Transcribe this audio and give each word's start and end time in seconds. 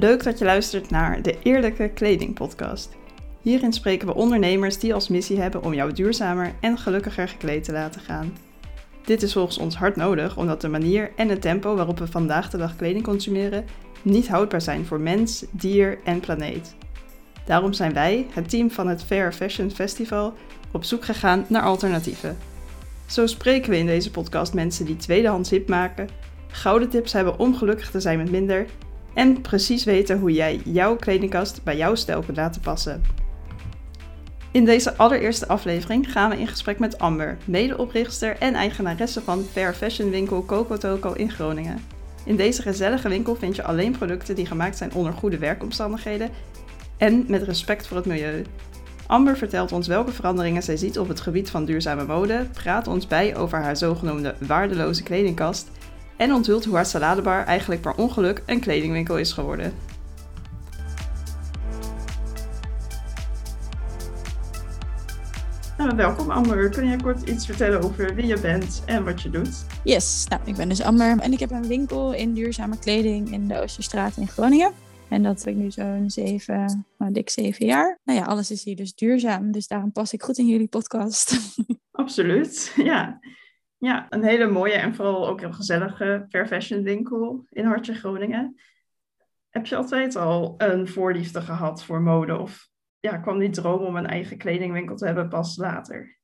Leuk 0.00 0.22
dat 0.22 0.38
je 0.38 0.44
luistert 0.44 0.90
naar 0.90 1.22
de 1.22 1.38
Eerlijke 1.42 1.88
Kleding 1.88 2.34
Podcast. 2.34 2.96
Hierin 3.42 3.72
spreken 3.72 4.06
we 4.06 4.14
ondernemers 4.14 4.78
die 4.78 4.94
als 4.94 5.08
missie 5.08 5.40
hebben 5.40 5.62
om 5.62 5.74
jou 5.74 5.92
duurzamer 5.92 6.52
en 6.60 6.78
gelukkiger 6.78 7.28
gekleed 7.28 7.64
te 7.64 7.72
laten 7.72 8.00
gaan. 8.00 8.32
Dit 9.04 9.22
is 9.22 9.32
volgens 9.32 9.58
ons 9.58 9.76
hard 9.76 9.96
nodig 9.96 10.36
omdat 10.36 10.60
de 10.60 10.68
manier 10.68 11.10
en 11.16 11.28
het 11.28 11.40
tempo 11.40 11.76
waarop 11.76 11.98
we 11.98 12.06
vandaag 12.06 12.50
de 12.50 12.56
dag 12.56 12.76
kleding 12.76 13.04
consumeren 13.04 13.64
niet 14.02 14.28
houdbaar 14.28 14.60
zijn 14.60 14.86
voor 14.86 15.00
mens, 15.00 15.44
dier 15.50 15.98
en 16.04 16.20
planeet. 16.20 16.74
Daarom 17.44 17.72
zijn 17.72 17.92
wij, 17.92 18.26
het 18.30 18.48
team 18.48 18.70
van 18.70 18.88
het 18.88 19.04
Fair 19.04 19.32
Fashion 19.32 19.70
Festival, 19.70 20.34
op 20.72 20.84
zoek 20.84 21.04
gegaan 21.04 21.44
naar 21.48 21.62
alternatieven. 21.62 22.36
Zo 23.06 23.26
spreken 23.26 23.70
we 23.70 23.76
in 23.76 23.86
deze 23.86 24.10
podcast 24.10 24.54
mensen 24.54 24.84
die 24.84 24.96
tweedehands 24.96 25.50
hip 25.50 25.68
maken, 25.68 26.08
gouden 26.50 26.88
tips 26.88 27.12
hebben 27.12 27.38
om 27.38 27.54
gelukkig 27.54 27.90
te 27.90 28.00
zijn 28.00 28.18
met 28.18 28.30
minder 28.30 28.66
en 29.16 29.40
precies 29.40 29.84
weten 29.84 30.18
hoe 30.18 30.32
jij 30.32 30.60
jouw 30.64 30.96
kledingkast 30.96 31.64
bij 31.64 31.76
jouw 31.76 31.94
stijl 31.94 32.22
kunt 32.22 32.36
laten 32.36 32.60
passen. 32.60 33.02
In 34.50 34.64
deze 34.64 34.96
allereerste 34.96 35.48
aflevering 35.48 36.12
gaan 36.12 36.30
we 36.30 36.38
in 36.38 36.46
gesprek 36.46 36.78
met 36.78 36.98
Amber, 36.98 37.36
medeoprichter 37.44 38.36
en 38.38 38.54
eigenaresse 38.54 39.20
van 39.20 39.44
Fair 39.52 39.74
Fashion 39.74 40.10
winkel 40.10 40.44
Coco 40.44 40.76
Toco 40.76 41.12
in 41.12 41.30
Groningen. 41.30 41.84
In 42.24 42.36
deze 42.36 42.62
gezellige 42.62 43.08
winkel 43.08 43.34
vind 43.34 43.56
je 43.56 43.62
alleen 43.62 43.92
producten 43.92 44.34
die 44.34 44.46
gemaakt 44.46 44.76
zijn 44.76 44.94
onder 44.94 45.12
goede 45.12 45.38
werkomstandigheden 45.38 46.30
en 46.96 47.24
met 47.28 47.42
respect 47.42 47.86
voor 47.86 47.96
het 47.96 48.06
milieu. 48.06 48.44
Amber 49.06 49.36
vertelt 49.36 49.72
ons 49.72 49.86
welke 49.86 50.12
veranderingen 50.12 50.62
zij 50.62 50.76
ziet 50.76 50.98
op 50.98 51.08
het 51.08 51.20
gebied 51.20 51.50
van 51.50 51.64
duurzame 51.64 52.04
mode, 52.04 52.46
praat 52.52 52.88
ons 52.88 53.06
bij 53.06 53.36
over 53.36 53.58
haar 53.62 53.76
zogenoemde 53.76 54.34
waardeloze 54.38 55.02
kledingkast 55.02 55.70
en 56.16 56.32
onthult 56.32 56.64
hoe 56.64 56.74
haar 56.74 56.86
saladebar 56.86 57.44
eigenlijk 57.44 57.80
per 57.80 57.94
ongeluk 57.94 58.42
een 58.46 58.60
kledingwinkel 58.60 59.18
is 59.18 59.32
geworden. 59.32 59.72
Nou, 65.78 65.96
welkom 65.96 66.30
Amber. 66.30 66.68
Kun 66.68 66.88
jij 66.88 66.96
kort 66.96 67.28
iets 67.28 67.46
vertellen 67.46 67.82
over 67.82 68.14
wie 68.14 68.26
je 68.26 68.40
bent 68.40 68.82
en 68.86 69.04
wat 69.04 69.22
je 69.22 69.30
doet? 69.30 69.66
Yes, 69.84 70.26
nou, 70.28 70.42
ik 70.44 70.56
ben 70.56 70.68
dus 70.68 70.82
Amber 70.82 71.18
en 71.18 71.32
ik 71.32 71.40
heb 71.40 71.50
een 71.50 71.66
winkel 71.66 72.12
in 72.12 72.34
duurzame 72.34 72.78
kleding 72.78 73.32
in 73.32 73.48
de 73.48 73.60
Oosterstraat 73.60 74.16
in 74.16 74.28
Groningen. 74.28 74.72
En 75.08 75.22
dat 75.22 75.44
heb 75.44 75.54
ik 75.54 75.60
nu 75.60 75.70
zo'n 75.70 76.04
zeven, 76.06 76.86
nou, 76.98 77.12
dik 77.12 77.30
zeven 77.30 77.66
jaar. 77.66 77.98
Nou 78.04 78.18
ja, 78.18 78.24
alles 78.24 78.50
is 78.50 78.64
hier 78.64 78.76
dus 78.76 78.94
duurzaam, 78.94 79.52
dus 79.52 79.66
daarom 79.66 79.92
pas 79.92 80.12
ik 80.12 80.22
goed 80.22 80.38
in 80.38 80.46
jullie 80.46 80.68
podcast. 80.68 81.36
Absoluut, 81.92 82.72
ja. 82.76 83.20
Ja, 83.78 84.06
een 84.08 84.24
hele 84.24 84.46
mooie 84.46 84.72
en 84.72 84.94
vooral 84.94 85.28
ook 85.28 85.40
heel 85.40 85.52
gezellige 85.52 86.26
fair 86.28 86.46
fashion 86.46 86.82
winkel 86.82 87.46
in 87.50 87.64
Hartje 87.64 87.94
Groningen. 87.94 88.60
Heb 89.50 89.66
je 89.66 89.76
altijd 89.76 90.16
al 90.16 90.54
een 90.58 90.88
voorliefde 90.88 91.40
gehad 91.40 91.84
voor 91.84 92.00
mode? 92.00 92.38
Of 92.38 92.68
ja, 93.00 93.18
kwam 93.18 93.38
die 93.38 93.50
droom 93.50 93.84
om 93.84 93.96
een 93.96 94.06
eigen 94.06 94.38
kledingwinkel 94.38 94.96
te 94.96 95.06
hebben 95.06 95.28
pas 95.28 95.56
later? 95.56 96.18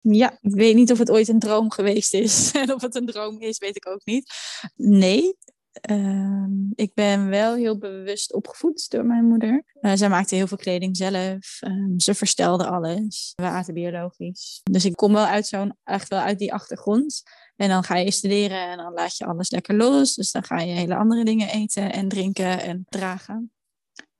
Ja, 0.00 0.38
ik 0.40 0.54
weet 0.54 0.74
niet 0.74 0.92
of 0.92 0.98
het 0.98 1.10
ooit 1.10 1.28
een 1.28 1.38
droom 1.38 1.70
geweest 1.70 2.14
is. 2.14 2.52
En 2.60 2.72
of 2.74 2.82
het 2.82 2.94
een 2.94 3.06
droom 3.06 3.40
is, 3.40 3.58
weet 3.58 3.76
ik 3.76 3.88
ook 3.88 4.04
niet. 4.04 4.32
Nee, 4.74 5.36
Ehm, 5.80 6.50
ik 6.74 6.94
ben 6.94 7.28
wel 7.28 7.54
heel 7.54 7.78
bewust 7.78 8.32
opgevoed 8.32 8.90
door 8.90 9.04
mijn 9.04 9.24
moeder. 9.24 9.64
Uh, 9.80 9.92
zij 9.94 10.08
maakte 10.08 10.34
heel 10.34 10.46
veel 10.46 10.56
kleding 10.56 10.96
zelf. 10.96 11.58
Um, 11.66 12.00
ze 12.00 12.14
verstelde 12.14 12.66
alles. 12.66 13.32
We 13.36 13.42
aten 13.42 13.74
biologisch. 13.74 14.60
Dus 14.70 14.84
ik 14.84 14.96
kom 14.96 15.12
wel 15.12 15.24
uit 15.24 15.46
zo'n, 15.46 15.76
echt 15.84 16.08
wel 16.08 16.20
uit 16.20 16.38
die 16.38 16.52
achtergrond. 16.52 17.22
En 17.56 17.68
dan 17.68 17.84
ga 17.84 17.96
je 17.96 18.10
studeren 18.10 18.70
en 18.70 18.76
dan 18.76 18.92
laat 18.92 19.16
je 19.16 19.24
alles 19.24 19.50
lekker 19.50 19.76
los. 19.76 20.14
Dus 20.14 20.32
dan 20.32 20.44
ga 20.44 20.60
je 20.60 20.72
hele 20.72 20.96
andere 20.96 21.24
dingen 21.24 21.48
eten 21.48 21.92
en 21.92 22.08
drinken 22.08 22.60
en 22.60 22.84
dragen. 22.88 23.52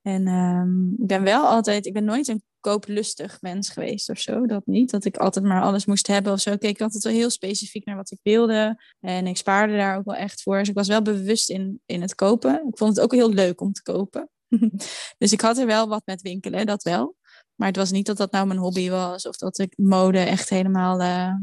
En 0.01 0.27
um, 0.27 0.95
ik 0.97 1.07
ben 1.07 1.23
wel 1.23 1.45
altijd, 1.45 1.85
ik 1.85 1.93
ben 1.93 2.03
nooit 2.03 2.27
een 2.27 2.43
kooplustig 2.65 3.41
mens 3.41 3.69
geweest 3.69 4.09
of 4.09 4.19
zo. 4.19 4.45
Dat 4.45 4.65
niet. 4.65 4.91
Dat 4.91 5.05
ik 5.05 5.17
altijd 5.17 5.45
maar 5.45 5.61
alles 5.61 5.85
moest 5.85 6.07
hebben 6.07 6.33
of 6.33 6.39
zo. 6.39 6.51
Ik 6.51 6.59
keek 6.59 6.81
altijd 6.81 7.03
wel 7.03 7.13
heel 7.13 7.29
specifiek 7.29 7.85
naar 7.85 7.95
wat 7.95 8.11
ik 8.11 8.19
wilde. 8.23 8.81
En 8.99 9.27
ik 9.27 9.37
spaarde 9.37 9.77
daar 9.77 9.97
ook 9.97 10.05
wel 10.05 10.15
echt 10.15 10.41
voor. 10.41 10.57
Dus 10.57 10.69
ik 10.69 10.75
was 10.75 10.87
wel 10.87 11.01
bewust 11.01 11.49
in, 11.49 11.81
in 11.85 12.01
het 12.01 12.15
kopen. 12.15 12.67
Ik 12.67 12.77
vond 12.77 12.95
het 12.95 13.05
ook 13.05 13.13
heel 13.13 13.29
leuk 13.29 13.61
om 13.61 13.71
te 13.71 13.81
kopen. 13.81 14.29
dus 15.17 15.31
ik 15.31 15.41
had 15.41 15.57
er 15.57 15.65
wel 15.65 15.87
wat 15.87 16.01
met 16.05 16.21
winkelen, 16.21 16.65
dat 16.65 16.83
wel. 16.83 17.15
Maar 17.55 17.67
het 17.67 17.77
was 17.77 17.91
niet 17.91 18.05
dat 18.05 18.17
dat 18.17 18.31
nou 18.31 18.47
mijn 18.47 18.59
hobby 18.59 18.89
was. 18.89 19.27
Of 19.27 19.37
dat 19.37 19.59
ik 19.59 19.73
mode 19.77 20.19
echt 20.19 20.49
helemaal... 20.49 21.01
Uh, 21.01 21.33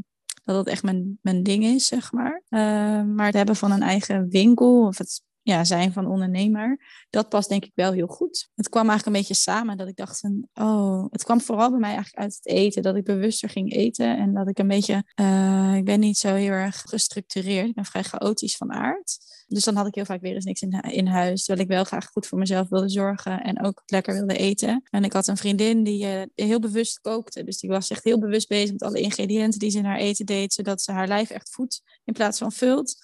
dat 0.44 0.54
dat 0.54 0.66
echt 0.66 0.82
mijn, 0.82 1.18
mijn 1.22 1.42
ding 1.42 1.64
is, 1.64 1.86
zeg 1.86 2.12
maar. 2.12 2.42
Uh, 2.48 2.60
maar 3.02 3.26
het 3.26 3.34
hebben 3.34 3.56
van 3.56 3.70
een 3.70 3.82
eigen 3.82 4.28
winkel, 4.28 4.86
of 4.86 4.98
het 4.98 5.22
ja, 5.42 5.64
zijn 5.64 5.92
van 5.92 6.06
ondernemer, 6.06 6.78
dat 7.10 7.28
past 7.28 7.48
denk 7.48 7.64
ik 7.64 7.72
wel 7.74 7.92
heel 7.92 8.06
goed. 8.06 8.48
Het 8.54 8.68
kwam 8.68 8.88
eigenlijk 8.88 9.06
een 9.06 9.22
beetje 9.22 9.42
samen 9.42 9.76
dat 9.76 9.88
ik 9.88 9.96
dacht 9.96 10.18
van, 10.18 10.48
oh, 10.54 11.04
het 11.10 11.24
kwam 11.24 11.40
vooral 11.40 11.70
bij 11.70 11.78
mij 11.78 11.94
eigenlijk 11.94 12.22
uit 12.22 12.34
het 12.34 12.46
eten, 12.46 12.82
dat 12.82 12.96
ik 12.96 13.04
bewuster 13.04 13.48
ging 13.48 13.72
eten 13.72 14.18
en 14.18 14.34
dat 14.34 14.48
ik 14.48 14.58
een 14.58 14.68
beetje, 14.68 15.04
uh, 15.20 15.74
ik 15.76 15.84
ben 15.84 16.00
niet 16.00 16.18
zo 16.18 16.34
heel 16.34 16.52
erg 16.52 16.82
gestructureerd, 16.86 17.68
ik 17.68 17.74
ben 17.74 17.84
vrij 17.84 18.02
chaotisch 18.02 18.56
van 18.56 18.72
aard. 18.72 19.18
Dus 19.46 19.64
dan 19.64 19.76
had 19.76 19.86
ik 19.86 19.94
heel 19.94 20.04
vaak 20.04 20.20
weer 20.20 20.34
eens 20.34 20.44
niks 20.44 20.62
in, 20.62 20.80
in 20.80 21.06
huis, 21.06 21.44
terwijl 21.44 21.66
ik 21.66 21.74
wel 21.74 21.84
graag 21.84 22.06
goed 22.06 22.26
voor 22.26 22.38
mezelf 22.38 22.68
wilde 22.68 22.88
zorgen 22.88 23.42
en 23.42 23.64
ook 23.64 23.82
lekker 23.86 24.14
wilde 24.14 24.36
eten. 24.36 24.82
En 24.90 25.04
ik 25.04 25.12
had 25.12 25.28
een 25.28 25.36
vriendin 25.36 25.82
die 25.82 26.04
uh, 26.04 26.22
heel 26.34 26.60
bewust 26.60 27.00
kookte, 27.00 27.44
dus 27.44 27.58
die 27.58 27.70
was 27.70 27.90
echt 27.90 28.04
heel 28.04 28.18
bewust 28.18 28.48
bezig 28.48 28.72
met 28.72 28.82
alle 28.82 29.00
ingrediënten 29.00 29.58
die 29.58 29.70
ze 29.70 29.78
in 29.78 29.84
haar 29.84 29.98
eten 29.98 30.26
deed, 30.26 30.52
zodat 30.52 30.82
ze 30.82 30.92
haar 30.92 31.08
lijf 31.08 31.30
echt 31.30 31.50
voedt 31.50 31.82
in 32.04 32.12
plaats 32.12 32.38
van 32.38 32.52
vult. 32.52 32.96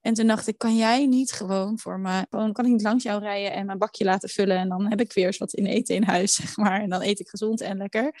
En 0.00 0.14
toen 0.14 0.26
dacht 0.26 0.46
ik, 0.46 0.58
kan 0.58 0.76
jij 0.76 1.06
niet 1.06 1.32
gewoon 1.32 1.78
voor 1.78 2.00
me, 2.00 2.26
gewoon 2.30 2.52
kan 2.52 2.64
ik 2.64 2.70
niet 2.70 2.82
langs 2.82 3.04
jou 3.04 3.20
rijden 3.20 3.52
en 3.52 3.66
mijn 3.66 3.78
bakje 3.78 4.04
laten 4.04 4.28
vullen 4.28 4.56
en 4.56 4.68
dan 4.68 4.88
heb 4.88 5.00
ik 5.00 5.12
weer 5.12 5.26
eens 5.26 5.38
wat 5.38 5.52
in 5.52 5.66
eten 5.66 5.94
in 5.94 6.02
huis, 6.02 6.34
zeg 6.40 6.56
maar. 6.56 6.80
En 6.80 6.88
dan 6.88 7.02
eet 7.02 7.20
ik 7.20 7.28
gezond 7.28 7.60
en 7.60 7.76
lekker. 7.76 8.14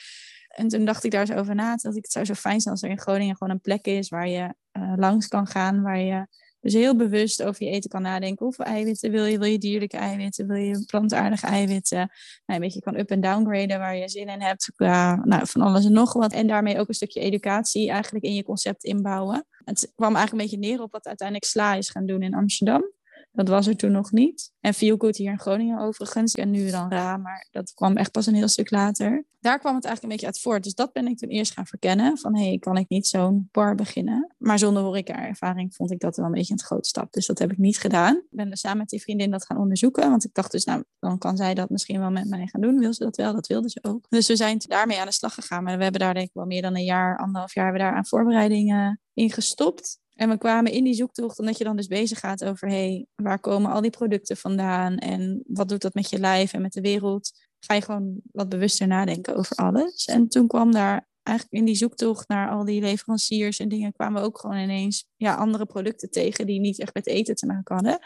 En 0.48 0.68
toen 0.68 0.84
dacht 0.84 1.04
ik 1.04 1.10
daar 1.10 1.26
zo 1.26 1.34
over 1.34 1.54
na, 1.54 1.76
dat 1.76 1.96
ik 1.96 2.02
het 2.02 2.12
zou 2.12 2.24
zo 2.24 2.34
fijn 2.34 2.60
zijn 2.60 2.74
als 2.74 2.82
er 2.82 2.90
in 2.90 3.00
Groningen 3.00 3.36
gewoon 3.36 3.52
een 3.52 3.60
plek 3.60 3.86
is 3.86 4.08
waar 4.08 4.28
je 4.28 4.54
uh, 4.72 4.92
langs 4.96 5.28
kan 5.28 5.46
gaan, 5.46 5.82
waar 5.82 5.98
je 5.98 6.26
dus 6.60 6.72
heel 6.72 6.96
bewust 6.96 7.42
over 7.42 7.64
je 7.64 7.70
eten 7.70 7.90
kan 7.90 8.02
nadenken. 8.02 8.44
Hoeveel 8.44 8.64
eiwitten 8.64 9.10
wil 9.10 9.24
je? 9.24 9.38
Wil 9.38 9.48
je 9.48 9.58
dierlijke 9.58 9.96
eiwitten? 9.96 10.46
Wil 10.46 10.56
je 10.56 10.84
plantaardige 10.86 11.46
eiwitten? 11.46 11.98
Nou, 11.98 12.08
een 12.46 12.60
beetje 12.60 12.80
kan 12.80 12.98
up- 12.98 13.10
en 13.10 13.20
downgraden 13.20 13.78
waar 13.78 13.96
je 13.96 14.08
zin 14.08 14.28
in 14.28 14.40
hebt. 14.40 14.72
Nou, 14.76 15.46
van 15.46 15.60
alles 15.60 15.84
en 15.84 15.92
nog 15.92 16.12
wat. 16.12 16.32
En 16.32 16.46
daarmee 16.46 16.78
ook 16.78 16.88
een 16.88 16.94
stukje 16.94 17.20
educatie 17.20 17.90
eigenlijk 17.90 18.24
in 18.24 18.34
je 18.34 18.42
concept 18.42 18.84
inbouwen. 18.84 19.46
Het 19.64 19.92
kwam 19.94 20.16
eigenlijk 20.16 20.32
een 20.32 20.50
beetje 20.50 20.68
neer 20.68 20.82
op 20.82 20.92
wat 20.92 21.06
uiteindelijk 21.06 21.46
Sla 21.46 21.74
is 21.74 21.90
gaan 21.90 22.06
doen 22.06 22.22
in 22.22 22.34
Amsterdam. 22.34 22.92
Dat 23.32 23.48
was 23.48 23.66
er 23.66 23.76
toen 23.76 23.92
nog 23.92 24.12
niet. 24.12 24.52
En 24.60 24.74
Feel 24.74 24.96
Good 24.96 25.16
hier 25.16 25.30
in 25.30 25.38
Groningen 25.38 25.78
overigens. 25.78 26.34
En 26.34 26.50
nu 26.50 26.70
dan 26.70 26.90
Ra, 26.90 27.16
maar 27.16 27.48
dat 27.50 27.72
kwam 27.74 27.96
echt 27.96 28.10
pas 28.10 28.26
een 28.26 28.34
heel 28.34 28.48
stuk 28.48 28.70
later. 28.70 29.24
Daar 29.40 29.58
kwam 29.58 29.74
het 29.74 29.84
eigenlijk 29.84 30.02
een 30.02 30.08
beetje 30.08 30.26
uit 30.26 30.40
voort. 30.40 30.64
Dus 30.64 30.74
dat 30.74 30.92
ben 30.92 31.06
ik 31.06 31.18
toen 31.18 31.28
eerst 31.28 31.52
gaan 31.52 31.66
verkennen. 31.66 32.18
Van, 32.18 32.36
hé, 32.36 32.46
hey, 32.46 32.58
kan 32.58 32.76
ik 32.76 32.88
niet 32.88 33.06
zo'n 33.06 33.48
bar 33.52 33.74
beginnen? 33.74 34.34
Maar 34.38 34.58
zonder 34.58 34.82
horeca-ervaring 34.82 35.74
vond 35.74 35.90
ik 35.90 36.00
dat 36.00 36.16
wel 36.16 36.26
een 36.26 36.32
beetje 36.32 36.52
een 36.52 36.60
grote 36.60 36.88
stap. 36.88 37.12
Dus 37.12 37.26
dat 37.26 37.38
heb 37.38 37.52
ik 37.52 37.58
niet 37.58 37.78
gedaan. 37.78 38.16
Ik 38.16 38.36
ben 38.36 38.50
dus 38.50 38.60
samen 38.60 38.78
met 38.78 38.88
die 38.88 39.00
vriendin 39.00 39.30
dat 39.30 39.46
gaan 39.46 39.58
onderzoeken. 39.58 40.10
Want 40.10 40.24
ik 40.24 40.34
dacht 40.34 40.52
dus, 40.52 40.64
nou, 40.64 40.84
dan 40.98 41.18
kan 41.18 41.36
zij 41.36 41.54
dat 41.54 41.70
misschien 41.70 42.00
wel 42.00 42.10
met 42.10 42.28
mij 42.28 42.46
gaan 42.46 42.60
doen. 42.60 42.78
Wil 42.78 42.94
ze 42.94 43.04
dat 43.04 43.16
wel? 43.16 43.32
Dat 43.32 43.46
wilde 43.46 43.70
ze 43.70 43.78
ook. 43.82 44.06
Dus 44.08 44.26
we 44.26 44.36
zijn 44.36 44.58
daarmee 44.58 45.00
aan 45.00 45.06
de 45.06 45.12
slag 45.12 45.34
gegaan. 45.34 45.62
Maar 45.62 45.76
we 45.76 45.82
hebben 45.82 46.00
daar 46.00 46.14
denk 46.14 46.26
ik 46.26 46.34
wel 46.34 46.46
meer 46.46 46.62
dan 46.62 46.76
een 46.76 46.84
jaar, 46.84 47.18
anderhalf 47.18 47.54
jaar... 47.54 47.64
hebben 47.64 47.82
daar 47.82 47.94
aan 47.94 48.06
voorbereidingen 48.06 49.00
in 49.14 49.30
gestopt. 49.30 49.98
En 50.20 50.28
we 50.28 50.38
kwamen 50.38 50.72
in 50.72 50.84
die 50.84 50.94
zoektocht, 50.94 51.38
omdat 51.38 51.58
je 51.58 51.64
dan 51.64 51.76
dus 51.76 51.86
bezig 51.86 52.18
gaat 52.18 52.44
over, 52.44 52.68
hé, 52.68 52.74
hey, 52.74 53.06
waar 53.14 53.40
komen 53.40 53.70
al 53.70 53.80
die 53.80 53.90
producten 53.90 54.36
vandaan 54.36 54.96
en 54.96 55.42
wat 55.46 55.68
doet 55.68 55.82
dat 55.82 55.94
met 55.94 56.10
je 56.10 56.18
lijf 56.18 56.52
en 56.52 56.62
met 56.62 56.72
de 56.72 56.80
wereld? 56.80 57.32
Ga 57.58 57.74
je 57.74 57.80
gewoon 57.80 58.20
wat 58.32 58.48
bewuster 58.48 58.86
nadenken 58.86 59.36
over 59.36 59.56
alles. 59.56 60.04
En 60.04 60.28
toen 60.28 60.46
kwam 60.46 60.72
daar 60.72 61.08
eigenlijk 61.22 61.58
in 61.58 61.64
die 61.64 61.74
zoektocht 61.74 62.28
naar 62.28 62.50
al 62.50 62.64
die 62.64 62.80
leveranciers 62.80 63.58
en 63.58 63.68
dingen, 63.68 63.92
kwamen 63.92 64.20
we 64.20 64.26
ook 64.26 64.38
gewoon 64.38 64.56
ineens 64.56 65.06
ja, 65.16 65.34
andere 65.34 65.66
producten 65.66 66.10
tegen 66.10 66.46
die 66.46 66.60
niet 66.60 66.80
echt 66.80 66.94
met 66.94 67.06
eten 67.06 67.34
te 67.34 67.46
maken 67.46 67.74
hadden. 67.74 67.98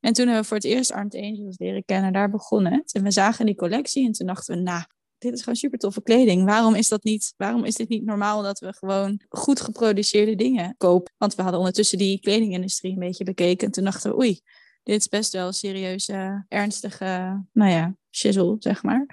En 0.00 0.12
toen 0.12 0.24
hebben 0.24 0.42
we 0.42 0.48
voor 0.48 0.56
het 0.56 0.66
eerst 0.66 0.92
Armed 0.92 1.14
Angels 1.14 1.58
leren 1.58 1.84
kennen, 1.84 2.12
daar 2.12 2.30
begonnen. 2.30 2.82
En 2.92 3.02
we 3.02 3.10
zagen 3.10 3.46
die 3.46 3.54
collectie 3.54 4.06
en 4.06 4.12
toen 4.12 4.26
dachten 4.26 4.56
we, 4.56 4.62
nou, 4.62 4.82
dit 5.22 5.32
is 5.32 5.38
gewoon 5.40 5.56
super 5.56 5.78
toffe 5.78 6.02
kleding. 6.02 6.44
Waarom 6.44 6.74
is 6.74 6.88
dat 6.88 7.04
niet? 7.04 7.34
Waarom 7.36 7.64
is 7.64 7.74
dit 7.74 7.88
niet 7.88 8.04
normaal 8.04 8.42
dat 8.42 8.58
we 8.58 8.72
gewoon 8.72 9.20
goed 9.28 9.60
geproduceerde 9.60 10.34
dingen 10.34 10.74
kopen? 10.76 11.12
Want 11.18 11.34
we 11.34 11.42
hadden 11.42 11.60
ondertussen 11.60 11.98
die 11.98 12.20
kledingindustrie 12.20 12.92
een 12.92 12.98
beetje 12.98 13.24
bekeken. 13.24 13.66
En 13.66 13.72
toen 13.72 13.84
dachten 13.84 14.10
we, 14.10 14.16
oei, 14.16 14.40
dit 14.82 15.00
is 15.00 15.08
best 15.08 15.32
wel 15.32 15.52
serieuze, 15.52 16.44
ernstige, 16.48 17.44
nou 17.52 17.70
ja, 17.70 17.96
shizzle, 18.10 18.56
zeg 18.58 18.82
maar. 18.82 19.06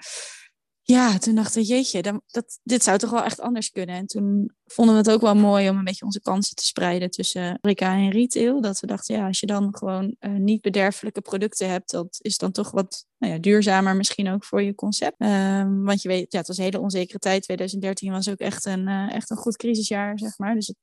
Ja, 0.82 1.18
toen 1.18 1.36
dachten 1.36 1.62
we, 1.62 1.68
jeetje, 1.68 2.02
dat, 2.28 2.60
dit 2.64 2.84
zou 2.84 2.98
toch 2.98 3.10
wel 3.10 3.24
echt 3.24 3.40
anders 3.40 3.72
kunnen. 3.72 3.96
En 3.96 4.06
toen 4.06 4.52
vonden 4.72 4.96
we 4.96 5.02
het 5.02 5.12
ook 5.12 5.22
wel 5.22 5.36
mooi 5.36 5.70
om 5.70 5.78
een 5.78 5.84
beetje 5.84 6.06
onze 6.06 6.22
kansen 6.22 6.56
te 6.56 6.66
spreiden 6.66 7.10
tussen 7.10 7.58
horeca 7.62 7.94
en 7.96 8.10
retail. 8.10 8.62
Dat 8.62 8.80
we 8.80 8.88
dachten, 8.88 9.16
ja, 9.16 9.28
als 9.28 9.40
je 9.40 9.46
dan 9.46 9.76
gewoon 9.78 10.16
uh, 10.20 10.32
niet 10.32 10.62
bederfelijke 10.62 11.22
producten 11.22 11.70
hebt, 11.70 11.92
dat 11.92 12.18
is 12.22 12.38
dan 12.38 12.52
toch 12.52 12.72
wat 12.72 13.08
nou 13.20 13.34
ja, 13.34 13.40
duurzamer 13.40 13.96
misschien 13.96 14.30
ook 14.30 14.44
voor 14.44 14.62
je 14.62 14.76
concept. 14.76 15.22
Um, 15.22 15.84
want 15.84 16.02
je 16.02 16.08
weet, 16.08 16.32
ja, 16.32 16.38
het 16.38 16.48
was 16.48 16.58
een 16.58 16.64
hele 16.64 16.80
onzekere 16.80 17.20
tijd. 17.20 17.44
2013 17.44 18.12
was 18.12 18.30
ook 18.30 18.38
echt 18.38 18.66
een, 18.66 18.88
uh, 18.88 19.14
echt 19.14 19.30
een 19.30 19.38
goed 19.38 19.58
crisisjaar, 19.58 20.20
zeg 20.20 20.38
maar. 20.38 20.56
Dus 20.56 20.74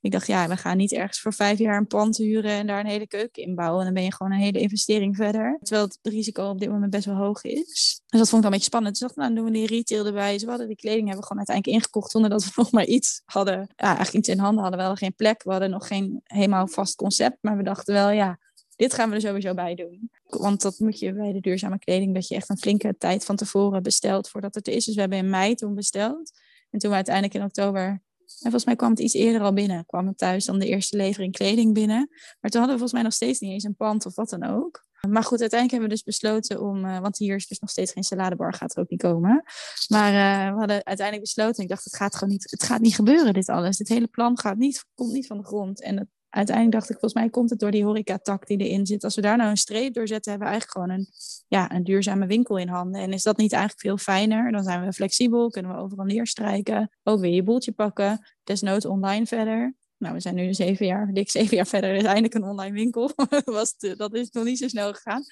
ik 0.00 0.10
dacht, 0.10 0.26
ja, 0.26 0.48
we 0.48 0.56
gaan 0.56 0.76
niet 0.76 0.92
ergens 0.92 1.20
voor 1.20 1.34
vijf 1.34 1.58
jaar 1.58 1.76
een 1.76 1.86
pand 1.86 2.16
huren 2.16 2.50
en 2.50 2.66
daar 2.66 2.80
een 2.80 2.86
hele 2.86 3.06
keuken 3.06 3.42
in 3.42 3.54
bouwen. 3.54 3.78
En 3.78 3.84
dan 3.84 3.94
ben 3.94 4.04
je 4.04 4.14
gewoon 4.14 4.32
een 4.32 4.38
hele 4.38 4.60
investering 4.60 5.16
verder. 5.16 5.58
Terwijl 5.62 5.86
het 5.86 5.98
risico 6.02 6.48
op 6.48 6.60
dit 6.60 6.70
moment 6.70 6.90
best 6.90 7.04
wel 7.04 7.14
hoog 7.14 7.42
is. 7.42 7.64
Dus 7.64 8.20
dat 8.20 8.28
vond 8.28 8.32
ik 8.32 8.42
dan 8.42 8.44
een 8.44 8.50
beetje 8.50 8.64
spannend. 8.64 8.92
Dus 8.92 9.02
dacht, 9.02 9.16
nou, 9.16 9.34
dan 9.34 9.36
doen 9.36 9.52
we 9.52 9.58
die 9.58 9.66
retail 9.66 10.06
erbij. 10.06 10.32
Dus 10.32 10.44
hadden 10.44 10.66
die 10.66 10.76
kleding 10.76 11.02
hebben 11.02 11.20
we 11.20 11.26
gewoon 11.26 11.46
uiteindelijk 11.46 11.76
ingekocht 11.76 12.10
zonder 12.10 12.30
dat 12.30 12.44
we 12.44 12.50
nog 12.62 12.70
maar 12.70 12.86
iets 12.86 13.22
hadden. 13.36 13.68
Eigenlijk 13.76 14.16
iets 14.16 14.28
in 14.28 14.38
handen 14.38 14.62
hadden. 14.62 14.90
We 14.90 14.96
geen 14.96 15.14
plek. 15.14 15.42
We 15.42 15.50
hadden 15.50 15.70
nog 15.70 15.86
geen 15.86 16.20
helemaal 16.24 16.66
vast 16.66 16.96
concept. 16.96 17.38
Maar 17.40 17.56
we 17.56 17.62
dachten 17.62 17.94
wel, 17.94 18.10
ja, 18.10 18.38
dit 18.76 18.94
gaan 18.94 19.08
we 19.08 19.14
er 19.14 19.20
sowieso 19.20 19.54
bij 19.54 19.74
doen. 19.74 20.10
Want 20.24 20.62
dat 20.62 20.78
moet 20.78 20.98
je 20.98 21.12
bij 21.12 21.32
de 21.32 21.40
duurzame 21.40 21.78
kleding, 21.78 22.14
dat 22.14 22.28
je 22.28 22.34
echt 22.34 22.50
een 22.50 22.58
flinke 22.58 22.94
tijd 22.98 23.24
van 23.24 23.36
tevoren 23.36 23.82
bestelt 23.82 24.28
voordat 24.28 24.54
het 24.54 24.66
er 24.66 24.72
is. 24.72 24.84
Dus 24.84 24.94
we 24.94 25.00
hebben 25.00 25.18
in 25.18 25.30
mei 25.30 25.54
toen 25.54 25.74
besteld. 25.74 26.32
En 26.70 26.78
toen 26.78 26.90
we 26.90 26.96
uiteindelijk 26.96 27.34
in 27.34 27.42
oktober, 27.42 28.02
en 28.26 28.36
volgens 28.40 28.64
mij 28.64 28.76
kwam 28.76 28.90
het 28.90 28.98
iets 28.98 29.14
eerder 29.14 29.40
al 29.40 29.52
binnen, 29.52 29.86
kwam 29.86 30.06
het 30.06 30.18
thuis 30.18 30.44
dan 30.44 30.58
de 30.58 30.66
eerste 30.66 30.96
levering 30.96 31.32
kleding 31.32 31.74
binnen. 31.74 32.08
Maar 32.40 32.50
toen 32.50 32.60
hadden 32.60 32.78
we 32.78 32.78
volgens 32.78 32.92
mij 32.92 33.02
nog 33.02 33.12
steeds 33.12 33.40
niet 33.40 33.50
eens 33.50 33.64
een 33.64 33.76
pand 33.76 34.06
of 34.06 34.14
wat 34.14 34.28
dan 34.28 34.44
ook. 34.44 34.84
Maar 35.08 35.22
goed, 35.22 35.40
uiteindelijk 35.40 35.70
hebben 35.70 35.88
we 35.88 35.94
dus 35.94 36.02
besloten 36.02 36.60
om, 36.60 36.84
uh, 36.84 36.98
want 36.98 37.18
hier 37.18 37.36
is 37.36 37.46
dus 37.46 37.58
nog 37.58 37.70
steeds 37.70 37.92
geen 37.92 38.02
saladebar, 38.02 38.54
gaat 38.54 38.76
er 38.76 38.82
ook 38.82 38.90
niet 38.90 39.02
komen. 39.02 39.42
Maar 39.88 40.12
uh, 40.12 40.52
we 40.52 40.58
hadden 40.58 40.84
uiteindelijk 40.84 41.20
besloten, 41.20 41.62
ik 41.62 41.68
dacht, 41.68 41.84
het 41.84 41.96
gaat 41.96 42.14
gewoon 42.14 42.32
niet, 42.32 42.50
het 42.50 42.62
gaat 42.62 42.80
niet 42.80 42.94
gebeuren 42.94 43.34
dit 43.34 43.48
alles. 43.48 43.76
Dit 43.76 43.88
hele 43.88 44.06
plan 44.06 44.38
gaat 44.38 44.56
niet, 44.56 44.84
komt 44.94 45.12
niet 45.12 45.26
van 45.26 45.36
de 45.36 45.44
grond. 45.44 45.82
En 45.82 46.10
uiteindelijk 46.28 46.76
dacht 46.76 46.90
ik, 46.90 46.98
volgens 46.98 47.22
mij 47.22 47.30
komt 47.30 47.50
het 47.50 47.58
door 47.58 47.70
die 47.70 47.84
horecatak 47.84 48.46
die 48.46 48.58
erin 48.58 48.86
zit. 48.86 49.04
Als 49.04 49.14
we 49.14 49.20
daar 49.20 49.36
nou 49.36 49.50
een 49.50 49.56
streep 49.56 49.94
door 49.94 50.08
zetten, 50.08 50.30
hebben 50.30 50.48
we 50.48 50.54
eigenlijk 50.54 50.86
gewoon 50.86 50.98
een, 50.98 51.08
ja, 51.48 51.72
een 51.74 51.84
duurzame 51.84 52.26
winkel 52.26 52.56
in 52.56 52.68
handen. 52.68 53.00
En 53.00 53.12
is 53.12 53.22
dat 53.22 53.36
niet 53.36 53.52
eigenlijk 53.52 53.82
veel 53.82 53.96
fijner? 53.98 54.52
Dan 54.52 54.62
zijn 54.62 54.84
we 54.84 54.92
flexibel, 54.92 55.50
kunnen 55.50 55.72
we 55.72 55.78
overal 55.78 56.04
neerstrijken, 56.04 56.90
ook 57.02 57.20
weer 57.20 57.32
je 57.32 57.42
boeltje 57.42 57.72
pakken, 57.72 58.26
desnoods 58.44 58.86
online 58.86 59.26
verder. 59.26 59.74
Nou, 59.98 60.14
we 60.14 60.20
zijn 60.20 60.34
nu 60.34 60.54
zeven 60.54 60.86
jaar, 60.86 61.12
dik 61.12 61.30
zeven 61.30 61.56
jaar 61.56 61.66
verder, 61.66 61.94
is 61.94 62.04
eindelijk 62.04 62.34
een 62.34 62.44
online 62.44 62.74
winkel. 62.74 63.10
Was 63.44 63.74
dat 63.78 64.14
is 64.14 64.30
nog 64.30 64.44
niet 64.44 64.58
zo 64.58 64.68
snel 64.68 64.92
gegaan. 64.92 65.22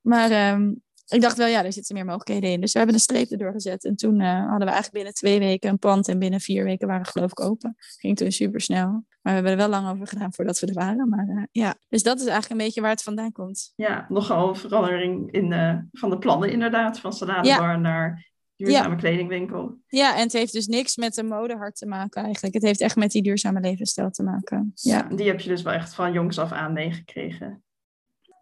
Maar 0.00 0.52
um, 0.52 0.82
ik 1.12 1.20
dacht 1.20 1.36
wel, 1.36 1.46
ja, 1.46 1.64
er 1.64 1.72
zitten 1.72 1.94
meer 1.94 2.04
mogelijkheden 2.04 2.50
in. 2.50 2.60
Dus 2.60 2.72
we 2.72 2.78
hebben 2.78 2.96
een 2.96 3.02
streep 3.02 3.30
erdoor 3.30 3.52
gezet. 3.52 3.84
En 3.84 3.96
toen 3.96 4.20
uh, 4.20 4.38
hadden 4.38 4.58
we 4.58 4.72
eigenlijk 4.72 4.92
binnen 4.92 5.14
twee 5.14 5.38
weken 5.38 5.70
een 5.70 5.78
pand. 5.78 6.08
En 6.08 6.18
binnen 6.18 6.40
vier 6.40 6.64
weken 6.64 6.86
waren 6.88 7.02
we 7.02 7.10
geloof 7.10 7.30
ik 7.30 7.40
open. 7.40 7.74
Ging 7.76 8.16
toen 8.16 8.32
super 8.32 8.60
snel. 8.60 8.90
Maar 8.90 9.04
we 9.22 9.30
hebben 9.30 9.50
er 9.50 9.56
wel 9.56 9.68
lang 9.68 9.90
over 9.90 10.06
gedaan 10.06 10.32
voordat 10.32 10.58
we 10.58 10.66
er 10.66 10.74
waren. 10.74 11.08
Maar 11.08 11.26
uh, 11.28 11.42
ja, 11.50 11.74
dus 11.88 12.02
dat 12.02 12.20
is 12.20 12.26
eigenlijk 12.26 12.50
een 12.50 12.66
beetje 12.66 12.80
waar 12.80 12.90
het 12.90 13.02
vandaan 13.02 13.32
komt. 13.32 13.72
Ja, 13.76 14.06
nogal 14.08 14.48
een 14.48 14.56
verandering 14.56 15.32
in, 15.32 15.52
uh, 15.52 15.78
van 15.92 16.10
de 16.10 16.18
plannen 16.18 16.52
inderdaad. 16.52 17.00
Van 17.00 17.12
saladebar 17.12 17.70
ja. 17.70 17.76
naar 17.76 18.31
duurzame 18.64 18.88
ja. 18.88 18.94
kledingwinkel. 18.94 19.78
Ja, 19.86 20.16
en 20.16 20.22
het 20.22 20.32
heeft 20.32 20.52
dus 20.52 20.66
niks 20.66 20.96
met 20.96 21.14
de 21.14 21.22
modehart 21.22 21.76
te 21.76 21.86
maken 21.86 22.22
eigenlijk. 22.22 22.54
Het 22.54 22.62
heeft 22.62 22.80
echt 22.80 22.96
met 22.96 23.10
die 23.10 23.22
duurzame 23.22 23.60
levensstijl 23.60 24.10
te 24.10 24.22
maken. 24.22 24.72
Ja, 24.74 25.02
die 25.02 25.26
heb 25.26 25.40
je 25.40 25.48
dus 25.48 25.62
wel 25.62 25.72
echt 25.72 25.94
van 25.94 26.12
jongs 26.12 26.38
af 26.38 26.52
aan 26.52 26.72
meegekregen. 26.72 27.62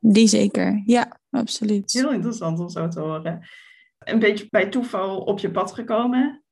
Die 0.00 0.28
zeker, 0.28 0.82
ja, 0.84 1.20
absoluut. 1.30 1.92
Heel 1.92 2.12
interessant 2.12 2.58
om 2.58 2.68
zo 2.68 2.88
te 2.88 3.00
horen. 3.00 3.48
Een 3.98 4.18
beetje 4.18 4.46
bij 4.50 4.68
toeval 4.68 5.20
op 5.20 5.38
je 5.38 5.50
pad 5.50 5.72
gekomen. 5.72 6.42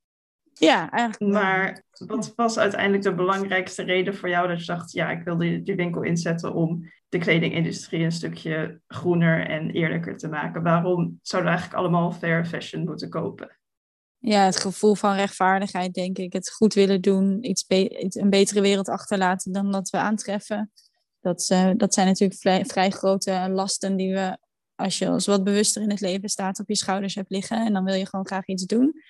Ja, 0.53 0.89
eigenlijk. 0.89 1.33
Maar 1.33 1.83
wat 2.07 2.33
was 2.35 2.57
uiteindelijk 2.57 3.03
de 3.03 3.13
belangrijkste 3.13 3.83
reden 3.83 4.15
voor 4.15 4.29
jou 4.29 4.47
dat 4.47 4.59
je 4.59 4.65
dacht, 4.65 4.91
ja, 4.91 5.09
ik 5.09 5.23
wil 5.23 5.37
die, 5.37 5.63
die 5.63 5.75
winkel 5.75 6.01
inzetten 6.01 6.53
om 6.53 6.91
de 7.09 7.17
kledingindustrie 7.17 8.03
een 8.03 8.11
stukje 8.11 8.81
groener 8.87 9.47
en 9.47 9.69
eerlijker 9.69 10.17
te 10.17 10.27
maken? 10.27 10.63
Waarom 10.63 11.19
zouden 11.21 11.51
we 11.51 11.57
eigenlijk 11.57 11.85
allemaal 11.85 12.11
fair 12.11 12.45
fashion 12.45 12.83
moeten 12.83 13.09
kopen? 13.09 13.58
Ja, 14.19 14.45
het 14.45 14.57
gevoel 14.57 14.95
van 14.95 15.15
rechtvaardigheid, 15.15 15.93
denk 15.93 16.17
ik. 16.17 16.33
Het 16.33 16.51
goed 16.51 16.73
willen 16.73 17.01
doen, 17.01 17.49
iets 17.49 17.65
een 17.67 18.29
betere 18.29 18.61
wereld 18.61 18.89
achterlaten 18.89 19.51
dan 19.51 19.71
dat 19.71 19.89
we 19.89 19.97
aantreffen. 19.97 20.71
Dat, 21.21 21.49
uh, 21.51 21.71
dat 21.77 21.93
zijn 21.93 22.07
natuurlijk 22.07 22.67
vrij, 22.67 22.89
grote 22.89 23.49
lasten 23.51 23.95
die 23.95 24.13
we, 24.13 24.37
als 24.75 24.97
je 24.97 25.07
als 25.07 25.25
wat 25.25 25.43
bewuster 25.43 25.81
in 25.81 25.89
het 25.89 26.01
leven 26.01 26.29
staat, 26.29 26.59
op 26.59 26.67
je 26.67 26.75
schouders 26.75 27.15
hebt 27.15 27.29
liggen. 27.29 27.65
En 27.65 27.73
dan 27.73 27.83
wil 27.83 27.93
je 27.93 28.05
gewoon 28.05 28.27
graag 28.27 28.45
iets 28.45 28.65
doen. 28.65 29.01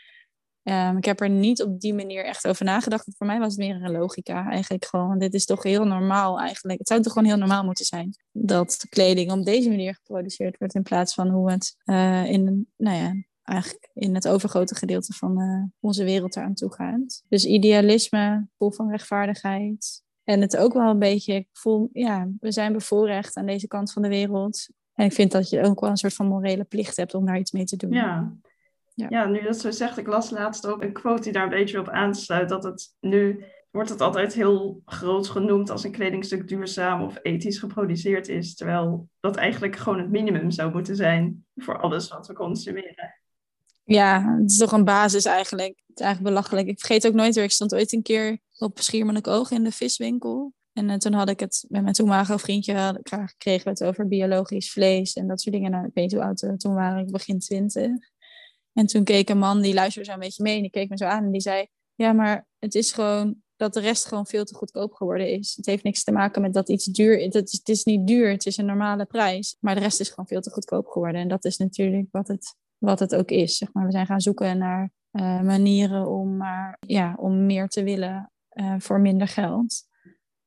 Um, 0.64 0.98
ik 0.98 1.06
heb 1.06 1.22
er 1.22 1.30
niet 1.30 1.64
op 1.64 1.80
die 1.80 1.94
manier 1.94 2.26
echt 2.26 2.48
over 2.48 2.66
nagedacht. 2.66 3.06
Voor 3.18 3.28
mij 3.28 3.40
was 3.40 3.48
het 3.48 3.58
meer 3.58 3.84
een 3.84 3.92
logica 3.92 4.50
eigenlijk 4.50 4.86
gewoon. 4.86 5.20
Dit 5.20 5.34
is 5.34 5.46
toch 5.46 5.64
heel 5.64 5.86
normaal 5.86 6.40
eigenlijk. 6.40 6.80
Het 6.80 6.88
zou 6.88 7.02
toch 7.02 7.14
gewoon 7.14 7.28
heel 7.28 7.38
normaal 7.38 7.64
moeten 7.64 7.86
zijn 7.86 8.18
dat 8.32 8.86
kleding 8.90 9.32
op 9.32 9.46
deze 9.46 9.70
manier 9.70 9.96
geproduceerd 9.96 10.58
wordt 10.58 10.76
in 10.76 10.84
plaats 10.84 11.14
van 11.14 11.30
hoe 11.30 11.52
het 11.52 11.76
uh, 11.86 12.26
in, 12.26 12.68
nou 12.78 12.98
ja, 12.98 13.16
eigenlijk 13.50 13.90
in 13.94 14.16
het 14.16 14.28
overgrote 14.28 14.75
gedeelte 14.75 15.13
van 15.13 15.42
uh, 15.42 15.63
onze 15.80 16.04
wereld 16.04 16.36
eraan 16.36 16.54
toe 16.54 16.74
gaat. 16.74 17.24
Dus 17.28 17.46
idealisme, 17.46 18.48
gevoel 18.51 18.72
van 18.72 18.90
rechtvaardigheid, 18.90 20.04
en 20.30 20.42
het 20.42 20.57
ook 20.57 20.74
wel 20.74 20.90
een 20.90 21.00
beetje, 21.00 21.34
ik 21.34 21.48
voel, 21.54 21.90
ja, 21.94 22.28
we 22.40 22.51
zijn 22.51 22.74
bevoorrecht 22.74 23.36
aan 23.36 23.46
deze 23.46 23.68
kant 23.68 23.92
van 23.92 24.01
de 24.01 24.07
wereld. 24.07 24.68
En 24.94 25.06
ik 25.06 25.13
vind 25.13 25.31
dat 25.31 25.50
je 25.50 25.63
ook 25.63 25.80
wel 25.80 25.90
een 25.90 25.98
soort 25.98 26.13
van 26.13 26.28
morele 26.28 26.63
plicht 26.63 26.98
hebt 26.98 27.13
om 27.13 27.25
daar 27.25 27.38
iets 27.38 27.51
mee 27.51 27.63
te 27.63 27.75
doen. 27.75 27.92
Ja, 27.92 28.34
ja. 28.94 29.06
ja 29.10 29.25
nu 29.25 29.42
dat 29.42 29.60
zo 29.60 29.72
zegt, 29.72 29.98
ik 29.98 30.07
las 30.07 30.30
laatst 30.30 30.68
ook 30.68 30.81
een 30.81 30.94
quote 30.94 31.22
die 31.22 31.31
daar 31.31 31.44
een 31.44 31.50
beetje 31.50 31.80
op 31.80 31.90
aansluit. 31.90 32.50
Dat 32.50 32.63
het 32.63 32.95
nu 33.00 33.44
wordt 33.72 33.90
het 33.90 34.02
altijd 34.02 34.34
heel 34.34 34.81
groot 34.86 35.28
genoemd 35.28 35.69
als 35.69 35.84
een 35.84 35.92
kledingstuk 35.92 36.48
duurzaam 36.48 37.04
of 37.04 37.19
ethisch 37.22 37.60
geproduceerd 37.60 38.28
is. 38.28 38.56
Terwijl 38.56 39.10
dat 39.19 39.36
eigenlijk 39.36 39.75
gewoon 39.75 40.00
het 40.00 40.10
minimum 40.10 40.52
zou 40.52 40.72
moeten 40.72 40.95
zijn 40.95 41.45
voor 41.56 41.80
alles 41.80 42.10
wat 42.10 42.28
we 42.28 42.34
consumeren. 42.34 43.19
Ja, 43.90 44.38
het 44.42 44.52
is 44.52 44.58
toch 44.58 44.72
een 44.72 44.84
basis 44.84 45.26
eigenlijk. 45.26 45.82
Het 45.88 46.00
is 46.00 46.06
eigenlijk 46.06 46.36
belachelijk. 46.36 46.68
Ik 46.68 46.80
vergeet 46.80 47.08
ook 47.08 47.14
nooit 47.14 47.36
weer, 47.36 47.44
ik 47.44 47.52
stond 47.52 47.74
ooit 47.74 47.94
een 47.94 48.02
keer 48.02 48.40
op 48.58 48.80
Schiermonnikoog 48.80 49.52
in 49.52 49.64
de 49.64 49.72
viswinkel. 49.72 50.54
En 50.74 50.90
uh, 50.90 50.96
toen 50.96 51.14
had 51.14 51.30
ik 51.30 51.40
het 51.40 51.66
met 51.68 51.82
mijn 51.82 51.94
toenmalige 51.94 52.40
vriendje, 52.40 53.00
kregen 53.38 53.64
we 53.64 53.70
het 53.70 53.84
over 53.84 54.08
biologisch 54.08 54.72
vlees 54.72 55.14
en 55.14 55.28
dat 55.28 55.42
soort 55.42 55.56
dingen. 55.56 55.72
Nou, 55.72 55.86
ik 55.86 55.94
weet 55.94 56.14
hoe 56.14 56.58
toen 56.58 56.74
waren, 56.74 57.06
ik 57.06 57.12
begin 57.12 57.40
twintig. 57.40 57.92
En 58.74 58.86
toen 58.86 59.04
keek 59.04 59.30
een 59.30 59.38
man, 59.38 59.62
die 59.62 59.74
luisterde 59.74 60.08
zo 60.08 60.14
een 60.14 60.20
beetje 60.20 60.44
mee 60.44 60.56
en 60.56 60.62
die 60.62 60.72
keek 60.72 60.90
me 60.90 60.98
zo 60.98 61.06
aan 61.06 61.24
en 61.24 61.32
die 61.32 61.42
zei... 61.42 61.68
Ja, 61.96 62.14
maar 62.14 62.48
het 62.60 62.76
is 62.76 62.92
gewoon 62.92 63.36
dat 63.56 63.74
de 63.74 63.80
rest 63.80 64.06
gewoon 64.06 64.26
veel 64.26 64.46
te 64.46 64.56
goedkoop 64.56 64.94
geworden 64.94 65.30
is. 65.32 65.54
Het 65.56 65.66
heeft 65.66 65.84
niks 65.84 66.04
te 66.04 66.12
maken 66.12 66.42
met 66.42 66.54
dat 66.54 66.70
iets 66.70 66.86
duur 66.86 67.18
is. 67.20 67.34
Het 67.34 67.70
is 67.70 67.84
niet 67.84 68.08
duur, 68.08 68.32
het 68.32 68.46
is 68.46 68.58
een 68.58 68.66
normale 68.66 69.06
prijs. 69.06 69.56
Maar 69.60 69.76
de 69.76 69.82
rest 69.82 70.00
is 70.00 70.10
gewoon 70.10 70.28
veel 70.28 70.42
te 70.42 70.50
goedkoop 70.50 70.88
geworden. 70.88 71.22
En 71.22 71.28
dat 71.28 71.46
is 71.46 71.58
natuurlijk 71.58 72.08
wat 72.12 72.28
het, 72.28 72.56
wat 72.80 73.00
het 73.00 73.16
ook 73.16 73.30
is. 73.30 73.58
Zeg 73.58 73.74
maar. 73.74 73.86
We 73.86 73.92
zijn 73.92 74.06
gaan 74.06 74.22
zoeken 74.22 74.58
naar 74.58 74.92
uh, 75.12 75.42
manieren 75.42 76.08
om, 76.08 76.38
maar, 76.38 76.78
ja, 76.80 77.16
om 77.18 77.46
meer 77.46 77.68
te 77.68 77.84
willen 77.84 78.31
uh, 78.54 78.76
voor 78.78 79.00
minder 79.00 79.28
geld. 79.28 79.88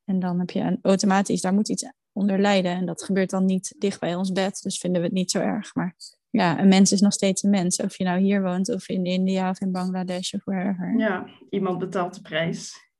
En 0.05 0.19
dan 0.19 0.39
heb 0.39 0.51
je 0.51 0.61
een, 0.61 0.79
automatisch, 0.83 1.41
daar 1.41 1.55
moet 1.55 1.69
iets 1.69 1.93
onder 2.13 2.41
lijden. 2.41 2.73
En 2.73 2.87
dat 2.87 3.03
gebeurt 3.03 3.31
dan 3.31 3.45
niet 3.45 3.75
dicht 3.79 4.01
bij 4.01 4.15
ons 4.15 4.33
bed, 4.33 4.63
dus 4.63 4.79
vinden 4.79 5.01
we 5.01 5.07
het 5.07 5.17
niet 5.17 5.31
zo 5.31 5.41
erg. 5.41 5.75
Maar 5.75 5.97
ja, 6.31 6.59
een 6.59 6.69
mens 6.69 6.93
is 6.93 7.01
nog 7.01 7.13
steeds 7.13 7.43
een 7.43 7.51
mens. 7.51 7.77
Of 7.77 7.97
je 7.97 8.05
nou 8.05 8.21
hier 8.21 8.43
woont, 8.43 8.69
of 8.69 8.89
in 8.89 9.05
India, 9.05 9.51
of 9.51 9.61
in 9.61 9.73
Bangladesh, 9.73 10.35
of 10.35 10.45
wherever. 10.45 10.99
Ja, 10.99 11.27
iemand 11.51 11.79
betaalt 11.79 12.15
de 12.15 12.21
prijs. 12.21 12.91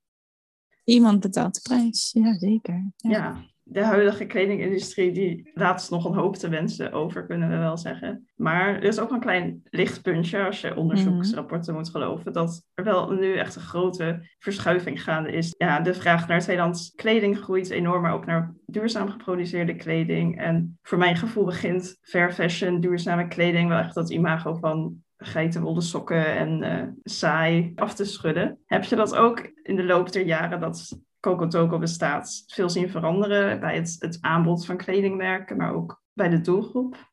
Iemand 0.83 1.19
betaalt 1.19 1.55
de 1.55 1.61
prijs, 1.61 2.11
ja 2.11 2.37
zeker. 2.37 2.91
ja, 2.97 3.09
ja 3.09 3.52
de 3.73 3.83
huidige 3.83 4.25
kledingindustrie 4.25 5.11
die 5.11 5.51
laat 5.53 5.87
nog 5.89 6.05
een 6.05 6.13
hoop 6.13 6.35
te 6.35 6.49
wensen 6.49 6.91
over, 6.91 7.25
kunnen 7.25 7.49
we 7.49 7.57
wel 7.57 7.77
zeggen. 7.77 8.27
Maar 8.35 8.75
er 8.75 8.83
is 8.83 8.99
ook 8.99 9.11
een 9.11 9.19
klein 9.19 9.61
lichtpuntje 9.63 10.45
als 10.45 10.61
je 10.61 10.75
onderzoeksrapporten 10.75 11.73
moet 11.73 11.89
geloven, 11.89 12.33
dat 12.33 12.63
er 12.73 12.83
wel 12.83 13.11
nu 13.11 13.37
echt 13.37 13.55
een 13.55 13.61
grote 13.61 14.29
verschuiving 14.39 15.03
gaande 15.03 15.31
is. 15.31 15.55
Ja, 15.57 15.79
de 15.79 15.93
vraag 15.93 16.27
naar 16.27 16.39
tweedehands 16.39 16.93
kleding 16.95 17.37
groeit 17.37 17.69
enorm, 17.69 18.01
maar 18.01 18.13
ook 18.13 18.25
naar 18.25 18.53
duurzaam 18.65 19.09
geproduceerde 19.09 19.75
kleding. 19.75 20.39
En 20.39 20.77
voor 20.81 20.97
mijn 20.97 21.15
gevoel 21.15 21.45
begint 21.45 21.97
fair 22.01 22.33
fashion, 22.33 22.79
duurzame 22.79 23.27
kleding, 23.27 23.69
wel 23.69 23.77
echt 23.77 23.95
dat 23.95 24.11
imago 24.11 24.53
van 24.53 25.01
geitenwolle 25.17 25.81
sokken 25.81 26.35
en 26.35 26.63
uh, 26.63 26.83
saai 27.03 27.71
af 27.75 27.93
te 27.93 28.05
schudden. 28.05 28.59
Heb 28.65 28.83
je 28.83 28.95
dat 28.95 29.15
ook 29.15 29.51
in 29.63 29.75
de 29.75 29.83
loop 29.83 30.11
der 30.11 30.25
jaren 30.25 30.59
dat 30.59 30.99
Coco 31.23 31.47
Toco 31.47 31.79
bestaat 31.79 32.43
veel 32.47 32.69
zien 32.69 32.89
veranderen 32.89 33.59
bij 33.59 33.75
het, 33.75 33.95
het 33.99 34.17
aanbod 34.21 34.65
van 34.65 34.77
kledingmerken, 34.77 35.57
maar 35.57 35.73
ook 35.73 36.01
bij 36.13 36.29
de 36.29 36.41
doelgroep? 36.41 37.11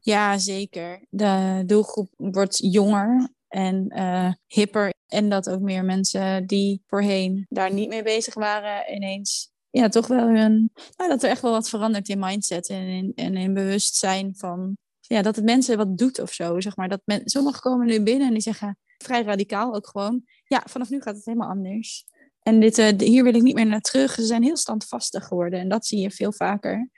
Ja, 0.00 0.38
zeker. 0.38 1.04
De 1.08 1.62
doelgroep 1.66 2.08
wordt 2.16 2.58
jonger 2.58 3.28
en 3.48 3.92
uh, 3.96 4.32
hipper. 4.46 4.92
En 5.06 5.28
dat 5.28 5.50
ook 5.50 5.60
meer 5.60 5.84
mensen 5.84 6.46
die 6.46 6.82
voorheen 6.86 7.46
daar 7.48 7.72
niet 7.72 7.88
mee 7.88 8.02
bezig 8.02 8.34
waren, 8.34 8.94
ineens 8.94 9.52
ja, 9.70 9.88
toch 9.88 10.06
wel 10.06 10.28
hun. 10.28 10.72
Nou, 10.96 11.10
dat 11.10 11.22
er 11.22 11.30
echt 11.30 11.42
wel 11.42 11.52
wat 11.52 11.68
verandert 11.68 12.08
in 12.08 12.18
mindset 12.18 12.68
en 12.68 13.14
in, 13.14 13.34
in 13.36 13.54
bewustzijn 13.54 14.34
van. 14.36 14.76
Ja, 15.00 15.22
dat 15.22 15.36
het 15.36 15.44
mensen 15.44 15.76
wat 15.76 15.98
doet 15.98 16.20
of 16.20 16.32
zo. 16.32 16.60
Zeg 16.60 16.76
maar. 16.76 16.88
dat 16.88 17.00
men, 17.04 17.20
sommigen 17.24 17.60
komen 17.60 17.86
nu 17.86 18.02
binnen 18.02 18.26
en 18.26 18.32
die 18.32 18.42
zeggen 18.42 18.78
vrij 18.98 19.22
radicaal 19.22 19.74
ook 19.74 19.86
gewoon. 19.86 20.22
Ja, 20.44 20.62
vanaf 20.66 20.90
nu 20.90 21.00
gaat 21.00 21.16
het 21.16 21.24
helemaal 21.24 21.48
anders. 21.48 22.06
En 22.42 22.60
dit, 22.60 22.78
uh, 22.78 22.88
hier 22.96 23.24
wil 23.24 23.34
ik 23.34 23.42
niet 23.42 23.54
meer 23.54 23.66
naar 23.66 23.80
terug. 23.80 24.14
Ze 24.14 24.24
zijn 24.24 24.42
heel 24.42 24.56
standvastig 24.56 25.24
geworden 25.24 25.60
en 25.60 25.68
dat 25.68 25.86
zie 25.86 26.00
je 26.00 26.10
veel 26.10 26.32
vaker. 26.32 26.88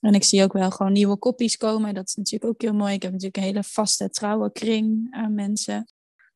En 0.00 0.14
ik 0.14 0.24
zie 0.24 0.42
ook 0.42 0.52
wel 0.52 0.70
gewoon 0.70 0.92
nieuwe 0.92 1.18
kopies 1.18 1.56
komen. 1.56 1.94
Dat 1.94 2.08
is 2.08 2.14
natuurlijk 2.14 2.52
ook 2.52 2.62
heel 2.62 2.74
mooi. 2.74 2.94
Ik 2.94 3.02
heb 3.02 3.12
natuurlijk 3.12 3.36
een 3.36 3.42
hele 3.42 3.62
vaste, 3.62 4.10
trouwe 4.10 4.52
kring 4.52 5.06
aan 5.10 5.34
mensen. 5.34 5.86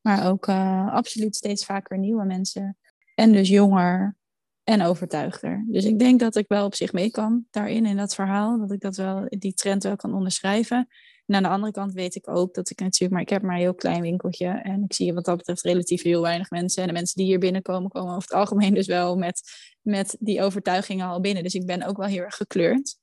Maar 0.00 0.28
ook 0.28 0.46
uh, 0.46 0.92
absoluut 0.94 1.36
steeds 1.36 1.64
vaker 1.64 1.98
nieuwe 1.98 2.24
mensen. 2.24 2.76
En 3.14 3.32
dus 3.32 3.48
jonger 3.48 4.16
en 4.64 4.82
overtuigder. 4.82 5.64
Dus 5.68 5.84
ik 5.84 5.98
denk 5.98 6.20
dat 6.20 6.36
ik 6.36 6.48
wel 6.48 6.64
op 6.64 6.74
zich 6.74 6.92
mee 6.92 7.10
kan 7.10 7.44
daarin, 7.50 7.86
in 7.86 7.96
dat 7.96 8.14
verhaal. 8.14 8.58
Dat 8.58 8.72
ik 8.72 8.80
dat 8.80 8.96
wel, 8.96 9.26
die 9.28 9.54
trend 9.54 9.82
wel 9.82 9.96
kan 9.96 10.14
onderschrijven. 10.14 10.88
En 11.30 11.36
aan 11.36 11.42
de 11.42 11.48
andere 11.48 11.72
kant 11.72 11.92
weet 11.92 12.14
ik 12.14 12.28
ook 12.28 12.54
dat 12.54 12.70
ik 12.70 12.80
natuurlijk, 12.80 13.12
maar 13.12 13.22
ik 13.22 13.28
heb 13.28 13.42
maar 13.42 13.54
een 13.54 13.60
heel 13.60 13.74
klein 13.74 14.00
winkeltje. 14.00 14.46
En 14.46 14.82
ik 14.84 14.92
zie 14.92 15.14
wat 15.14 15.24
dat 15.24 15.36
betreft 15.36 15.62
relatief 15.62 16.02
heel 16.02 16.22
weinig 16.22 16.50
mensen. 16.50 16.82
En 16.82 16.88
de 16.88 16.94
mensen 16.94 17.16
die 17.16 17.26
hier 17.26 17.38
binnenkomen, 17.38 17.90
komen 17.90 18.14
over 18.14 18.28
het 18.28 18.38
algemeen 18.38 18.74
dus 18.74 18.86
wel 18.86 19.16
met, 19.16 19.42
met 19.80 20.16
die 20.20 20.42
overtuigingen 20.42 21.06
al 21.06 21.20
binnen. 21.20 21.42
Dus 21.42 21.54
ik 21.54 21.66
ben 21.66 21.82
ook 21.82 21.96
wel 21.96 22.06
heel 22.06 22.22
erg 22.22 22.36
gekleurd. 22.36 22.98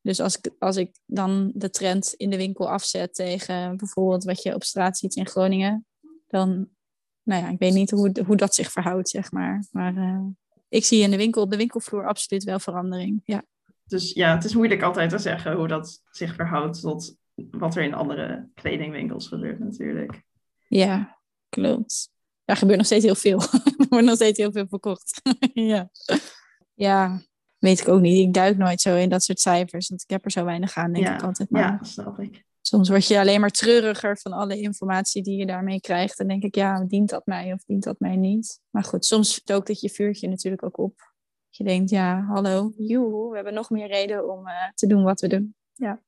Dus 0.00 0.20
als 0.20 0.38
ik, 0.38 0.50
als 0.58 0.76
ik 0.76 0.96
dan 1.06 1.52
de 1.54 1.70
trend 1.70 2.14
in 2.16 2.30
de 2.30 2.36
winkel 2.36 2.70
afzet 2.70 3.14
tegen 3.14 3.76
bijvoorbeeld 3.76 4.24
wat 4.24 4.42
je 4.42 4.54
op 4.54 4.64
straat 4.64 4.98
ziet 4.98 5.16
in 5.16 5.26
Groningen, 5.26 5.86
dan, 6.26 6.68
nou 7.22 7.42
ja, 7.42 7.48
ik 7.48 7.58
weet 7.58 7.74
niet 7.74 7.90
hoe, 7.90 8.24
hoe 8.26 8.36
dat 8.36 8.54
zich 8.54 8.72
verhoudt, 8.72 9.08
zeg 9.08 9.32
maar. 9.32 9.66
Maar 9.70 9.94
uh, 9.94 10.24
ik 10.68 10.84
zie 10.84 11.02
in 11.02 11.10
de 11.10 11.16
winkel, 11.16 11.42
op 11.42 11.50
de 11.50 11.56
winkelvloer 11.56 12.06
absoluut 12.06 12.44
wel 12.44 12.58
verandering, 12.58 13.20
ja. 13.24 13.44
Dus 13.86 14.12
ja, 14.12 14.34
het 14.34 14.44
is 14.44 14.54
moeilijk 14.54 14.82
altijd 14.82 15.10
te 15.10 15.18
zeggen 15.18 15.52
hoe 15.52 15.68
dat 15.68 16.02
zich 16.10 16.34
verhoudt 16.34 16.80
tot 16.80 17.16
wat 17.50 17.76
er 17.76 17.82
in 17.82 17.94
andere 17.94 18.48
kledingwinkels 18.54 19.28
gebeurt 19.28 19.58
natuurlijk. 19.58 20.22
Ja, 20.68 21.18
klopt. 21.48 22.10
Daar 22.44 22.56
gebeurt 22.56 22.76
nog 22.76 22.86
steeds 22.86 23.04
heel 23.04 23.14
veel. 23.14 23.40
er 23.78 23.86
wordt 23.88 24.06
nog 24.06 24.14
steeds 24.14 24.38
heel 24.38 24.52
veel 24.52 24.66
verkocht. 24.68 25.20
ja. 25.52 25.90
ja, 26.74 27.22
weet 27.58 27.80
ik 27.80 27.88
ook 27.88 28.00
niet. 28.00 28.26
Ik 28.26 28.34
duik 28.34 28.56
nooit 28.56 28.80
zo 28.80 28.96
in 28.96 29.08
dat 29.08 29.22
soort 29.22 29.40
cijfers, 29.40 29.88
want 29.88 30.02
ik 30.02 30.10
heb 30.10 30.24
er 30.24 30.30
zo 30.30 30.44
weinig 30.44 30.76
aan, 30.76 30.92
denk 30.92 31.08
ik 31.08 31.22
altijd. 31.22 31.50
Maar 31.50 31.62
ja, 31.62 31.78
snap 31.82 32.18
ik. 32.18 32.46
Soms 32.60 32.88
word 32.88 33.06
je 33.06 33.18
alleen 33.18 33.40
maar 33.40 33.50
treuriger 33.50 34.18
van 34.18 34.32
alle 34.32 34.60
informatie 34.60 35.22
die 35.22 35.38
je 35.38 35.46
daarmee 35.46 35.80
krijgt. 35.80 36.18
En 36.18 36.28
denk 36.28 36.42
ik, 36.42 36.54
ja, 36.54 36.84
dient 36.84 37.10
dat 37.10 37.26
mij 37.26 37.52
of 37.52 37.64
dient 37.64 37.84
dat 37.84 37.98
mij 37.98 38.16
niet? 38.16 38.60
Maar 38.70 38.84
goed, 38.84 39.04
soms 39.04 39.34
stookt 39.34 39.68
het 39.68 39.80
je 39.80 39.90
vuurtje 39.90 40.28
natuurlijk 40.28 40.64
ook 40.64 40.78
op. 40.78 41.12
Je 41.48 41.64
denkt, 41.64 41.90
ja, 41.90 42.22
hallo, 42.22 42.72
joe, 42.76 43.28
we 43.28 43.34
hebben 43.34 43.54
nog 43.54 43.70
meer 43.70 43.86
reden 43.86 44.30
om 44.30 44.46
uh, 44.46 44.54
te 44.74 44.86
doen 44.86 45.02
wat 45.02 45.20
we 45.20 45.28
doen. 45.28 45.54
Ja. 45.74 46.02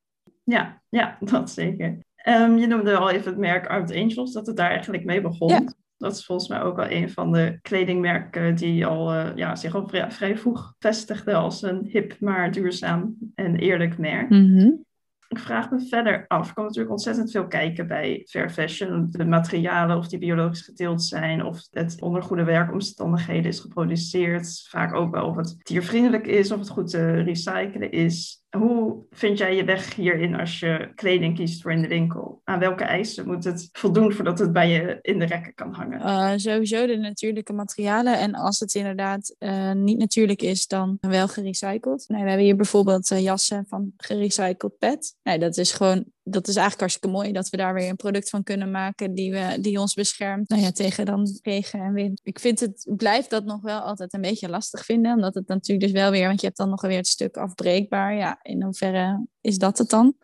Ja, 0.51 0.83
ja, 0.89 1.17
dat 1.21 1.51
zeker. 1.51 1.99
Um, 2.29 2.59
je 2.59 2.67
noemde 2.67 2.97
al 2.97 3.11
even 3.11 3.31
het 3.31 3.39
merk 3.39 3.67
Art 3.67 3.95
Angels, 3.95 4.33
dat 4.33 4.47
het 4.47 4.57
daar 4.57 4.71
eigenlijk 4.71 5.05
mee 5.05 5.21
begon. 5.21 5.49
Ja. 5.49 5.75
Dat 5.97 6.17
is 6.17 6.25
volgens 6.25 6.49
mij 6.49 6.63
ook 6.63 6.77
wel 6.77 6.91
een 6.91 7.11
van 7.11 7.33
de 7.33 7.59
kledingmerken 7.63 8.55
die 8.55 8.87
al, 8.87 9.15
uh, 9.15 9.31
ja, 9.35 9.57
zich 9.57 9.75
al 9.75 9.89
vrij, 9.89 10.11
vrij, 10.11 10.37
vroeg 10.37 10.75
vestigde 10.79 11.35
als 11.35 11.63
een 11.63 11.89
hip, 11.91 12.17
maar 12.21 12.53
duurzaam 12.53 13.17
en 13.35 13.57
eerlijk 13.57 13.99
merk. 13.99 14.31
Mm 14.31 14.59
-hmm. 14.59 14.85
Ik 15.29 15.39
vraag 15.39 15.71
me 15.71 15.81
verder 15.81 16.25
af. 16.27 16.49
Ik 16.49 16.55
kan 16.55 16.65
natuurlijk 16.65 16.93
ontzettend 16.93 17.31
veel 17.31 17.47
kijken 17.47 17.87
bij 17.87 18.27
fair 18.29 18.51
fashion. 18.51 19.07
De 19.11 19.25
materialen, 19.25 19.97
of 19.97 20.09
die 20.09 20.19
biologisch 20.19 20.63
geteeld 20.63 21.03
zijn, 21.03 21.45
of 21.45 21.67
het 21.71 22.01
onder 22.01 22.23
goede 22.23 22.45
werkomstandigheden 22.45 23.51
is 23.51 23.61
geproduceerd. 23.61 24.67
Vaak 24.69 24.95
ook 24.95 25.15
wel 25.15 25.27
of 25.27 25.37
het 25.37 25.57
diervriendelijk 25.63 26.27
is, 26.27 26.53
of 26.53 26.59
het 26.59 26.69
goed 26.69 26.91
te 26.91 27.11
recyclen 27.11 27.91
is. 27.91 28.45
Hoe 28.57 28.97
vind 29.11 29.39
jij 29.39 29.57
je 29.57 29.65
weg 29.65 29.95
hierin 29.95 30.35
als 30.35 30.61
je 30.61 30.93
kleding 30.95 31.37
kiest 31.37 31.63
voor 31.63 31.73
in 31.73 31.83
de 31.83 31.89
winkel? 31.89 32.41
Aan 32.45 32.59
welke 32.59 32.85
eisen 32.85 33.27
moet 33.27 33.45
het 33.45 33.69
voldoen 33.73 34.13
voordat 34.13 34.39
het 34.39 34.53
bij 34.53 34.71
je 34.71 34.99
in 35.03 35.19
de 35.19 35.25
rekken 35.25 35.55
kan 35.55 35.73
hangen? 35.73 36.01
Uh, 36.01 36.33
sowieso 36.37 36.87
de 36.87 36.97
natuurlijke 36.97 37.53
materialen. 37.53 38.19
En 38.19 38.35
als 38.35 38.61
het 38.61 38.75
inderdaad 38.75 39.35
uh, 39.39 39.73
niet 39.73 39.99
natuurlijk 39.99 40.43
is, 40.43 40.67
dan 40.67 40.99
wel 41.01 41.29
gerecycled. 41.29 42.05
Nee, 42.09 42.23
we 42.23 42.29
hebben 42.29 42.47
hier 42.47 42.57
bijvoorbeeld 42.57 43.11
uh, 43.11 43.23
jassen 43.23 43.65
van 43.69 43.93
gerecycled 43.97 44.79
pet. 44.79 45.17
Nee, 45.23 45.39
dat 45.39 45.57
is 45.57 45.73
gewoon 45.73 46.05
dat 46.31 46.49
is 46.49 46.57
eigenlijk 46.57 46.81
hartstikke 46.81 47.17
mooi 47.17 47.33
dat 47.33 47.49
we 47.49 47.57
daar 47.57 47.75
weer 47.75 47.89
een 47.89 47.97
product 47.97 48.31
van 48.31 48.43
kunnen 48.43 48.71
maken 48.71 49.15
die, 49.15 49.33
we, 49.33 49.59
die 49.61 49.81
ons 49.81 49.95
beschermt 49.95 50.49
nou 50.49 50.63
ja, 50.63 50.71
tegen 50.71 51.07
dan 51.07 51.39
regen 51.43 51.81
en 51.81 51.93
wind. 51.93 52.21
Ik 52.23 52.39
vind 52.39 52.61
het, 52.61 52.93
blijf 52.97 53.27
dat 53.27 53.45
nog 53.45 53.61
wel 53.61 53.81
altijd 53.81 54.13
een 54.13 54.21
beetje 54.21 54.49
lastig 54.49 54.85
vinden, 54.85 55.15
omdat 55.15 55.35
het 55.35 55.49
natuurlijk 55.49 55.93
dus 55.93 56.03
wel 56.03 56.11
weer, 56.11 56.27
want 56.27 56.41
je 56.41 56.47
hebt 56.47 56.59
dan 56.59 56.69
nog 56.69 56.83
weer 56.83 56.97
het 56.97 57.07
stuk 57.07 57.37
afbreekbaar. 57.37 58.15
Ja, 58.15 58.39
in 58.43 58.63
hoeverre 58.63 59.27
is 59.41 59.59
dat 59.59 59.79
het 59.79 59.89
dan? 59.89 60.15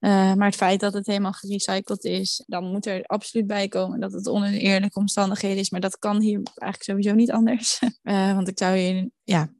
Uh, 0.00 0.34
maar 0.34 0.46
het 0.46 0.56
feit 0.56 0.80
dat 0.80 0.92
het 0.92 1.06
helemaal 1.06 1.32
gerecycled 1.32 2.04
is, 2.04 2.44
dan 2.46 2.64
moet 2.64 2.86
er 2.86 3.02
absoluut 3.02 3.46
bij 3.46 3.68
komen 3.68 4.00
dat 4.00 4.12
het 4.12 4.26
onder 4.26 4.52
eerlijke 4.52 4.98
omstandigheden 4.98 5.58
is. 5.58 5.70
Maar 5.70 5.80
dat 5.80 5.98
kan 5.98 6.20
hier 6.20 6.40
eigenlijk 6.42 6.82
sowieso 6.82 7.14
niet 7.14 7.30
anders. 7.30 7.82
Uh, 8.02 8.32
want 8.36 8.48
ik 8.48 8.58
zou 8.58 8.76
hier, 8.76 9.10
ja, 9.24 9.52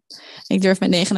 ik 0.47 0.61
durf 0.61 0.81
met 0.81 1.11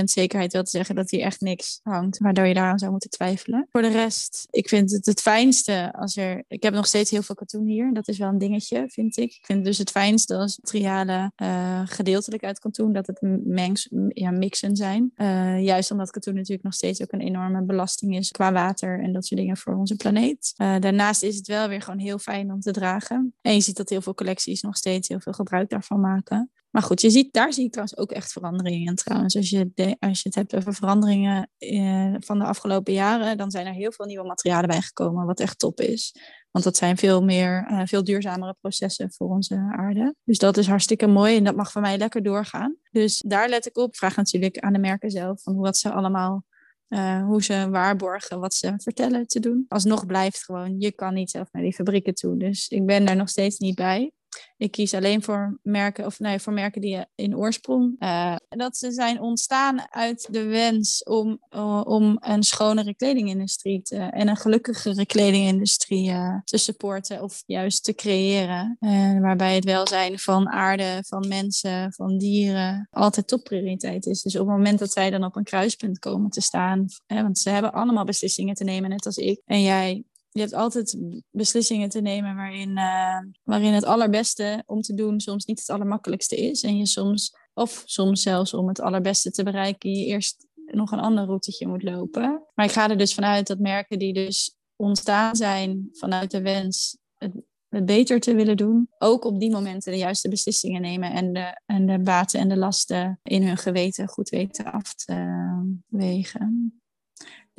99% 0.00 0.04
zekerheid 0.04 0.52
wel 0.52 0.62
te 0.62 0.70
zeggen 0.70 0.94
dat 0.94 1.10
hier 1.10 1.20
echt 1.20 1.40
niks 1.40 1.80
hangt, 1.82 2.18
waardoor 2.18 2.46
je 2.46 2.54
daaraan 2.54 2.78
zou 2.78 2.90
moeten 2.90 3.10
twijfelen. 3.10 3.66
Voor 3.70 3.82
de 3.82 3.88
rest, 3.88 4.46
ik 4.50 4.68
vind 4.68 4.90
het 4.90 5.06
het 5.06 5.20
fijnste 5.20 5.92
als 5.92 6.16
er. 6.16 6.44
Ik 6.48 6.62
heb 6.62 6.74
nog 6.74 6.86
steeds 6.86 7.10
heel 7.10 7.22
veel 7.22 7.34
katoen 7.34 7.66
hier. 7.66 7.92
Dat 7.92 8.08
is 8.08 8.18
wel 8.18 8.28
een 8.28 8.38
dingetje, 8.38 8.84
vind 8.88 9.16
ik. 9.16 9.30
Ik 9.30 9.44
vind 9.44 9.58
het 9.58 9.66
dus 9.66 9.78
het 9.78 9.90
fijnste 9.90 10.36
als 10.36 10.58
materialen 10.62 11.32
uh, 11.42 11.80
gedeeltelijk 11.84 12.44
uit 12.44 12.58
katoen, 12.58 12.92
dat 12.92 13.06
het 13.06 13.18
mengs, 13.44 13.88
ja, 14.08 14.30
mixen 14.30 14.76
zijn. 14.76 15.12
Uh, 15.16 15.62
juist 15.62 15.90
omdat 15.90 16.10
katoen 16.10 16.34
natuurlijk 16.34 16.62
nog 16.62 16.74
steeds 16.74 17.02
ook 17.02 17.12
een 17.12 17.20
enorme 17.20 17.62
belasting 17.62 18.16
is 18.16 18.30
qua 18.30 18.52
water 18.52 19.00
en 19.00 19.12
dat 19.12 19.26
soort 19.26 19.40
dingen 19.40 19.56
voor 19.56 19.74
onze 19.74 19.96
planeet. 19.96 20.54
Uh, 20.56 20.78
daarnaast 20.78 21.22
is 21.22 21.36
het 21.36 21.46
wel 21.46 21.68
weer 21.68 21.82
gewoon 21.82 22.00
heel 22.00 22.18
fijn 22.18 22.52
om 22.52 22.60
te 22.60 22.70
dragen. 22.70 23.34
En 23.40 23.54
je 23.54 23.60
ziet 23.60 23.76
dat 23.76 23.88
heel 23.88 24.02
veel 24.02 24.14
collecties 24.14 24.62
nog 24.62 24.76
steeds 24.76 25.08
heel 25.08 25.20
veel 25.20 25.32
gebruik 25.32 25.68
daarvan 25.68 26.00
maken. 26.00 26.50
Maar 26.70 26.82
goed, 26.82 27.00
je 27.00 27.10
ziet, 27.10 27.32
daar 27.32 27.52
zie 27.52 27.64
ik 27.64 27.70
trouwens 27.70 27.98
ook 27.98 28.10
echt 28.10 28.32
veranderingen 28.32 28.88
in 28.88 28.94
trouwens. 28.94 29.36
Als 29.36 29.50
je, 29.50 29.96
als 29.98 30.22
je 30.22 30.28
het 30.28 30.34
hebt 30.34 30.56
over 30.56 30.74
veranderingen 30.74 31.50
eh, 31.58 32.14
van 32.18 32.38
de 32.38 32.44
afgelopen 32.44 32.92
jaren, 32.92 33.36
dan 33.36 33.50
zijn 33.50 33.66
er 33.66 33.72
heel 33.72 33.92
veel 33.92 34.06
nieuwe 34.06 34.26
materialen 34.26 34.68
bijgekomen, 34.68 35.26
wat 35.26 35.40
echt 35.40 35.58
top 35.58 35.80
is. 35.80 36.14
Want 36.50 36.64
dat 36.64 36.76
zijn 36.76 36.96
veel 36.96 37.22
meer, 37.22 37.66
uh, 37.70 37.82
veel 37.84 38.04
duurzamere 38.04 38.56
processen 38.60 39.12
voor 39.12 39.28
onze 39.28 39.54
aarde. 39.76 40.14
Dus 40.24 40.38
dat 40.38 40.56
is 40.56 40.66
hartstikke 40.66 41.06
mooi 41.06 41.36
en 41.36 41.44
dat 41.44 41.56
mag 41.56 41.72
voor 41.72 41.80
mij 41.80 41.98
lekker 41.98 42.22
doorgaan. 42.22 42.76
Dus 42.90 43.22
daar 43.26 43.48
let 43.48 43.66
ik 43.66 43.78
op. 43.78 43.96
Vraag 43.96 44.16
natuurlijk 44.16 44.58
aan 44.58 44.72
de 44.72 44.78
merken 44.78 45.10
zelf 45.10 45.42
van 45.42 45.56
wat 45.56 45.76
ze 45.76 45.90
allemaal 45.90 46.44
uh, 46.88 47.24
hoe 47.24 47.42
ze 47.42 47.68
waarborgen 47.70 48.40
wat 48.40 48.54
ze 48.54 48.72
vertellen 48.76 49.26
te 49.26 49.40
doen. 49.40 49.64
Alsnog 49.68 50.06
blijft 50.06 50.44
gewoon, 50.44 50.80
je 50.80 50.92
kan 50.92 51.14
niet 51.14 51.30
zelf 51.30 51.52
naar 51.52 51.62
die 51.62 51.74
fabrieken 51.74 52.14
toe. 52.14 52.38
Dus 52.38 52.68
ik 52.68 52.86
ben 52.86 53.04
daar 53.04 53.16
nog 53.16 53.28
steeds 53.28 53.58
niet 53.58 53.74
bij. 53.74 54.12
Ik 54.56 54.70
kies 54.70 54.94
alleen 54.94 55.22
voor 55.22 55.58
merken, 55.62 56.06
of 56.06 56.18
nee, 56.18 56.38
voor 56.38 56.52
merken 56.52 56.80
die 56.80 57.04
in 57.14 57.36
oorsprong. 57.36 57.96
Uh, 57.98 58.36
dat 58.48 58.76
ze 58.76 58.92
zijn 58.92 59.20
ontstaan 59.20 59.92
uit 59.92 60.28
de 60.30 60.44
wens 60.44 61.02
om, 61.02 61.40
uh, 61.50 61.80
om 61.84 62.16
een 62.20 62.42
schonere 62.42 62.94
kledingindustrie 62.94 63.82
te, 63.82 63.96
en 63.96 64.28
een 64.28 64.36
gelukkigere 64.36 65.06
kledingindustrie 65.06 66.12
te 66.44 66.58
supporten 66.58 67.22
of 67.22 67.42
juist 67.46 67.84
te 67.84 67.94
creëren. 67.94 68.76
waarbij 69.20 69.54
het 69.54 69.64
welzijn 69.64 70.18
van 70.18 70.48
aarde, 70.48 71.04
van 71.06 71.28
mensen, 71.28 71.92
van 71.92 72.18
dieren 72.18 72.88
altijd 72.90 73.28
topprioriteit 73.28 74.06
is. 74.06 74.22
Dus 74.22 74.36
op 74.36 74.46
het 74.46 74.56
moment 74.56 74.78
dat 74.78 74.92
zij 74.92 75.10
dan 75.10 75.24
op 75.24 75.36
een 75.36 75.44
kruispunt 75.44 75.98
komen 75.98 76.30
te 76.30 76.40
staan, 76.40 76.86
want 77.06 77.38
ze 77.38 77.50
hebben 77.50 77.72
allemaal 77.72 78.04
beslissingen 78.04 78.54
te 78.54 78.64
nemen, 78.64 78.90
net 78.90 79.06
als 79.06 79.16
ik. 79.16 79.42
En 79.44 79.62
jij 79.62 80.04
je 80.30 80.40
hebt 80.40 80.52
altijd 80.52 80.98
beslissingen 81.30 81.88
te 81.88 82.00
nemen 82.00 82.36
waarin, 82.36 82.70
uh, 82.70 83.18
waarin 83.42 83.72
het 83.72 83.84
allerbeste 83.84 84.62
om 84.66 84.80
te 84.80 84.94
doen 84.94 85.20
soms 85.20 85.44
niet 85.44 85.58
het 85.58 85.70
allermakkelijkste 85.70 86.36
is. 86.36 86.62
En 86.62 86.76
je 86.76 86.86
soms, 86.86 87.36
of 87.54 87.82
soms 87.84 88.22
zelfs 88.22 88.54
om 88.54 88.68
het 88.68 88.80
allerbeste 88.80 89.30
te 89.30 89.42
bereiken, 89.42 89.90
je 89.90 90.04
eerst 90.04 90.46
nog 90.66 90.92
een 90.92 90.98
ander 90.98 91.24
routetje 91.24 91.66
moet 91.66 91.82
lopen. 91.82 92.42
Maar 92.54 92.66
ik 92.66 92.72
ga 92.72 92.90
er 92.90 92.98
dus 92.98 93.14
vanuit 93.14 93.46
dat 93.46 93.58
merken 93.58 93.98
die 93.98 94.12
dus 94.12 94.56
ontstaan 94.76 95.36
zijn 95.36 95.88
vanuit 95.92 96.30
de 96.30 96.42
wens 96.42 96.98
het, 97.16 97.32
het 97.68 97.84
beter 97.84 98.20
te 98.20 98.34
willen 98.34 98.56
doen, 98.56 98.88
ook 98.98 99.24
op 99.24 99.40
die 99.40 99.50
momenten 99.50 99.92
de 99.92 99.98
juiste 99.98 100.28
beslissingen 100.28 100.80
nemen 100.80 101.12
en 101.12 101.32
de, 101.32 101.60
en 101.66 101.86
de 101.86 101.98
baten 101.98 102.40
en 102.40 102.48
de 102.48 102.56
lasten 102.56 103.20
in 103.22 103.42
hun 103.46 103.56
geweten 103.56 104.08
goed 104.08 104.28
weten 104.28 104.64
af 104.64 104.94
te 104.94 105.42
wegen. 105.86 106.79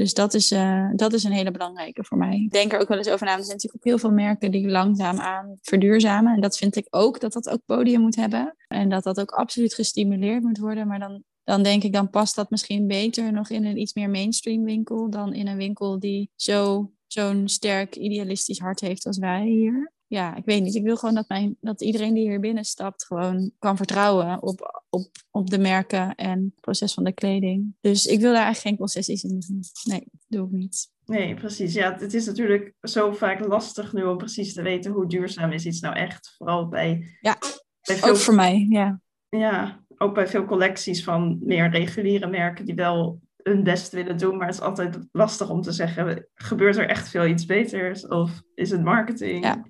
Dus 0.02 0.14
dat 0.14 0.34
is, 0.34 0.52
uh, 0.52 0.90
dat 0.96 1.14
is 1.14 1.24
een 1.24 1.32
hele 1.32 1.52
belangrijke 1.52 2.04
voor 2.04 2.18
mij. 2.18 2.36
Ik 2.36 2.52
denk 2.52 2.74
er 2.74 2.80
ook 2.80 2.88
wel 2.88 2.98
eens 2.98 3.10
over 3.10 3.26
na. 3.26 3.32
Er 3.32 3.44
zijn 3.44 3.56
natuurlijk 3.56 3.76
ook 3.76 3.92
heel 3.92 3.98
veel 3.98 4.12
merken 4.12 4.52
die 4.52 4.68
langzaamaan 4.68 5.58
verduurzamen. 5.62 6.34
En 6.34 6.42
dat 6.42 6.58
vind 6.58 6.76
ik 6.76 6.88
ook, 6.90 7.20
dat 7.20 7.34
dat 7.34 7.50
ook 7.50 7.62
podium 7.66 8.02
moet 8.02 8.16
hebben. 8.16 8.56
En 8.68 8.90
dat 8.90 9.04
dat 9.04 9.20
ook 9.20 9.32
absoluut 9.32 9.74
gestimuleerd 9.74 10.44
moet 10.44 10.58
worden. 10.58 10.88
Maar 10.88 11.00
dan, 11.00 11.24
dan 11.44 11.64
denk 11.64 11.84
ik, 11.84 11.94
dan 11.94 12.10
past 12.10 12.36
dat 12.36 12.50
misschien 12.50 12.88
beter 12.88 13.34
nog 13.34 13.50
in 13.50 13.66
een 13.66 13.78
iets 13.78 13.94
meer 13.94 14.10
mainstream 14.10 14.64
winkel... 14.64 15.10
dan 15.10 15.34
in 15.34 15.48
een 15.48 15.58
winkel 15.58 16.00
die 16.00 16.30
zo, 16.36 16.92
zo'n 17.08 17.48
sterk 17.48 17.96
idealistisch 17.96 18.60
hart 18.60 18.80
heeft 18.80 19.06
als 19.06 19.18
wij 19.18 19.46
hier 19.46 19.92
ja, 20.12 20.36
ik 20.36 20.46
weet 20.46 20.64
niet. 20.64 20.76
Ik 20.76 20.84
wil 20.84 20.96
gewoon 20.96 21.16
dat, 21.16 21.28
mijn, 21.28 21.58
dat 21.62 21.82
iedereen 21.82 22.14
die 22.14 22.30
hier 22.30 22.40
binnen 22.40 22.64
stapt 22.64 23.06
gewoon 23.06 23.52
kan 23.60 23.78
vertrouwen 23.78 24.42
op, 24.42 24.84
op, 24.90 25.10
op 25.32 25.50
de 25.50 25.58
merken 25.58 26.16
en 26.16 26.40
het 26.40 26.62
proces 26.62 26.94
van 26.94 27.04
de 27.04 27.14
kleding. 27.14 27.76
Dus 27.82 28.06
ik 28.06 28.20
wil 28.20 28.34
daar 28.34 28.44
eigenlijk 28.44 28.68
geen 28.68 28.78
concessies 28.78 29.24
in 29.24 29.40
doen. 29.40 29.64
Nee, 29.84 30.04
doe 30.28 30.46
ik 30.46 30.52
niet. 30.52 30.92
Nee, 31.06 31.34
precies. 31.34 31.74
Ja, 31.74 31.98
het 32.00 32.14
is 32.14 32.26
natuurlijk 32.26 32.74
zo 32.82 33.12
vaak 33.12 33.46
lastig 33.48 33.94
nu 33.94 34.04
om 34.04 34.18
precies 34.18 34.54
te 34.54 34.62
weten 34.62 34.92
hoe 34.92 35.08
duurzaam 35.08 35.52
is 35.52 35.66
iets 35.66 35.80
nou 35.80 35.96
echt. 35.96 36.34
Vooral 36.38 36.68
bij 36.68 37.18
ja. 37.22 37.38
Ook 38.02 38.18
voor 38.18 38.36
mij, 38.36 38.66
ja. 38.70 39.02
Ja, 39.30 39.84
ook 39.98 40.14
bij 40.14 40.28
veel 40.28 40.46
collecties 40.46 41.04
van 41.04 41.40
meer 41.42 41.70
reguliere 41.70 42.28
merken 42.28 42.66
die 42.66 42.76
wel 42.76 43.22
hun 43.44 43.64
best 43.64 43.92
willen 43.92 44.18
doen, 44.18 44.38
maar 44.38 44.48
het 44.48 44.56
is 44.56 44.62
altijd 44.62 44.98
lastig 45.12 45.50
om 45.50 45.62
te 45.62 45.72
zeggen, 45.72 46.28
gebeurt 46.34 46.78
er 46.78 46.90
echt 46.90 47.10
veel 47.10 47.26
iets 47.26 47.46
beters 47.46 48.08
of 48.08 48.42
is 48.56 48.72
het 48.72 48.84
marketing? 48.84 49.44
Ja. 49.44 49.66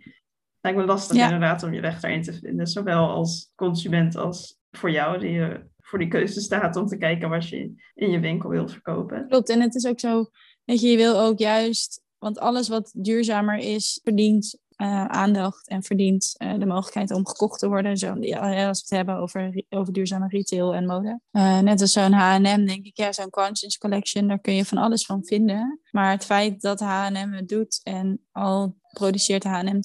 Lijkt 0.62 0.78
me 0.80 0.86
lastig 0.86 1.18
inderdaad 1.18 1.64
om 1.64 1.74
je 1.74 1.82
weg 1.82 2.00
daarin 2.00 2.22
te 2.22 2.34
vinden, 2.34 2.68
zowel 2.68 3.10
als 3.10 3.52
consument 3.56 4.16
als 4.16 4.60
voor 4.72 4.92
jou 4.92 5.20
die 5.20 5.32
je 5.32 5.70
voor 5.82 6.00
die 6.00 6.08
keuze 6.08 6.42
staat 6.42 6.76
om 6.76 6.86
te 6.86 6.98
kijken 6.98 7.30
wat 7.30 7.48
je 7.48 7.74
in 7.94 8.10
je 8.10 8.20
winkel 8.20 8.50
wilt 8.50 8.72
verkopen. 8.72 9.28
Klopt, 9.28 9.50
en 9.50 9.62
het 9.62 9.76
is 9.76 9.86
ook 9.86 10.00
zo, 10.00 10.26
weet 10.66 10.82
je, 10.82 10.88
je 10.88 10.98
wil 10.98 11.20
ook 11.20 11.38
juist, 11.40 12.02
want 12.18 12.40
alles 12.40 12.68
wat 12.68 12.92
duurzamer 12.96 13.58
is, 13.58 14.00
verdient 14.04 14.58
uh, 14.82 15.06
aandacht 15.06 15.68
en 15.68 15.84
verdient 15.84 16.36
uh, 16.38 16.60
de 16.60 16.66
mogelijkheid 16.66 17.12
om 17.12 17.28
gekocht 17.28 17.60
te 17.60 17.68
worden. 17.68 17.98
Zo, 17.98 18.16
ja, 18.20 18.68
als 18.68 18.80
we 18.80 18.86
het 18.86 18.90
hebben 18.90 19.16
over, 19.16 19.64
over 19.70 19.94
duurzame 19.94 20.28
retail 20.28 20.74
en 20.74 20.86
mode. 20.86 21.20
Uh, 21.32 21.60
net 21.60 21.82
als 21.82 21.92
zo'n 21.92 22.12
H&M 22.12 22.66
denk 22.66 22.86
ik, 22.86 22.98
ja, 22.98 23.12
zo'n 23.12 23.30
conscience 23.30 23.78
collection, 23.78 24.28
daar 24.28 24.40
kun 24.40 24.56
je 24.56 24.66
van 24.66 24.78
alles 24.78 25.06
van 25.06 25.26
vinden. 25.26 25.80
Maar 25.92 26.12
het 26.12 26.26
feit 26.26 26.62
dat 26.62 26.80
H&M 26.80 27.32
het 27.32 27.48
doet 27.48 27.80
en 27.84 28.22
al 28.32 28.76
produceert 28.92 29.44
H&M 29.44 29.80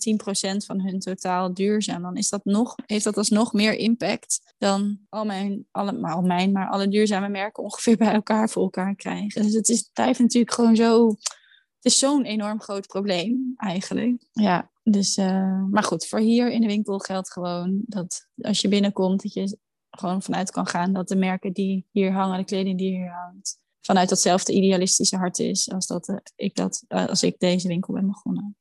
10% 0.55 0.57
van 0.57 0.81
hun 0.81 0.99
totaal 0.99 1.55
duurzaam, 1.55 2.03
dan 2.03 2.17
is 2.17 2.29
dat 2.29 2.45
nog, 2.45 2.75
heeft 2.87 3.05
dat 3.05 3.17
alsnog 3.17 3.53
meer 3.53 3.75
impact 3.75 4.55
dan 4.59 4.99
al 5.09 5.25
mijn, 5.25 5.67
alle, 5.71 5.93
maar 5.93 6.15
al 6.15 6.23
mijn, 6.23 6.53
maar 6.53 6.69
alle 6.69 6.89
duurzame 6.89 7.29
merken 7.29 7.63
ongeveer 7.63 7.97
bij 7.97 8.13
elkaar 8.13 8.49
voor 8.49 8.63
elkaar 8.63 8.95
krijgen. 8.95 9.43
Dus 9.43 9.55
het, 9.55 9.69
is, 9.69 9.91
blijft 9.93 10.21
natuurlijk 10.21 10.53
gewoon 10.53 10.77
zo... 10.77 11.17
Het 11.77 11.93
is 11.93 11.99
zo'n 11.99 12.25
enorm 12.25 12.61
groot 12.61 12.87
probleem 12.87 13.53
eigenlijk. 13.57 14.27
Ja, 14.33 14.71
dus, 14.83 15.17
uh, 15.17 15.65
maar 15.71 15.83
goed, 15.83 16.07
voor 16.07 16.19
hier 16.19 16.51
in 16.51 16.61
de 16.61 16.67
winkel 16.67 16.99
geldt 16.99 17.33
gewoon 17.33 17.83
dat 17.87 18.29
als 18.37 18.61
je 18.61 18.69
binnenkomt, 18.69 19.23
dat 19.23 19.33
je 19.33 19.59
gewoon 19.91 20.23
vanuit 20.23 20.51
kan 20.51 20.67
gaan 20.67 20.93
dat 20.93 21.09
de 21.09 21.17
merken 21.17 21.53
die 21.53 21.87
hier 21.91 22.13
hangen, 22.13 22.39
de 22.39 22.45
kleding 22.45 22.79
die 22.79 22.97
hier 22.97 23.11
hangt, 23.11 23.59
vanuit 23.81 24.09
datzelfde 24.09 24.53
idealistische 24.53 25.17
hart 25.17 25.39
is 25.39 25.71
als 25.71 25.87
dat 25.87 26.09
uh, 26.09 26.17
ik 26.37 26.55
dat 26.55 26.85
uh, 26.89 27.07
als 27.07 27.23
ik 27.23 27.39
deze 27.39 27.69
winkel 27.69 27.95
ben 27.95 28.07
begonnen. 28.07 28.57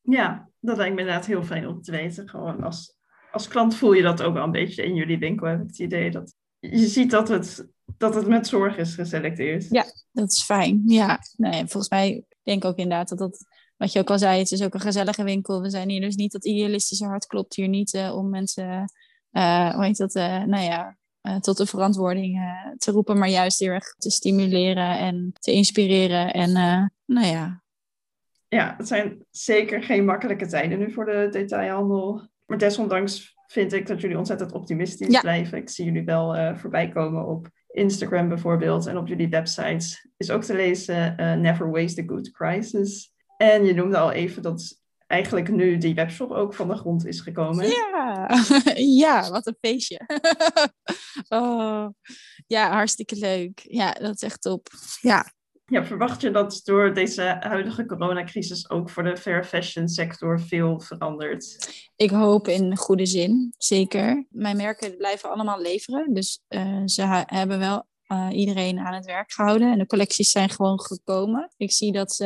Ja, 0.00 0.48
dat 0.60 0.76
lijkt 0.76 0.94
me 0.94 1.00
inderdaad 1.00 1.26
heel 1.26 1.44
fijn 1.44 1.68
om 1.68 1.82
te 1.82 1.90
weten. 1.90 2.28
Gewoon 2.28 2.62
als, 2.62 2.96
als 3.32 3.48
klant 3.48 3.74
voel 3.74 3.92
je 3.92 4.02
dat 4.02 4.22
ook 4.22 4.34
wel 4.34 4.44
een 4.44 4.50
beetje 4.50 4.84
in 4.84 4.94
jullie 4.94 5.18
winkel, 5.18 5.46
heb 5.46 5.60
ik 5.60 5.66
het 5.66 5.78
idee 5.78 6.10
dat 6.10 6.34
je 6.58 6.86
ziet 6.86 7.10
dat 7.10 7.28
het, 7.28 7.68
dat 7.96 8.14
het 8.14 8.26
met 8.26 8.46
zorg 8.46 8.76
is 8.76 8.94
geselecteerd. 8.94 9.66
Ja, 9.70 9.84
dat 10.12 10.30
is 10.30 10.42
fijn. 10.42 10.82
Ja, 10.86 11.18
nee, 11.36 11.58
volgens 11.58 11.88
mij 11.88 12.24
denk 12.42 12.64
ook 12.64 12.76
inderdaad 12.76 13.08
dat 13.08 13.18
dat 13.18 13.44
wat 13.82 13.92
je 13.92 13.98
ook 13.98 14.10
al 14.10 14.18
zei, 14.18 14.38
het 14.38 14.50
is 14.50 14.62
ook 14.62 14.74
een 14.74 14.80
gezellige 14.80 15.24
winkel. 15.24 15.62
We 15.62 15.70
zijn 15.70 15.88
hier 15.88 16.00
dus 16.00 16.14
niet, 16.14 16.32
dat 16.32 16.44
idealistische 16.44 17.06
hart 17.06 17.26
klopt 17.26 17.54
hier 17.54 17.68
niet 17.68 17.94
uh, 17.94 18.16
om 18.16 18.30
mensen, 18.30 18.92
uh, 19.32 19.74
hoe 19.74 19.84
heet 19.84 19.96
dat, 19.96 20.14
uh, 20.14 20.42
nou 20.42 20.64
ja, 20.64 20.96
tot 21.40 21.56
de 21.56 21.66
verantwoording 21.66 22.40
te 22.76 22.90
roepen, 22.90 23.18
maar 23.18 23.28
juist 23.28 23.58
heel 23.58 23.70
erg 23.70 23.94
te 23.94 24.10
stimuleren 24.10 24.98
en 24.98 25.32
te 25.38 25.52
inspireren. 25.52 26.32
En 26.32 26.52
nou 27.06 27.26
ja. 27.26 27.62
Ja, 28.48 28.74
het 28.76 28.88
zijn 28.88 29.24
zeker 29.30 29.82
geen 29.82 30.04
makkelijke 30.04 30.46
tijden 30.46 30.78
nu 30.78 30.92
voor 30.92 31.04
de 31.04 31.28
detailhandel. 31.30 32.28
Maar 32.46 32.58
desondanks 32.58 33.34
vind 33.46 33.72
ik 33.72 33.86
dat 33.86 34.00
jullie 34.00 34.18
ontzettend 34.18 34.52
optimistisch 34.52 35.20
blijven. 35.20 35.58
Ik 35.58 35.68
zie 35.68 35.84
jullie 35.84 36.04
wel 36.04 36.56
voorbij 36.56 36.88
komen 36.88 37.26
op 37.26 37.48
Instagram 37.72 38.28
bijvoorbeeld 38.28 38.86
en 38.86 38.96
op 38.96 39.08
jullie 39.08 39.28
websites 39.28 40.08
is 40.16 40.30
ook 40.30 40.42
te 40.42 40.54
lezen 40.54 41.14
Never 41.40 41.70
Waste 41.70 42.02
a 42.02 42.04
Good 42.06 42.30
Crisis. 42.30 43.12
En 43.36 43.64
je 43.64 43.74
noemde 43.74 43.98
al 43.98 44.12
even 44.12 44.42
dat 44.42 44.80
eigenlijk 45.12 45.48
nu 45.48 45.78
die 45.78 45.94
webshop 45.94 46.30
ook 46.30 46.54
van 46.54 46.68
de 46.68 46.74
grond 46.74 47.06
is 47.06 47.20
gekomen. 47.20 47.66
Ja, 47.66 48.28
ja 49.04 49.30
wat 49.30 49.46
een 49.46 49.56
feestje. 49.60 50.00
oh, 51.28 51.88
ja, 52.46 52.70
hartstikke 52.70 53.16
leuk. 53.16 53.60
Ja, 53.68 53.92
dat 53.92 54.14
is 54.14 54.22
echt 54.22 54.42
top. 54.42 54.68
Ja. 55.00 55.32
Ja, 55.72 55.84
verwacht 55.84 56.20
je 56.20 56.30
dat 56.30 56.60
door 56.64 56.94
deze 56.94 57.36
huidige 57.40 57.86
coronacrisis 57.86 58.70
ook 58.70 58.90
voor 58.90 59.02
de 59.02 59.16
fair 59.16 59.44
fashion 59.44 59.88
sector 59.88 60.40
veel 60.40 60.80
verandert? 60.80 61.72
Ik 61.96 62.10
hoop 62.10 62.48
in 62.48 62.76
goede 62.76 63.06
zin, 63.06 63.54
zeker. 63.58 64.26
Mijn 64.30 64.56
merken 64.56 64.96
blijven 64.96 65.30
allemaal 65.30 65.60
leveren, 65.60 66.14
dus 66.14 66.42
uh, 66.48 66.82
ze 66.84 67.24
hebben 67.26 67.58
wel 67.58 67.86
uh, 68.08 68.28
iedereen 68.32 68.78
aan 68.78 68.94
het 68.94 69.06
werk 69.06 69.32
gehouden. 69.32 69.72
En 69.72 69.78
de 69.78 69.86
collecties 69.86 70.30
zijn 70.30 70.48
gewoon 70.48 70.80
gekomen. 70.80 71.52
Ik 71.56 71.72
zie 71.72 71.92
dat, 71.92 72.16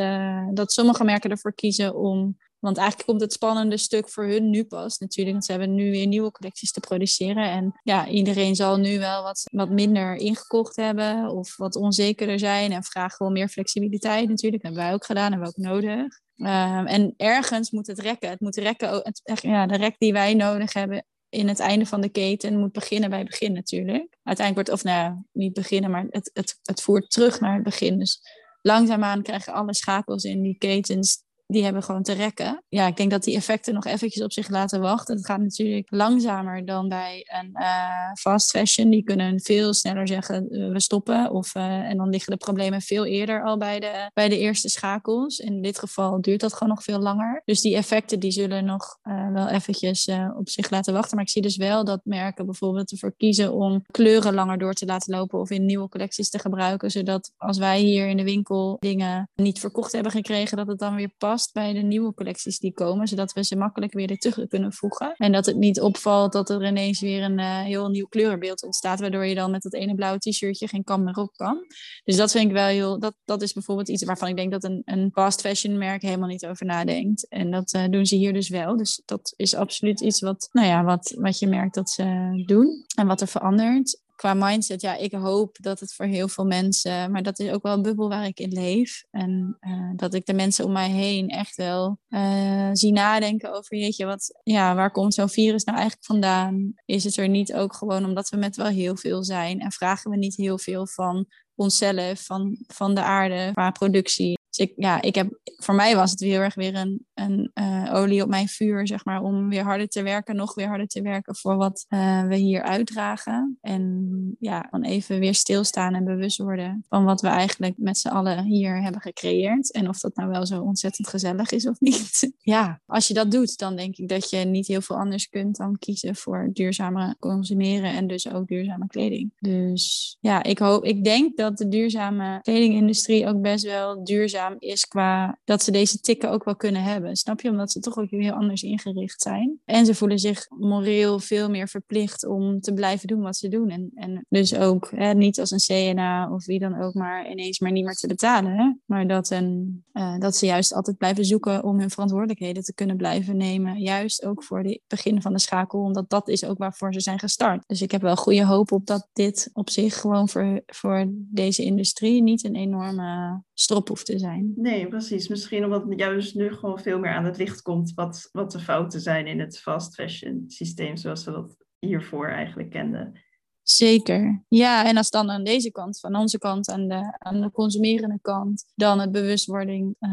dat 0.53 0.71
sommige 0.71 1.03
merken 1.03 1.29
ervoor 1.29 1.53
kiezen 1.53 1.95
om. 1.95 2.37
Want 2.59 2.77
eigenlijk 2.77 3.07
komt 3.09 3.21
het 3.21 3.33
spannende 3.33 3.77
stuk 3.77 4.09
voor 4.09 4.25
hun 4.25 4.49
nu 4.49 4.63
pas 4.63 4.97
natuurlijk. 4.97 5.33
Want 5.33 5.45
ze 5.45 5.51
hebben 5.51 5.75
nu 5.75 5.91
weer 5.91 6.07
nieuwe 6.07 6.31
collecties 6.31 6.71
te 6.71 6.79
produceren. 6.79 7.49
En 7.49 7.79
ja, 7.83 8.07
iedereen 8.07 8.55
zal 8.55 8.77
nu 8.77 8.99
wel 8.99 9.23
wat, 9.23 9.43
wat 9.51 9.69
minder 9.69 10.15
ingekocht 10.15 10.75
hebben. 10.75 11.29
Of 11.29 11.57
wat 11.57 11.75
onzekerder 11.75 12.39
zijn. 12.39 12.71
En 12.71 12.83
vragen 12.83 13.15
gewoon 13.15 13.33
meer 13.33 13.49
flexibiliteit 13.49 14.29
natuurlijk. 14.29 14.63
Dat 14.63 14.71
hebben 14.71 14.89
wij 14.89 14.93
ook 14.93 15.05
gedaan. 15.05 15.31
Hebben 15.31 15.51
we 15.55 15.57
ook 15.57 15.71
nodig. 15.71 16.19
Um, 16.35 16.85
en 16.87 17.13
ergens 17.17 17.71
moet 17.71 17.87
het 17.87 17.99
rekken. 17.99 18.29
Het 18.29 18.39
moet 18.39 18.55
rekken. 18.55 18.89
Het, 18.89 19.21
ja, 19.41 19.65
de 19.65 19.77
rek 19.77 19.95
die 19.97 20.13
wij 20.13 20.33
nodig 20.33 20.73
hebben 20.73 21.05
in 21.29 21.47
het 21.47 21.59
einde 21.59 21.85
van 21.85 22.01
de 22.01 22.09
keten 22.09 22.59
moet 22.59 22.71
beginnen 22.71 23.09
bij 23.09 23.23
begin 23.23 23.53
natuurlijk. 23.53 24.17
Uiteindelijk 24.23 24.67
wordt, 24.67 24.83
of 24.85 24.91
nou 24.91 25.15
niet 25.31 25.53
beginnen, 25.53 25.91
maar 25.91 26.05
het, 26.09 26.29
het, 26.33 26.59
het 26.63 26.81
voert 26.81 27.09
terug 27.09 27.39
naar 27.39 27.53
het 27.53 27.63
begin. 27.63 27.99
Dus 27.99 28.21
langzaamaan 28.61 29.21
krijgen 29.21 29.53
alle 29.53 29.73
schakels 29.73 30.23
in 30.23 30.41
die 30.41 30.57
ketens 30.57 31.23
die 31.47 31.63
hebben 31.63 31.83
gewoon 31.83 32.03
te 32.03 32.13
rekken. 32.13 32.63
Ja, 32.69 32.87
ik 32.87 32.97
denk 32.97 33.11
dat 33.11 33.23
die 33.23 33.35
effecten 33.35 33.73
nog 33.73 33.85
eventjes 33.85 34.23
op 34.23 34.31
zich 34.31 34.49
laten 34.49 34.81
wachten. 34.81 35.15
Het 35.15 35.25
gaat 35.25 35.39
natuurlijk 35.39 35.87
langzamer 35.89 36.65
dan 36.65 36.89
bij 36.89 37.27
een 37.39 37.49
uh, 37.53 38.11
fast 38.13 38.49
fashion. 38.49 38.89
Die 38.89 39.03
kunnen 39.03 39.41
veel 39.41 39.73
sneller 39.73 40.07
zeggen, 40.07 40.47
uh, 40.49 40.71
we 40.71 40.79
stoppen. 40.79 41.31
Of, 41.31 41.55
uh, 41.55 41.63
en 41.63 41.97
dan 41.97 42.09
liggen 42.09 42.31
de 42.31 42.37
problemen 42.37 42.81
veel 42.81 43.05
eerder 43.05 43.43
al 43.43 43.57
bij 43.57 43.79
de, 43.79 44.09
bij 44.13 44.29
de 44.29 44.37
eerste 44.37 44.69
schakels. 44.69 45.39
In 45.39 45.61
dit 45.61 45.79
geval 45.79 46.21
duurt 46.21 46.39
dat 46.39 46.53
gewoon 46.53 46.69
nog 46.69 46.83
veel 46.83 46.99
langer. 46.99 47.41
Dus 47.45 47.61
die 47.61 47.75
effecten 47.75 48.19
die 48.19 48.31
zullen 48.31 48.65
nog 48.65 48.97
wel 49.33 49.47
eventjes 49.47 50.09
op 50.37 50.49
zich 50.49 50.69
laten 50.69 50.93
wachten. 50.93 51.15
Maar 51.15 51.25
ik 51.25 51.31
zie 51.31 51.41
dus 51.41 51.57
wel 51.57 51.83
dat 51.83 52.01
merken 52.03 52.45
bijvoorbeeld 52.45 52.91
ervoor 52.91 53.13
kiezen 53.17 53.53
om 53.53 53.83
kleuren 53.91 54.33
langer 54.33 54.57
door 54.57 54.73
te 54.73 54.85
laten 54.85 55.15
lopen. 55.15 55.39
Of 55.39 55.49
in 55.49 55.65
nieuwe 55.65 55.89
collecties 55.89 56.29
te 56.29 56.39
gebruiken. 56.39 56.91
Zodat 56.91 57.31
als 57.37 57.57
wij 57.57 57.79
hier 57.79 58.07
in 58.07 58.17
de 58.17 58.23
winkel 58.23 58.77
dingen 58.79 59.29
niet 59.35 59.59
verkocht 59.59 59.91
hebben 59.91 60.11
gekregen, 60.11 60.57
dat 60.57 60.67
het 60.67 60.79
dan 60.79 60.95
weer 60.95 61.11
past 61.17 61.36
bij 61.53 61.73
de 61.73 61.79
nieuwe 61.79 62.13
collecties 62.13 62.59
die 62.59 62.73
komen, 62.73 63.07
zodat 63.07 63.33
we 63.33 63.43
ze 63.43 63.55
makkelijk 63.55 63.93
weer 63.93 64.11
er 64.11 64.17
terug 64.17 64.47
kunnen 64.47 64.73
voegen. 64.73 65.13
En 65.17 65.31
dat 65.31 65.45
het 65.45 65.55
niet 65.55 65.81
opvalt 65.81 66.31
dat 66.31 66.49
er 66.49 66.65
ineens 66.65 67.01
weer 67.01 67.23
een 67.23 67.39
uh, 67.39 67.61
heel 67.61 67.89
nieuw 67.89 68.07
kleurenbeeld 68.07 68.63
ontstaat, 68.63 68.99
waardoor 68.99 69.25
je 69.25 69.35
dan 69.35 69.51
met 69.51 69.61
dat 69.61 69.73
ene 69.73 69.95
blauwe 69.95 70.19
t-shirtje 70.19 70.67
geen 70.67 70.83
kam 70.83 71.03
meer 71.03 71.17
op 71.17 71.33
kan. 71.35 71.65
Dus 72.03 72.15
dat 72.15 72.31
vind 72.31 72.45
ik 72.45 72.51
wel 72.51 72.67
heel, 72.67 72.99
dat, 72.99 73.15
dat 73.25 73.41
is 73.41 73.53
bijvoorbeeld 73.53 73.89
iets 73.89 74.03
waarvan 74.03 74.27
ik 74.27 74.35
denk 74.35 74.51
dat 74.51 74.63
een, 74.63 74.81
een 74.85 75.09
fast 75.13 75.41
fashion 75.41 75.77
merk 75.77 76.01
helemaal 76.01 76.29
niet 76.29 76.45
over 76.45 76.65
nadenkt. 76.65 77.27
En 77.27 77.51
dat 77.51 77.73
uh, 77.73 77.85
doen 77.89 78.05
ze 78.05 78.15
hier 78.15 78.33
dus 78.33 78.49
wel. 78.49 78.77
Dus 78.77 79.01
dat 79.05 79.33
is 79.35 79.55
absoluut 79.55 80.01
iets 80.01 80.21
wat, 80.21 80.49
nou 80.51 80.67
ja, 80.67 80.83
wat, 80.83 81.15
wat 81.17 81.39
je 81.39 81.47
merkt 81.47 81.75
dat 81.75 81.89
ze 81.89 82.03
doen 82.45 82.85
en 82.95 83.07
wat 83.07 83.21
er 83.21 83.27
verandert 83.27 84.05
qua 84.17 84.33
mindset, 84.33 84.81
ja, 84.81 84.95
ik 84.95 85.11
hoop 85.11 85.57
dat 85.59 85.79
het 85.79 85.93
voor 85.93 86.05
heel 86.05 86.27
veel 86.27 86.45
mensen, 86.45 87.11
maar 87.11 87.23
dat 87.23 87.39
is 87.39 87.51
ook 87.51 87.63
wel 87.63 87.73
een 87.73 87.81
bubbel 87.81 88.09
waar 88.09 88.25
ik 88.25 88.39
in 88.39 88.51
leef. 88.51 89.03
En 89.11 89.57
uh, 89.61 89.91
dat 89.95 90.13
ik 90.13 90.25
de 90.25 90.33
mensen 90.33 90.65
om 90.65 90.71
mij 90.71 90.89
heen 90.89 91.27
echt 91.27 91.55
wel 91.55 91.99
uh, 92.09 92.69
zie 92.73 92.91
nadenken 92.91 93.53
over, 93.53 93.77
jeetje, 93.77 94.05
wat, 94.05 94.39
ja, 94.43 94.75
waar 94.75 94.91
komt 94.91 95.13
zo'n 95.13 95.29
virus 95.29 95.63
nou 95.63 95.77
eigenlijk 95.77 96.07
vandaan? 96.07 96.73
Is 96.85 97.03
het 97.03 97.17
er 97.17 97.29
niet 97.29 97.53
ook 97.53 97.73
gewoon 97.73 98.05
omdat 98.05 98.29
we 98.29 98.37
met 98.37 98.55
wel 98.55 98.67
heel 98.67 98.97
veel 98.97 99.23
zijn 99.23 99.59
en 99.59 99.71
vragen 99.71 100.11
we 100.11 100.17
niet 100.17 100.35
heel 100.35 100.57
veel 100.57 100.87
van 100.87 101.25
onszelf, 101.55 102.25
van, 102.25 102.57
van 102.67 102.95
de 102.95 103.01
aarde, 103.01 103.49
qua 103.53 103.71
productie? 103.71 104.36
Dus 104.57 104.73
ja, 104.75 105.01
ik 105.01 105.15
heb, 105.15 105.39
voor 105.43 105.75
mij 105.75 105.95
was 105.95 106.11
het 106.11 106.19
heel 106.19 106.41
erg 106.41 106.55
weer 106.55 106.75
een, 106.75 107.05
een 107.13 107.51
uh, 107.53 107.93
olie 107.93 108.23
op 108.23 108.29
mijn 108.29 108.47
vuur, 108.47 108.87
zeg 108.87 109.05
maar, 109.05 109.21
om 109.21 109.49
weer 109.49 109.63
harder 109.63 109.87
te 109.87 110.03
werken, 110.03 110.35
nog 110.35 110.53
weer 110.53 110.67
harder 110.67 110.87
te 110.87 111.01
werken 111.01 111.35
voor 111.35 111.55
wat 111.55 111.85
uh, 111.89 112.27
we 112.27 112.35
hier 112.35 112.61
uitdragen. 112.61 113.57
En 113.61 114.35
ja, 114.39 114.67
dan 114.71 114.83
even 114.83 115.19
weer 115.19 115.35
stilstaan 115.35 115.93
en 115.93 116.03
bewust 116.03 116.37
worden 116.37 116.85
van 116.89 117.05
wat 117.05 117.21
we 117.21 117.27
eigenlijk 117.27 117.73
met 117.77 117.97
z'n 117.97 118.07
allen 118.07 118.43
hier 118.43 118.81
hebben 118.81 119.01
gecreëerd. 119.01 119.71
En 119.71 119.89
of 119.89 119.99
dat 119.99 120.15
nou 120.15 120.29
wel 120.29 120.45
zo 120.45 120.61
ontzettend 120.61 121.07
gezellig 121.07 121.51
is 121.51 121.67
of 121.67 121.79
niet. 121.79 122.31
ja, 122.39 122.81
als 122.85 123.07
je 123.07 123.13
dat 123.13 123.31
doet, 123.31 123.57
dan 123.57 123.75
denk 123.75 123.95
ik 123.95 124.07
dat 124.07 124.29
je 124.29 124.37
niet 124.37 124.67
heel 124.67 124.81
veel 124.81 124.97
anders 124.97 125.27
kunt 125.27 125.57
dan 125.57 125.77
kiezen 125.79 126.15
voor 126.15 126.49
duurzame 126.53 127.15
consumeren 127.19 127.91
en 127.91 128.07
dus 128.07 128.33
ook 128.33 128.47
duurzame 128.47 128.87
kleding. 128.87 129.31
Dus 129.39 130.17
ja, 130.19 130.43
ik 130.43 130.59
hoop, 130.59 130.83
ik 130.83 131.03
denk 131.03 131.37
dat 131.37 131.57
de 131.57 131.67
duurzame 131.67 132.39
kledingindustrie 132.41 133.27
ook 133.27 133.41
best 133.41 133.65
wel 133.65 134.03
duurzaam 134.03 134.46
is 134.59 134.85
qua 134.85 135.39
dat 135.43 135.63
ze 135.63 135.71
deze 135.71 135.99
tikken 135.99 136.31
ook 136.31 136.43
wel 136.43 136.55
kunnen 136.55 136.83
hebben. 136.83 137.15
Snap 137.15 137.41
je? 137.41 137.49
Omdat 137.49 137.71
ze 137.71 137.79
toch 137.79 137.97
ook 137.97 138.09
heel 138.09 138.33
anders 138.33 138.61
ingericht 138.61 139.21
zijn. 139.21 139.59
En 139.65 139.85
ze 139.85 139.95
voelen 139.95 140.19
zich 140.19 140.45
moreel 140.49 141.19
veel 141.19 141.49
meer 141.49 141.67
verplicht 141.67 142.25
om 142.25 142.59
te 142.59 142.73
blijven 142.73 143.07
doen 143.07 143.21
wat 143.21 143.37
ze 143.37 143.47
doen. 143.47 143.69
En, 143.69 143.91
en 143.95 144.25
dus 144.29 144.55
ook 144.55 144.91
hè, 144.95 145.13
niet 145.13 145.39
als 145.39 145.51
een 145.51 145.93
CNA 145.93 146.33
of 146.33 146.45
wie 146.45 146.59
dan 146.59 146.81
ook 146.81 146.93
maar 146.93 147.29
ineens 147.29 147.59
maar 147.59 147.71
niet 147.71 147.85
meer 147.85 147.93
te 147.93 148.07
betalen. 148.07 148.51
Hè? 148.51 148.73
Maar 148.85 149.07
dat, 149.07 149.29
een, 149.29 149.83
uh, 149.93 150.17
dat 150.17 150.35
ze 150.35 150.45
juist 150.45 150.73
altijd 150.73 150.97
blijven 150.97 151.25
zoeken 151.25 151.63
om 151.63 151.79
hun 151.79 151.89
verantwoordelijkheden 151.89 152.63
te 152.63 152.73
kunnen 152.73 152.97
blijven 152.97 153.37
nemen. 153.37 153.79
Juist 153.79 154.25
ook 154.25 154.43
voor 154.43 154.59
het 154.59 154.79
begin 154.87 155.21
van 155.21 155.33
de 155.33 155.39
schakel, 155.39 155.79
omdat 155.79 156.09
dat 156.09 156.27
is 156.27 156.45
ook 156.45 156.57
waarvoor 156.57 156.93
ze 156.93 156.99
zijn 156.99 157.19
gestart. 157.19 157.63
Dus 157.67 157.81
ik 157.81 157.91
heb 157.91 158.01
wel 158.01 158.15
goede 158.15 158.45
hoop 158.45 158.71
op 158.71 158.85
dat 158.85 159.07
dit 159.13 159.49
op 159.53 159.69
zich 159.69 159.99
gewoon 159.99 160.29
voor, 160.29 160.61
voor 160.65 161.05
deze 161.11 161.63
industrie 161.63 162.23
niet 162.23 162.43
een 162.43 162.55
enorme 162.55 163.41
strop 163.53 163.87
hoeft 163.87 164.05
te 164.05 164.19
zijn. 164.19 164.26
Nee, 164.55 164.87
precies. 164.87 165.27
Misschien 165.27 165.63
omdat 165.63 165.83
juist 165.99 166.35
nu 166.35 166.53
gewoon 166.53 166.79
veel 166.79 166.99
meer 166.99 167.11
aan 167.11 167.25
het 167.25 167.37
licht 167.37 167.61
komt 167.61 167.93
wat, 167.93 168.29
wat 168.31 168.51
de 168.51 168.59
fouten 168.59 169.01
zijn 169.01 169.27
in 169.27 169.39
het 169.39 169.59
fast 169.59 169.93
fashion 169.95 170.43
systeem 170.47 170.97
zoals 170.97 171.25
we 171.25 171.31
dat 171.31 171.55
hiervoor 171.79 172.27
eigenlijk 172.27 172.69
kenden. 172.69 173.21
Zeker. 173.63 174.43
Ja, 174.47 174.85
en 174.85 174.97
als 174.97 175.09
dan 175.09 175.29
aan 175.29 175.43
deze 175.43 175.71
kant, 175.71 175.99
van 175.99 176.15
onze 176.15 176.37
kant, 176.37 176.69
aan 176.69 176.87
de, 176.87 177.15
aan 177.17 177.41
de 177.41 177.51
consumerende 177.51 178.19
kant, 178.21 178.65
dan 178.75 178.99
het 178.99 179.11
bewustwording 179.11 179.95
uh, 179.99 180.09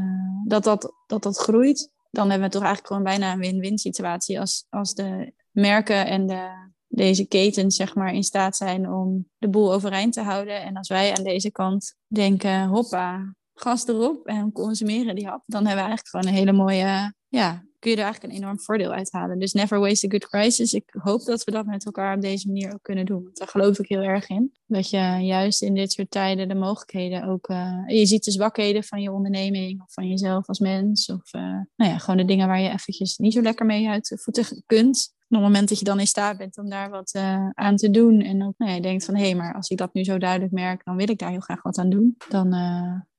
dat, 0.46 0.64
dat, 0.64 0.92
dat 1.06 1.22
dat 1.22 1.38
groeit, 1.38 1.92
dan 2.10 2.30
hebben 2.30 2.46
we 2.46 2.54
toch 2.54 2.62
eigenlijk 2.62 2.92
gewoon 2.92 3.18
bijna 3.18 3.32
een 3.32 3.38
win-win 3.38 3.78
situatie 3.78 4.40
als, 4.40 4.66
als 4.70 4.94
de 4.94 5.32
merken 5.50 6.06
en 6.06 6.26
de, 6.26 6.72
deze 6.88 7.26
ketens 7.26 7.76
zeg 7.76 7.94
maar 7.94 8.14
in 8.14 8.22
staat 8.22 8.56
zijn 8.56 8.90
om 8.90 9.28
de 9.38 9.48
boel 9.48 9.72
overeind 9.72 10.12
te 10.12 10.20
houden. 10.20 10.62
En 10.62 10.76
als 10.76 10.88
wij 10.88 11.16
aan 11.16 11.24
deze 11.24 11.50
kant 11.50 11.96
denken, 12.06 12.66
hoppa, 12.66 13.34
gas 13.54 13.86
erop 13.86 14.26
en 14.26 14.52
consumeren 14.52 15.14
die 15.14 15.26
hap, 15.26 15.42
dan 15.46 15.66
hebben 15.66 15.84
we 15.84 15.90
eigenlijk 15.90 16.08
gewoon 16.08 16.26
een 16.26 16.38
hele 16.38 16.52
mooie, 16.52 17.14
ja, 17.28 17.64
kun 17.84 17.92
je 17.92 17.98
er 17.98 18.04
eigenlijk 18.04 18.34
een 18.34 18.40
enorm 18.40 18.60
voordeel 18.60 18.92
uit 18.92 19.12
halen. 19.12 19.38
Dus 19.38 19.52
never 19.52 19.80
waste 19.80 20.06
a 20.06 20.10
good 20.10 20.28
crisis. 20.28 20.72
Ik 20.72 20.94
hoop 21.02 21.24
dat 21.24 21.44
we 21.44 21.50
dat 21.50 21.66
met 21.66 21.84
elkaar 21.84 22.16
op 22.16 22.20
deze 22.22 22.46
manier 22.46 22.72
ook 22.72 22.82
kunnen 22.82 23.06
doen. 23.06 23.22
Want 23.22 23.36
daar 23.36 23.48
geloof 23.48 23.78
ik 23.78 23.88
heel 23.88 24.02
erg 24.02 24.28
in. 24.28 24.52
Dat 24.66 24.90
je 24.90 25.18
juist 25.20 25.62
in 25.62 25.74
dit 25.74 25.92
soort 25.92 26.10
tijden 26.10 26.48
de 26.48 26.54
mogelijkheden 26.54 27.24
ook... 27.24 27.48
Uh, 27.48 27.82
je 27.86 28.06
ziet 28.06 28.24
de 28.24 28.30
zwakheden 28.30 28.84
van 28.84 29.02
je 29.02 29.12
onderneming 29.12 29.82
of 29.82 29.92
van 29.92 30.08
jezelf 30.08 30.46
als 30.46 30.58
mens. 30.58 31.08
Of 31.08 31.34
uh, 31.34 31.42
nou 31.76 31.90
ja, 31.90 31.98
gewoon 31.98 32.16
de 32.16 32.24
dingen 32.24 32.46
waar 32.46 32.60
je 32.60 32.70
eventjes 32.70 33.16
niet 33.16 33.32
zo 33.32 33.42
lekker 33.42 33.66
mee 33.66 33.88
uit 33.88 34.20
voeten 34.22 34.62
kunt. 34.66 35.12
op 35.16 35.24
het 35.28 35.40
moment 35.40 35.68
dat 35.68 35.78
je 35.78 35.84
dan 35.84 36.00
in 36.00 36.06
staat 36.06 36.36
bent 36.36 36.58
om 36.58 36.68
daar 36.68 36.90
wat 36.90 37.14
uh, 37.16 37.48
aan 37.52 37.76
te 37.76 37.90
doen. 37.90 38.20
En 38.20 38.42
ook 38.42 38.54
nou 38.56 38.70
ja, 38.70 38.76
je 38.76 38.82
denkt 38.82 39.04
van, 39.04 39.16
hé, 39.16 39.24
hey, 39.24 39.34
maar 39.34 39.54
als 39.54 39.68
ik 39.68 39.78
dat 39.78 39.94
nu 39.94 40.04
zo 40.04 40.18
duidelijk 40.18 40.52
merk, 40.52 40.84
dan 40.84 40.96
wil 40.96 41.10
ik 41.10 41.18
daar 41.18 41.30
heel 41.30 41.40
graag 41.40 41.62
wat 41.62 41.78
aan 41.78 41.90
doen. 41.90 42.16
Dan 42.28 42.54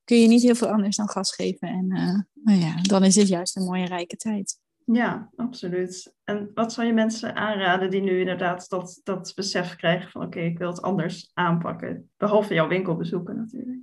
kun 0.06 0.20
je 0.20 0.28
niet 0.28 0.42
heel 0.42 0.54
veel 0.54 0.68
anders 0.68 0.96
dan 0.96 1.08
gas 1.08 1.34
geven. 1.34 1.68
En 1.68 1.84
uh, 1.90 2.20
nou 2.44 2.58
ja, 2.60 2.82
dan 2.82 3.04
is 3.04 3.16
het 3.16 3.28
juist 3.28 3.56
een 3.56 3.64
mooie 3.64 3.86
rijke 3.86 4.16
tijd. 4.16 4.58
Ja, 4.84 5.30
absoluut. 5.36 6.14
En 6.24 6.50
wat 6.54 6.72
zou 6.72 6.86
je 6.86 6.92
mensen 6.92 7.34
aanraden 7.34 7.90
die 7.90 8.00
nu 8.00 8.20
inderdaad 8.20 8.68
dat, 8.68 9.00
dat 9.04 9.32
besef 9.34 9.76
krijgen 9.76 10.10
van 10.10 10.22
oké, 10.22 10.40
ik 10.40 10.58
wil 10.58 10.68
het 10.68 10.82
anders 10.82 11.30
aanpakken? 11.34 12.10
Behalve 12.16 12.54
jouw 12.54 12.68
winkel 12.68 12.96
bezoeken 12.96 13.36
natuurlijk. 13.36 13.80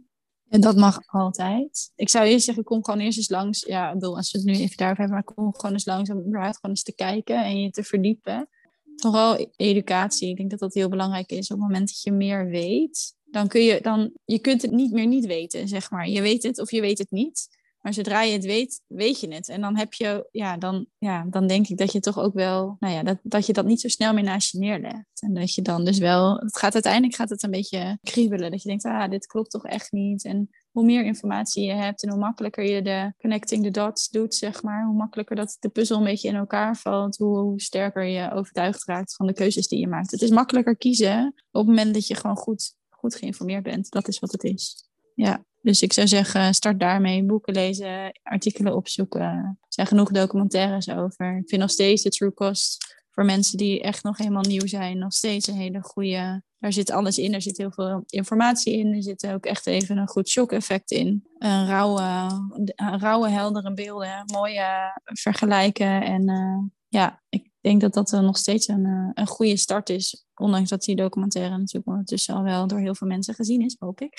En 0.49 0.61
dat 0.61 0.75
mag 0.75 0.99
altijd. 1.05 1.91
Ik 1.95 2.09
zou 2.09 2.25
eerst 2.25 2.45
zeggen, 2.45 2.63
kom 2.63 2.83
gewoon 2.83 2.99
eerst 2.99 3.17
eens 3.17 3.29
langs. 3.29 3.61
Ja, 3.65 3.87
ik 3.87 3.93
bedoel, 3.93 4.15
als 4.15 4.31
we 4.31 4.37
het 4.37 4.47
nu 4.47 4.53
even 4.53 4.77
daarover 4.77 5.01
hebben, 5.01 5.23
maar 5.23 5.33
kom 5.35 5.53
gewoon 5.55 5.71
eens 5.71 5.85
langs 5.85 6.09
om 6.09 6.19
überhaupt 6.19 6.55
gewoon 6.55 6.75
eens 6.75 6.83
te 6.83 6.95
kijken 6.95 7.43
en 7.43 7.61
je 7.61 7.69
te 7.69 7.83
verdiepen. 7.83 8.47
Vooral 8.95 9.51
educatie. 9.55 10.29
Ik 10.29 10.37
denk 10.37 10.49
dat 10.49 10.59
dat 10.59 10.73
heel 10.73 10.89
belangrijk 10.89 11.31
is. 11.31 11.51
Op 11.51 11.57
het 11.57 11.67
moment 11.67 11.87
dat 11.87 12.01
je 12.01 12.11
meer 12.11 12.47
weet, 12.47 13.15
dan 13.33 13.47
kun 13.47 13.61
je, 13.61 13.81
dan, 13.81 14.11
je 14.25 14.39
kunt 14.39 14.61
het 14.61 14.71
niet 14.71 14.91
meer 14.91 15.07
niet 15.07 15.25
weten, 15.25 15.67
zeg 15.67 15.91
maar. 15.91 16.09
Je 16.09 16.21
weet 16.21 16.43
het 16.43 16.59
of 16.59 16.71
je 16.71 16.81
weet 16.81 16.97
het 16.97 17.11
niet. 17.11 17.61
Maar 17.81 17.93
zodra 17.93 18.21
je 18.21 18.33
het 18.33 18.45
weet, 18.45 18.81
weet 18.87 19.19
je 19.19 19.33
het. 19.33 19.49
En 19.49 19.61
dan 19.61 19.77
heb 19.77 19.93
je, 19.93 20.27
ja, 20.31 20.57
dan, 20.57 20.85
ja, 20.97 21.25
dan 21.29 21.47
denk 21.47 21.67
ik 21.67 21.77
dat 21.77 21.91
je 21.91 21.99
toch 21.99 22.19
ook 22.19 22.33
wel, 22.33 22.75
nou 22.79 22.93
ja, 22.93 23.03
dat, 23.03 23.17
dat 23.23 23.45
je 23.45 23.53
dat 23.53 23.65
niet 23.65 23.81
zo 23.81 23.87
snel 23.87 24.13
meer 24.13 24.23
naast 24.23 24.51
je 24.51 24.57
neerlegt. 24.57 25.21
En 25.21 25.33
dat 25.33 25.53
je 25.53 25.61
dan 25.61 25.85
dus 25.85 25.97
wel, 25.97 26.37
het 26.37 26.57
gaat 26.57 26.73
uiteindelijk 26.73 27.15
gaat 27.15 27.29
het 27.29 27.43
een 27.43 27.51
beetje 27.51 27.97
kriebelen. 28.01 28.51
Dat 28.51 28.61
je 28.61 28.69
denkt, 28.69 28.85
ah, 28.85 29.09
dit 29.09 29.25
klopt 29.25 29.51
toch 29.51 29.65
echt 29.65 29.91
niet. 29.91 30.25
En 30.25 30.49
hoe 30.71 30.85
meer 30.85 31.05
informatie 31.05 31.65
je 31.65 31.73
hebt 31.73 32.03
en 32.03 32.09
hoe 32.09 32.19
makkelijker 32.19 32.63
je 32.63 32.81
de 32.81 33.13
connecting 33.17 33.63
the 33.63 33.71
dots 33.71 34.09
doet, 34.09 34.35
zeg 34.35 34.63
maar, 34.63 34.85
hoe 34.85 34.95
makkelijker 34.95 35.35
dat 35.35 35.57
de 35.59 35.69
puzzel 35.69 35.97
een 35.97 36.03
beetje 36.03 36.27
in 36.27 36.35
elkaar 36.35 36.77
valt, 36.77 37.17
hoe, 37.17 37.37
hoe 37.37 37.61
sterker 37.61 38.03
je 38.03 38.31
overtuigd 38.31 38.85
raakt 38.85 39.15
van 39.15 39.27
de 39.27 39.33
keuzes 39.33 39.67
die 39.67 39.79
je 39.79 39.87
maakt. 39.87 40.11
Het 40.11 40.21
is 40.21 40.29
makkelijker 40.29 40.77
kiezen 40.77 41.33
op 41.51 41.67
het 41.67 41.75
moment 41.75 41.93
dat 41.93 42.07
je 42.07 42.15
gewoon 42.15 42.37
goed 42.37 42.75
goed 43.03 43.15
geïnformeerd 43.15 43.63
bent. 43.63 43.91
Dat 43.91 44.07
is 44.07 44.19
wat 44.19 44.31
het 44.31 44.43
is. 44.43 44.89
Ja, 45.15 45.45
dus 45.61 45.81
ik 45.81 45.93
zou 45.93 46.07
zeggen, 46.07 46.53
start 46.53 46.79
daarmee. 46.79 47.23
Boeken 47.23 47.53
lezen, 47.53 48.19
artikelen 48.23 48.75
opzoeken. 48.75 49.21
Er 49.21 49.55
zijn 49.67 49.87
genoeg 49.87 50.11
documentaires 50.11 50.89
over. 50.89 51.37
Ik 51.37 51.49
vind 51.49 51.61
nog 51.61 51.69
steeds 51.69 52.03
de 52.03 52.09
True 52.09 52.33
Cost 52.33 52.95
voor 53.11 53.25
mensen 53.25 53.57
die 53.57 53.81
echt 53.81 54.03
nog 54.03 54.17
helemaal 54.17 54.43
nieuw 54.43 54.67
zijn, 54.67 54.97
nog 54.97 55.13
steeds 55.13 55.47
een 55.47 55.55
hele 55.55 55.81
goede. 55.81 56.43
Daar 56.59 56.73
zit 56.73 56.91
alles 56.91 57.17
in, 57.17 57.33
er 57.33 57.41
zit 57.41 57.57
heel 57.57 57.71
veel 57.71 58.03
informatie 58.07 58.77
in. 58.77 58.93
Er 58.93 59.03
zit 59.03 59.27
ook 59.27 59.45
echt 59.45 59.67
even 59.67 59.97
een 59.97 60.07
goed 60.07 60.29
shock-effect 60.29 60.91
in. 60.91 61.27
Een 61.37 61.67
rauwe, 61.67 62.27
rauwe, 62.75 63.29
heldere 63.29 63.73
beelden, 63.73 64.23
mooie 64.25 64.99
vergelijken. 65.03 66.01
En 66.01 66.29
uh, 66.29 66.59
ja, 66.87 67.23
ik 67.29 67.51
denk 67.63 67.81
dat 67.81 67.93
dat 67.93 68.21
nog 68.21 68.37
steeds 68.37 68.67
een, 68.67 68.85
eh, 68.85 69.09
een 69.13 69.27
goede 69.27 69.57
start 69.57 69.89
is. 69.89 70.25
Ondanks 70.35 70.69
dat 70.69 70.81
die 70.81 70.95
documentaire 70.95 71.57
natuurlijk 71.57 71.87
ondertussen 71.87 72.35
al 72.35 72.43
wel 72.43 72.67
door 72.67 72.79
heel 72.79 72.95
veel 72.95 73.07
mensen 73.07 73.33
gezien 73.33 73.61
is, 73.61 73.75
hoop 73.79 74.01
ik. 74.01 74.17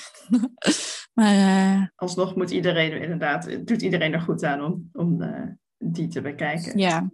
maar, 1.13 1.35
uh, 1.35 1.87
Alsnog 1.95 2.35
moet 2.35 2.51
iedereen 2.51 3.01
inderdaad, 3.01 3.67
doet 3.67 3.81
iedereen 3.81 4.13
er 4.13 4.21
goed 4.21 4.43
aan 4.43 4.63
om, 4.63 4.89
om 4.93 5.21
uh, 5.21 5.47
die 5.77 6.07
te 6.07 6.21
bekijken. 6.21 6.77
Ja, 6.77 7.11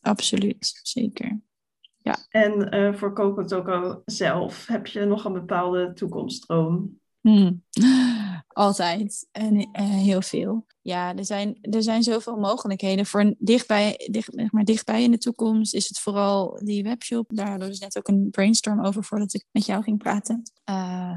absoluut. 0.00 0.80
Zeker. 0.82 1.40
Ja. 1.96 2.16
En 2.28 2.74
uh, 2.74 2.94
voor 2.94 3.14
Coco 3.14 3.44
Toco 3.44 4.02
zelf, 4.04 4.66
heb 4.66 4.86
je 4.86 5.04
nog 5.04 5.24
een 5.24 5.32
bepaalde 5.32 5.92
toekomstdroom? 5.92 7.00
Altijd. 8.48 9.28
En 9.32 9.56
uh, 9.56 9.66
heel 9.72 10.22
veel. 10.22 10.66
Ja, 10.82 11.16
er 11.16 11.24
zijn, 11.24 11.58
er 11.60 11.82
zijn 11.82 12.02
zoveel 12.02 12.36
mogelijkheden. 12.36 13.06
Voor 13.06 13.34
dichtbij, 13.38 14.08
dicht, 14.10 14.52
maar 14.52 14.64
dichtbij 14.64 15.02
in 15.02 15.10
de 15.10 15.18
toekomst 15.18 15.74
is 15.74 15.88
het 15.88 15.98
vooral 15.98 16.60
die 16.64 16.82
webshop. 16.82 17.30
Daar 17.34 17.48
hadden 17.48 17.64
we 17.64 17.72
dus 17.72 17.80
net 17.80 17.98
ook 17.98 18.08
een 18.08 18.28
brainstorm 18.30 18.84
over 18.84 19.04
voordat 19.04 19.34
ik 19.34 19.44
met 19.50 19.66
jou 19.66 19.82
ging 19.82 19.98
praten. 19.98 20.42
Uh, 20.70 21.12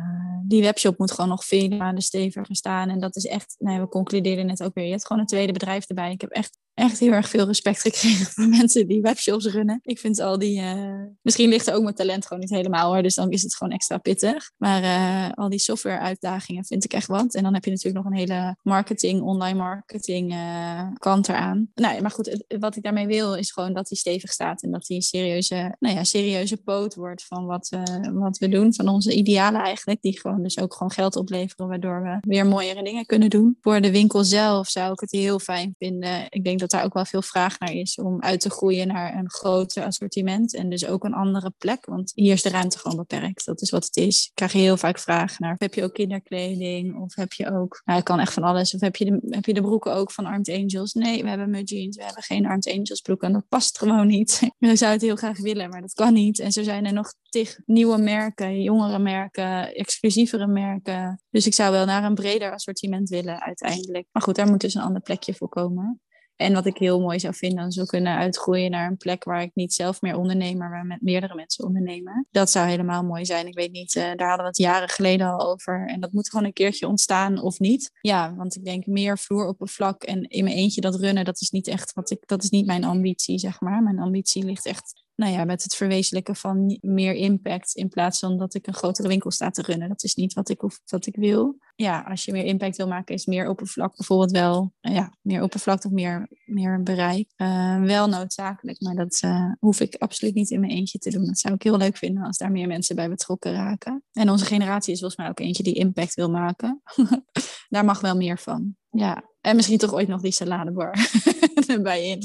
die 0.48 0.62
webshop 0.62 0.98
moet 0.98 1.12
gewoon 1.12 1.30
nog 1.30 1.46
vele 1.46 1.78
maanden 1.78 2.04
steviger 2.04 2.56
staan. 2.56 2.90
En 2.90 3.00
dat 3.00 3.16
is 3.16 3.26
echt, 3.26 3.56
nee, 3.60 3.80
we 3.80 3.88
concludeerden 3.88 4.46
net 4.46 4.64
ook 4.64 4.74
weer. 4.74 4.86
Je 4.86 4.92
hebt 4.92 5.06
gewoon 5.06 5.22
een 5.22 5.28
tweede 5.28 5.54
bedrijf 5.54 5.88
erbij. 5.88 6.12
Ik 6.12 6.22
heb 6.22 6.30
echt 6.30 6.58
echt 6.74 7.00
heel 7.00 7.12
erg 7.12 7.30
veel 7.30 7.46
respect 7.46 7.82
gekregen 7.82 8.26
van 8.26 8.50
mensen 8.50 8.88
die 8.88 9.02
webshops 9.02 9.46
runnen. 9.46 9.80
Ik 9.84 10.00
vind 10.00 10.20
al 10.20 10.40
die. 10.40 10.62
Uh, 10.62 11.04
misschien 11.22 11.50
ligt 11.50 11.68
er 11.68 11.74
ook 11.74 11.84
mijn 11.84 11.96
talent 11.96 12.26
gewoon 12.26 12.42
niet 12.42 12.52
helemaal 12.52 12.94
hoor. 12.94 13.04
Dus 13.04 13.16
dan 13.16 13.30
is 13.30 13.42
het 13.42 13.56
gewoon 13.56 13.74
extra 13.74 13.98
pittig. 13.98 14.52
Maar 14.58 14.84
uh, 14.84 15.32
al 15.34 15.50
die 15.50 15.60
software 15.60 16.00
uitdagingen 16.00 16.66
vind 16.66 16.84
ik 16.84 16.94
echt 16.94 17.08
wat. 17.08 17.34
En 17.36 17.44
dan 17.44 17.54
heb 17.54 17.66
je 17.66 17.72
natuurlijk 17.72 18.04
nog 18.04 18.14
een 18.14 18.20
hele 18.20 18.56
marketing, 18.62 19.22
online 19.22 19.58
marketing 19.58 20.34
uh, 20.34 20.88
kant 20.98 21.30
eraan. 21.30 21.68
Nou, 21.76 22.02
maar 22.02 22.12
goed, 22.12 22.44
wat 22.60 22.76
ik 22.76 22.84
daarmee 22.84 23.08
wil 23.08 23.36
is 23.36 23.52
gewoon 23.52 23.74
dat 23.74 23.88
die 23.88 23.98
stevig 23.98 24.32
staat. 24.32 24.64
En 24.64 24.72
dat 24.72 24.86
die 24.86 25.02
serieuze, 25.02 25.76
nou 25.80 25.96
ja, 25.96 26.04
serieuze 26.04 26.58
poot 26.58 26.96
wordt 26.96 27.26
van 27.26 27.46
wat, 27.46 27.70
wat 28.14 28.38
we 28.38 28.50
doen. 28.50 28.74
Van 28.74 28.88
onze 28.88 29.14
idealen 29.14 29.62
eigenlijk. 29.62 30.02
Die 30.02 30.20
gewoon 30.20 30.44
dus 30.44 30.60
ook 30.60 30.74
gewoon 30.74 30.92
geld 30.92 31.16
opleveren. 31.16 31.68
Waardoor 31.68 32.02
we 32.02 32.18
weer 32.22 32.46
mooiere 32.46 32.84
dingen 32.84 33.06
kunnen 33.06 33.30
doen. 33.30 33.58
Voor 33.62 33.82
de 33.82 33.92
winkel 33.92 34.24
zelf 34.24 34.70
zou 34.70 34.92
ik 34.92 35.00
het 35.00 35.12
heel 35.12 35.40
fijn 35.40 35.76
vinden. 35.78 36.26
Ik 36.30 36.44
denk 36.44 36.60
dat 36.64 36.72
daar 36.72 36.84
ook 36.84 36.94
wel 36.94 37.06
veel 37.06 37.22
vraag 37.22 37.60
naar 37.60 37.72
is 37.72 37.96
om 37.96 38.22
uit 38.22 38.40
te 38.40 38.50
groeien 38.50 38.88
naar 38.88 39.16
een 39.16 39.30
groter 39.30 39.84
assortiment 39.84 40.56
en 40.56 40.70
dus 40.70 40.86
ook 40.86 41.04
een 41.04 41.14
andere 41.14 41.54
plek. 41.58 41.86
Want 41.86 42.12
hier 42.16 42.34
is 42.34 42.42
de 42.42 42.50
ruimte 42.50 42.80
gewoon 42.80 42.98
beperkt. 42.98 43.46
Dat 43.46 43.62
is 43.62 43.70
wat 43.70 43.86
het 43.86 43.96
is. 43.96 44.26
Ik 44.26 44.32
krijg 44.34 44.52
heel 44.52 44.78
vaak 44.78 45.00
vragen 45.00 45.36
naar, 45.40 45.56
heb 45.58 45.74
je 45.74 45.84
ook 45.84 45.94
kinderkleding? 45.94 47.02
Of 47.02 47.16
heb 47.16 47.34
je 47.34 47.52
ook, 47.52 47.82
nou, 47.86 48.00
ik 48.00 48.06
kan 48.06 48.20
echt 48.20 48.34
van 48.34 48.44
alles. 48.44 48.74
Of 48.74 48.82
heb 48.82 48.96
je 48.96 49.06
de, 49.06 49.20
heb 49.30 49.46
je 49.46 49.54
de 49.54 49.62
broeken 49.62 49.94
ook 49.94 50.12
van 50.12 50.26
Armed 50.26 50.50
Angels? 50.50 50.94
Nee, 50.94 51.24
we 51.24 51.30
hebben 51.30 51.50
mijn 51.50 51.64
jeans. 51.64 51.96
We 51.96 52.04
hebben 52.04 52.24
geen 52.24 52.46
Armed 52.46 52.72
Angels 52.72 53.02
broeken. 53.02 53.28
En 53.28 53.34
dat 53.34 53.48
past 53.50 53.78
gewoon 53.78 54.08
niet. 54.08 54.42
Ik 54.60 54.78
zou 54.78 54.92
het 54.92 55.02
heel 55.02 55.16
graag 55.16 55.40
willen, 55.40 55.70
maar 55.70 55.82
dat 55.82 55.94
kan 55.94 56.14
niet. 56.14 56.40
En 56.40 56.52
zo 56.52 56.64
zijn 56.64 56.86
er 56.86 56.94
nog 56.94 57.14
tig 57.30 57.60
nieuwe 57.66 57.98
merken, 57.98 58.62
jongere 58.62 59.00
merken, 59.00 59.76
exclusievere 59.76 60.48
merken. 60.48 61.22
Dus 61.30 61.46
ik 61.46 61.54
zou 61.54 61.72
wel 61.72 61.86
naar 61.86 62.04
een 62.04 62.16
breder 62.16 62.52
assortiment 62.52 63.10
willen 63.10 63.42
uiteindelijk. 63.42 64.08
Maar 64.12 64.22
goed, 64.22 64.36
daar 64.36 64.48
moet 64.48 64.62
dus 64.62 64.74
een 64.74 64.82
ander 64.82 65.02
plekje 65.02 65.34
voor 65.34 65.50
komen. 65.50 66.02
En 66.36 66.54
wat 66.54 66.66
ik 66.66 66.78
heel 66.78 67.00
mooi 67.00 67.20
zou 67.20 67.34
vinden, 67.34 67.64
als 67.64 67.76
we 67.76 67.86
kunnen 67.86 68.18
uitgroeien 68.18 68.72
naar 68.72 68.88
een 68.88 68.98
plek 68.98 69.24
waar 69.24 69.42
ik 69.42 69.52
niet 69.54 69.74
zelf 69.74 70.02
meer 70.02 70.16
onderneem, 70.16 70.58
maar 70.58 70.70
waar 70.70 70.86
met 70.86 71.02
meerdere 71.02 71.36
mensen 71.36 71.66
ondernemen. 71.66 72.28
Dat 72.32 72.50
zou 72.50 72.68
helemaal 72.68 73.04
mooi 73.04 73.26
zijn. 73.26 73.48
Ik 73.48 73.56
weet 73.56 73.72
niet, 73.72 73.96
uh, 73.96 74.04
daar 74.04 74.28
hadden 74.28 74.38
we 74.38 74.52
het 74.52 74.58
jaren 74.58 74.90
geleden 74.90 75.28
al 75.28 75.52
over. 75.52 75.88
En 75.88 76.00
dat 76.00 76.12
moet 76.12 76.30
gewoon 76.30 76.46
een 76.46 76.54
keertje 76.54 76.88
ontstaan 76.88 77.42
of 77.42 77.60
niet. 77.60 77.92
Ja, 78.02 78.36
want 78.36 78.56
ik 78.56 78.66
denk 78.66 78.86
meer 78.86 79.18
vloer 79.18 79.48
op 79.48 79.62
een 79.62 79.68
vlak 79.68 80.04
en 80.04 80.24
in 80.28 80.44
mijn 80.44 80.56
eentje 80.56 80.82
dat 80.82 80.96
runnen, 80.96 81.26
dat 81.26 81.42
is 81.42 81.50
niet 81.50 81.68
echt 81.68 81.94
wat 81.94 82.10
ik, 82.10 82.24
dat 82.26 82.44
is 82.44 82.50
niet 82.50 82.66
mijn 82.66 82.84
ambitie, 82.84 83.40
zeg 83.40 83.62
maar. 83.62 83.84
Mijn 83.84 84.00
ambitie 84.00 84.44
ligt 84.44 84.66
echt 84.66 85.03
nou 85.24 85.36
ja, 85.36 85.46
met 85.46 85.64
het 85.64 85.76
verwezenlijken 85.76 86.36
van 86.36 86.78
meer 86.82 87.14
impact 87.14 87.76
in 87.76 87.90
plaats 87.90 88.20
van 88.20 88.38
dat 88.38 88.54
ik 88.54 88.68
een 88.68 88.74
grotere 88.74 89.08
winkel 89.08 89.32
sta 89.32 89.50
te 89.50 89.62
runnen. 89.62 89.90
Dat 89.90 90.04
is 90.04 90.16
niet 90.16 90.34
wat 90.34 90.50
ik, 90.50 90.64
of, 90.64 90.80
wat 90.86 91.06
ik 91.06 91.16
wil. 91.16 91.58
ja, 91.76 92.02
als 92.02 92.26
je 92.26 92.32
meer 92.32 92.44
impact 92.44 92.78
wil 92.78 92.88
maken, 92.88 93.16
is 93.16 93.26
meer 93.26 93.50
oppervlak 93.50 93.96
bijvoorbeeld 93.96 94.32
wel, 94.32 94.74
ja, 94.80 95.14
meer 95.22 95.44
oppervlakte 95.44 95.88
of 95.88 95.94
meer, 95.94 96.28
meer 96.46 96.84
bereik. 96.84 97.34
Uh, 97.38 97.82
wel 97.82 98.08
noodzakelijk, 98.08 98.82
maar 98.82 98.96
dat 98.96 99.22
uh, 99.26 99.52
hoef 99.60 99.80
ik 99.80 99.96
absoluut 99.96 100.34
niet 100.34 100.50
in 100.50 100.60
mijn 100.60 100.72
eentje 100.72 101.00
te 101.00 101.10
doen. 101.10 101.26
Dat 101.26 101.40
zou 101.40 101.54
ik 101.54 101.64
heel 101.64 101.78
leuk 101.78 101.98
vinden 101.98 102.24
als 102.24 102.38
daar 102.38 102.52
meer 102.52 102.68
mensen 102.68 102.96
bij 102.96 103.10
betrokken 103.10 103.54
raken. 103.54 104.04
En 104.12 104.30
onze 104.30 104.46
generatie 104.46 104.94
is 104.94 105.00
volgens 105.00 105.20
mij 105.20 105.30
ook 105.30 105.40
eentje 105.40 105.64
die 105.64 105.74
impact 105.74 106.14
wil 106.14 106.30
maken. 106.30 106.82
daar 107.70 107.86
mag 107.86 108.02
wel 108.02 108.16
meer 108.16 108.40
van. 108.40 108.76
Ja, 108.90 109.33
en 109.44 109.56
misschien 109.56 109.78
toch 109.78 109.94
ooit 109.94 110.08
nog 110.08 110.22
die 110.22 110.32
saladebar 110.32 111.12
erbij 111.68 112.08
in. 112.10 112.24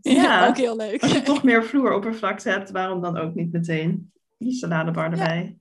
Ja, 0.00 0.48
ook 0.48 0.56
heel 0.56 0.76
leuk. 0.76 1.02
Als 1.02 1.12
je 1.12 1.22
toch 1.22 1.42
meer 1.42 1.64
vloeroppervlakte 1.64 2.50
hebt, 2.50 2.70
waarom 2.70 3.00
dan 3.00 3.18
ook 3.18 3.34
niet 3.34 3.52
meteen 3.52 4.12
die 4.38 4.52
saladebar 4.52 5.10
erbij? 5.10 5.56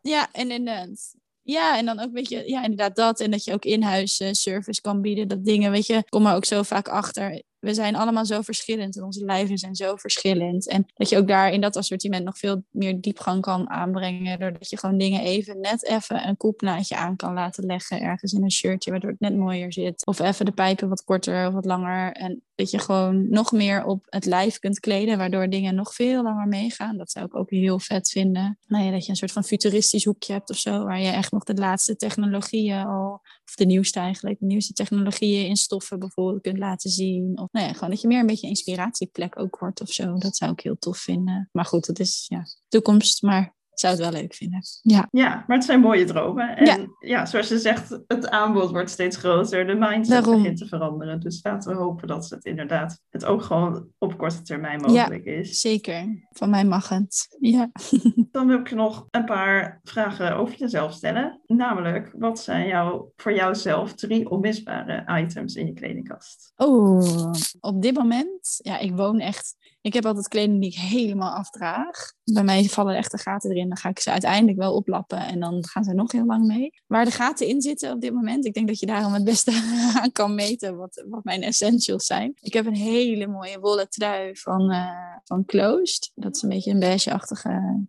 Ja, 0.00 0.28
en 0.32 0.50
inderdaad. 0.50 1.14
Ja, 1.42 1.78
en 1.78 1.86
dan 1.86 2.00
ook, 2.00 2.12
weet 2.12 2.28
je, 2.28 2.42
ja, 2.46 2.62
inderdaad 2.62 2.96
dat. 2.96 3.20
En 3.20 3.30
dat 3.30 3.44
je 3.44 3.52
ook 3.52 3.64
in 3.64 3.82
huis 3.82 4.20
uh, 4.20 4.28
service 4.32 4.80
kan 4.80 5.00
bieden. 5.00 5.28
Dat 5.28 5.44
dingen, 5.44 5.70
weet 5.70 5.86
je, 5.86 6.04
kom 6.08 6.26
er 6.26 6.34
ook 6.34 6.44
zo 6.44 6.62
vaak 6.62 6.88
achter 6.88 7.42
we 7.66 7.74
zijn 7.74 7.96
allemaal 7.96 8.26
zo 8.26 8.40
verschillend 8.40 8.96
en 8.96 9.02
onze 9.02 9.24
lijven 9.24 9.58
zijn 9.58 9.74
zo 9.74 9.96
verschillend. 9.96 10.68
En 10.68 10.86
dat 10.94 11.08
je 11.08 11.16
ook 11.16 11.28
daar 11.28 11.52
in 11.52 11.60
dat 11.60 11.76
assortiment 11.76 12.24
nog 12.24 12.38
veel 12.38 12.64
meer 12.70 13.00
diepgang 13.00 13.40
kan 13.40 13.70
aanbrengen. 13.70 14.38
Doordat 14.38 14.70
je 14.70 14.78
gewoon 14.78 14.98
dingen 14.98 15.20
even, 15.20 15.60
net 15.60 15.84
even 15.84 16.28
een 16.28 16.36
koepnaadje 16.36 16.96
aan 16.96 17.16
kan 17.16 17.34
laten 17.34 17.66
leggen 17.66 18.00
ergens 18.00 18.32
in 18.32 18.42
een 18.42 18.50
shirtje, 18.50 18.90
waardoor 18.90 19.10
het 19.10 19.20
net 19.20 19.36
mooier 19.36 19.72
zit. 19.72 20.06
Of 20.06 20.18
even 20.18 20.44
de 20.44 20.52
pijpen 20.52 20.88
wat 20.88 21.04
korter 21.04 21.46
of 21.46 21.52
wat 21.52 21.64
langer. 21.64 22.12
En 22.12 22.42
dat 22.56 22.70
je 22.70 22.78
gewoon 22.78 23.28
nog 23.28 23.52
meer 23.52 23.84
op 23.84 24.06
het 24.08 24.24
lijf 24.24 24.58
kunt 24.58 24.80
kleden, 24.80 25.18
waardoor 25.18 25.48
dingen 25.48 25.74
nog 25.74 25.94
veel 25.94 26.22
langer 26.22 26.48
meegaan. 26.48 26.96
Dat 26.96 27.10
zou 27.10 27.26
ik 27.26 27.36
ook 27.36 27.50
heel 27.50 27.78
vet 27.78 28.08
vinden. 28.08 28.58
Nou 28.66 28.84
ja, 28.84 28.90
dat 28.90 29.04
je 29.04 29.10
een 29.10 29.16
soort 29.16 29.32
van 29.32 29.44
futuristisch 29.44 30.04
hoekje 30.04 30.32
hebt 30.32 30.50
of 30.50 30.56
zo, 30.56 30.84
waar 30.84 31.00
je 31.00 31.08
echt 31.08 31.32
nog 31.32 31.44
de 31.44 31.54
laatste 31.54 31.96
technologieën 31.96 32.86
al, 32.86 33.20
of 33.44 33.54
de 33.54 33.64
nieuwste 33.64 34.00
eigenlijk, 34.00 34.38
de 34.38 34.46
nieuwste 34.46 34.72
technologieën 34.72 35.46
in 35.46 35.56
stoffen 35.56 35.98
bijvoorbeeld 35.98 36.42
kunt 36.42 36.58
laten 36.58 36.90
zien. 36.90 37.38
Of 37.38 37.52
nou 37.52 37.66
ja, 37.66 37.72
gewoon 37.72 37.90
dat 37.90 38.00
je 38.00 38.08
meer 38.08 38.20
een 38.20 38.26
beetje 38.26 38.48
inspiratieplek 38.48 39.38
ook 39.38 39.58
wordt 39.58 39.80
of 39.80 39.90
zo. 39.90 40.18
Dat 40.18 40.36
zou 40.36 40.52
ik 40.52 40.60
heel 40.60 40.78
tof 40.78 40.98
vinden. 40.98 41.48
Maar 41.52 41.64
goed, 41.64 41.86
dat 41.86 41.98
is 41.98 42.24
ja, 42.28 42.44
toekomst. 42.68 43.22
Maar 43.22 43.54
zou 43.80 43.94
het 43.94 44.02
wel 44.02 44.12
leuk 44.20 44.34
vinden. 44.34 44.60
Ja, 44.82 45.08
ja 45.10 45.44
maar 45.46 45.56
het 45.56 45.66
zijn 45.66 45.80
mooie 45.80 46.04
dromen. 46.04 46.56
En 46.56 46.94
ja. 46.98 47.26
zoals 47.26 47.48
je 47.48 47.58
zegt, 47.58 47.98
het 48.06 48.28
aanbod 48.28 48.70
wordt 48.70 48.90
steeds 48.90 49.16
groter. 49.16 49.66
De 49.66 49.74
mindset 49.74 50.24
begint 50.24 50.58
te 50.58 50.66
veranderen. 50.66 51.20
Dus 51.20 51.40
laten 51.42 51.72
we 51.72 51.82
hopen 51.82 52.08
dat 52.08 52.28
het 52.30 52.44
inderdaad 52.44 53.00
het 53.10 53.24
ook 53.24 53.42
gewoon 53.42 53.88
op 53.98 54.18
korte 54.18 54.42
termijn 54.42 54.80
mogelijk 54.80 55.24
ja, 55.24 55.32
is. 55.32 55.60
Zeker. 55.60 56.26
Van 56.30 56.50
mij 56.50 56.64
mag 56.64 56.88
het. 56.88 57.36
Ja. 57.40 57.70
Dan 58.32 58.46
wil 58.46 58.58
ik 58.58 58.68
je 58.68 58.74
nog 58.74 59.06
een 59.10 59.24
paar 59.24 59.80
vragen 59.82 60.36
over 60.36 60.56
jezelf 60.56 60.92
stellen. 60.92 61.40
Namelijk, 61.46 62.12
wat 62.18 62.40
zijn 62.40 62.66
jou, 62.66 63.04
voor 63.16 63.34
jouzelf 63.34 63.94
drie 63.94 64.30
onmisbare 64.30 65.20
items 65.22 65.54
in 65.54 65.66
je 65.66 65.72
kledingkast? 65.72 66.52
Oh, 66.56 67.32
op 67.60 67.82
dit 67.82 67.94
moment, 67.94 68.58
ja, 68.62 68.78
ik 68.78 68.96
woon 68.96 69.20
echt 69.20 69.56
ik 69.86 69.92
heb 69.92 70.06
altijd 70.06 70.28
kleding 70.28 70.60
die 70.60 70.70
ik 70.70 70.78
helemaal 70.78 71.32
afdraag. 71.32 72.12
Bij 72.24 72.44
mij 72.44 72.64
vallen 72.64 72.96
echt 72.96 73.10
de 73.10 73.18
gaten 73.18 73.50
erin. 73.50 73.68
Dan 73.68 73.76
ga 73.76 73.88
ik 73.88 73.98
ze 73.98 74.10
uiteindelijk 74.10 74.58
wel 74.58 74.74
oplappen 74.74 75.18
en 75.18 75.40
dan 75.40 75.66
gaan 75.66 75.84
ze 75.84 75.92
nog 75.92 76.12
heel 76.12 76.24
lang 76.24 76.46
mee. 76.46 76.70
Waar 76.86 77.04
de 77.04 77.10
gaten 77.10 77.46
in 77.46 77.60
zitten 77.62 77.92
op 77.92 78.00
dit 78.00 78.12
moment, 78.12 78.46
ik 78.46 78.54
denk 78.54 78.66
dat 78.66 78.78
je 78.78 78.86
daarom 78.86 79.12
het 79.12 79.24
beste 79.24 79.52
aan 80.02 80.12
kan 80.12 80.34
meten 80.34 80.76
wat, 80.76 81.04
wat 81.08 81.24
mijn 81.24 81.42
essentials 81.42 82.06
zijn. 82.06 82.32
Ik 82.40 82.52
heb 82.52 82.66
een 82.66 82.74
hele 82.74 83.26
mooie 83.26 83.60
wollen 83.60 83.88
trui 83.88 84.36
van, 84.36 84.72
uh, 84.72 85.16
van 85.24 85.44
Closed. 85.44 86.10
Dat 86.14 86.36
is 86.36 86.42
een 86.42 86.48
beetje 86.48 86.70
een 86.70 86.78
beigeachtige 86.78 87.86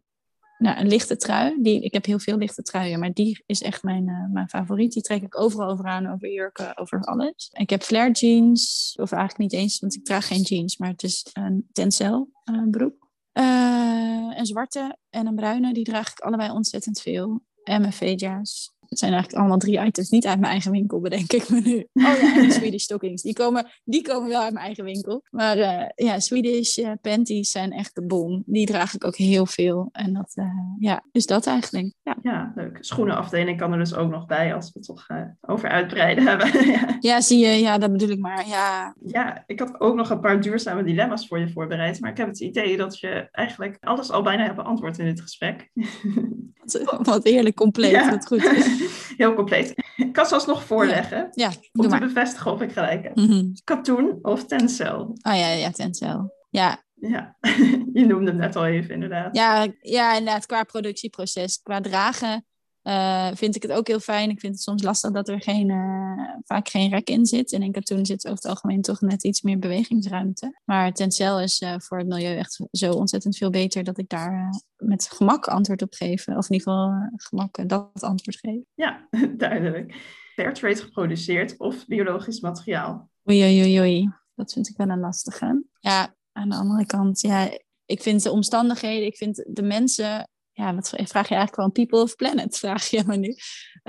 nou, 0.58 0.80
een 0.80 0.88
lichte 0.88 1.18
trui. 1.18 1.62
Die, 1.62 1.82
ik 1.82 1.94
heb 1.94 2.06
heel 2.06 2.20
veel 2.20 2.38
lichte 2.38 2.62
truien, 2.62 3.00
maar 3.00 3.14
die 3.14 3.44
is 3.46 3.62
echt 3.62 3.84
mijn, 3.84 4.08
uh, 4.08 4.32
mijn 4.32 4.50
favoriet. 4.50 4.94
Die 4.94 5.02
trek 5.02 5.22
ik 5.22 5.40
overal 5.40 5.70
over 5.70 5.86
aan, 5.86 6.08
over 6.08 6.32
jurken, 6.32 6.78
over 6.78 7.02
alles. 7.04 7.50
Ik 7.54 7.70
heb 7.70 7.82
flare 7.82 8.12
jeans, 8.12 8.94
of 9.00 9.12
eigenlijk 9.12 9.52
niet 9.52 9.62
eens, 9.62 9.80
want 9.80 9.96
ik 9.96 10.06
draag 10.06 10.28
geen 10.28 10.42
jeans, 10.42 10.78
maar 10.78 10.90
het 10.90 11.04
is 11.04 11.26
een 11.34 11.68
tencel 11.72 12.30
uh, 12.52 12.70
broek. 12.72 13.08
Uh, 13.34 14.34
een 14.38 14.46
zwarte 14.46 14.98
en 15.10 15.28
een 15.28 15.36
bruine, 15.36 15.74
die 15.74 15.84
draag 15.84 16.12
ik 16.12 16.20
allebei 16.20 16.52
ontzettend 16.52 17.02
veel. 17.02 17.42
En 17.64 17.82
mijn 17.82 17.94
veja's. 17.94 18.76
Het 18.90 19.00
zijn 19.00 19.12
eigenlijk 19.12 19.42
allemaal 19.42 19.58
drie 19.58 19.86
items, 19.86 20.10
niet 20.10 20.28
uit 20.28 20.40
mijn 20.40 20.52
eigen 20.52 20.72
winkel, 20.72 21.00
bedenk 21.00 21.34
ik 21.34 21.50
me 21.50 21.62
nu. 21.62 21.78
Oh 21.78 22.22
ja, 22.22 22.36
en 22.36 22.48
de 22.48 22.54
Swedish 22.54 22.84
stockings. 22.84 23.22
Die 23.22 23.34
komen, 23.34 23.68
die 23.84 24.02
komen 24.02 24.30
wel 24.30 24.42
uit 24.42 24.54
mijn 24.54 24.66
eigen 24.66 24.84
winkel. 24.84 25.24
Maar 25.30 25.58
uh, 25.58 25.84
ja, 25.96 26.20
Swedish 26.20 26.78
uh, 26.78 26.92
panties 27.02 27.52
zijn 27.52 27.72
echt 27.72 27.96
de 27.96 28.06
bom. 28.06 28.44
Die 28.46 28.66
draag 28.66 28.94
ik 28.94 29.06
ook 29.06 29.16
heel 29.16 29.46
veel. 29.46 29.90
En 29.92 30.14
dat, 30.14 30.32
uh, 30.36 30.46
ja, 30.80 31.04
dus 31.12 31.26
dat 31.26 31.48
eigenlijk. 31.48 31.94
Ja. 32.04 32.18
ja, 32.22 32.52
leuk. 32.56 32.78
Schoenenafdeling 32.82 33.58
kan 33.58 33.72
er 33.72 33.80
dus 33.80 33.96
ook 33.96 34.10
nog 34.10 34.26
bij, 34.26 34.54
als 34.54 34.66
we 34.66 34.72
het 34.74 34.88
toch 34.88 35.08
over 35.42 35.70
uitbreiden 35.70 36.28
hebben. 36.28 36.66
ja. 36.72 36.98
ja, 37.00 37.22
zie 37.22 37.46
je, 37.46 37.60
ja, 37.60 37.78
dat 37.78 37.92
bedoel 37.92 38.10
ik 38.10 38.20
maar. 38.20 38.48
Ja. 38.48 38.96
ja, 39.06 39.44
ik 39.46 39.60
had 39.60 39.80
ook 39.80 39.96
nog 39.96 40.10
een 40.10 40.20
paar 40.20 40.42
duurzame 40.42 40.84
dilemma's 40.84 41.28
voor 41.28 41.40
je 41.40 41.50
voorbereid. 41.50 42.00
Maar 42.00 42.12
ik 42.12 42.18
heb 42.18 42.28
het 42.28 42.40
idee 42.40 42.78
dat 42.78 43.00
je 43.00 43.28
eigenlijk 43.32 43.78
alles 43.80 44.12
al 44.12 44.22
bijna 44.22 44.44
hebt 44.44 44.56
beantwoord 44.56 44.98
in 44.98 45.06
dit 45.06 45.22
gesprek. 45.22 45.70
Wat 47.02 47.26
eerlijk 47.26 47.56
compleet, 47.56 47.92
ja. 47.92 48.10
dat 48.10 48.28
goed. 48.28 48.42
Heel 49.18 49.34
compleet. 49.34 49.74
Ik 49.96 50.14
kan 50.14 50.26
ze 50.26 50.44
nog 50.48 50.64
voorleggen. 50.64 51.28
Ja, 51.32 51.52
om 51.74 51.90
te 51.90 52.00
bevestigen 52.00 52.52
of 52.52 52.62
ik 52.62 52.72
gelijk 52.72 53.04
heb. 53.04 53.16
Mm 53.16 53.54
Katoen 53.64 54.20
of 54.22 54.46
tencel? 54.46 55.02
Oh 55.02 55.36
ja, 55.36 55.48
ja, 55.48 55.72
tencel. 55.72 56.34
Ja. 56.50 56.86
Ja, 57.00 57.36
je 57.94 58.06
noemde 58.06 58.32
hem 58.32 58.40
net 58.40 58.56
al 58.56 58.66
even 58.66 58.94
inderdaad. 58.94 59.36
Ja, 59.36 59.68
ja, 59.80 60.18
inderdaad, 60.18 60.46
qua 60.46 60.64
productieproces. 60.64 61.62
Qua 61.64 61.82
dragen 61.82 62.46
uh, 62.88 63.28
vind 63.34 63.56
ik 63.56 63.62
het 63.62 63.72
ook 63.72 63.88
heel 63.88 64.00
fijn. 64.00 64.30
Ik 64.30 64.40
vind 64.40 64.54
het 64.54 64.62
soms 64.62 64.84
lastig 64.84 65.12
dat 65.12 65.30
er 65.30 65.42
geen, 65.42 65.70
uh, 65.70 66.36
vaak 66.46 66.70
geen 66.70 66.90
rek 66.90 67.10
in 67.10 67.26
zit. 67.26 67.52
En 67.54 67.64
in 67.64 67.72
katoen 67.72 68.06
zit 68.06 68.26
over 68.26 68.36
het 68.36 68.46
algemeen 68.46 68.82
toch 68.82 69.02
net 69.02 69.24
iets 69.24 69.42
meer 69.42 69.60
bewegingsruimte. 69.60 70.60
Maar 70.66 70.94
Tencel 70.94 71.40
is 71.40 71.62
uh, 71.62 71.74
voor 71.78 71.98
het 71.98 72.08
milieu 72.08 72.38
echt 72.38 72.60
zo 72.72 72.92
ontzettend 72.92 73.38
veel 73.38 73.50
beter 73.50 73.84
dat 73.84 73.98
ik 73.98 74.10
daar 74.10 74.62
met 74.78 75.10
gemak 75.14 75.48
antwoord 75.48 75.82
op 75.82 75.94
geef. 75.94 76.28
Of 76.28 76.50
in 76.50 76.56
ieder 76.56 76.74
geval 76.74 77.10
gemak 77.16 77.70
dat 77.70 78.04
antwoord 78.04 78.38
geef. 78.40 78.62
Ja, 78.74 79.08
duidelijk. 79.38 79.96
Fairtrade 80.36 80.76
geproduceerd 80.76 81.58
of 81.58 81.86
biologisch 81.86 82.40
materiaal? 82.40 83.10
Oei, 83.30 83.44
oei, 83.44 83.80
oei. 83.80 84.10
Dat 84.36 84.54
vind 84.54 84.70
ik 84.70 84.78
wel 84.78 84.90
een 84.90 85.00
lastige. 85.00 85.64
Ja, 85.80 86.16
aan 86.32 86.50
de 86.50 86.56
andere 86.56 86.86
kant, 86.86 87.22
ja, 87.22 87.50
ik 87.86 88.02
vind 88.02 88.24
de 88.24 88.32
omstandigheden, 88.32 89.06
ik 89.06 89.18
vind 89.18 89.44
de 89.48 89.62
mensen 89.62 90.30
ja, 90.58 90.76
wat 90.76 90.90
vraag 90.90 91.28
je 91.28 91.36
eigenlijk 91.36 91.54
gewoon 91.54 91.72
people 91.72 92.02
of 92.02 92.16
planet, 92.16 92.58
vraag 92.58 92.86
je 92.86 93.04
me 93.06 93.16
nu. 93.16 93.36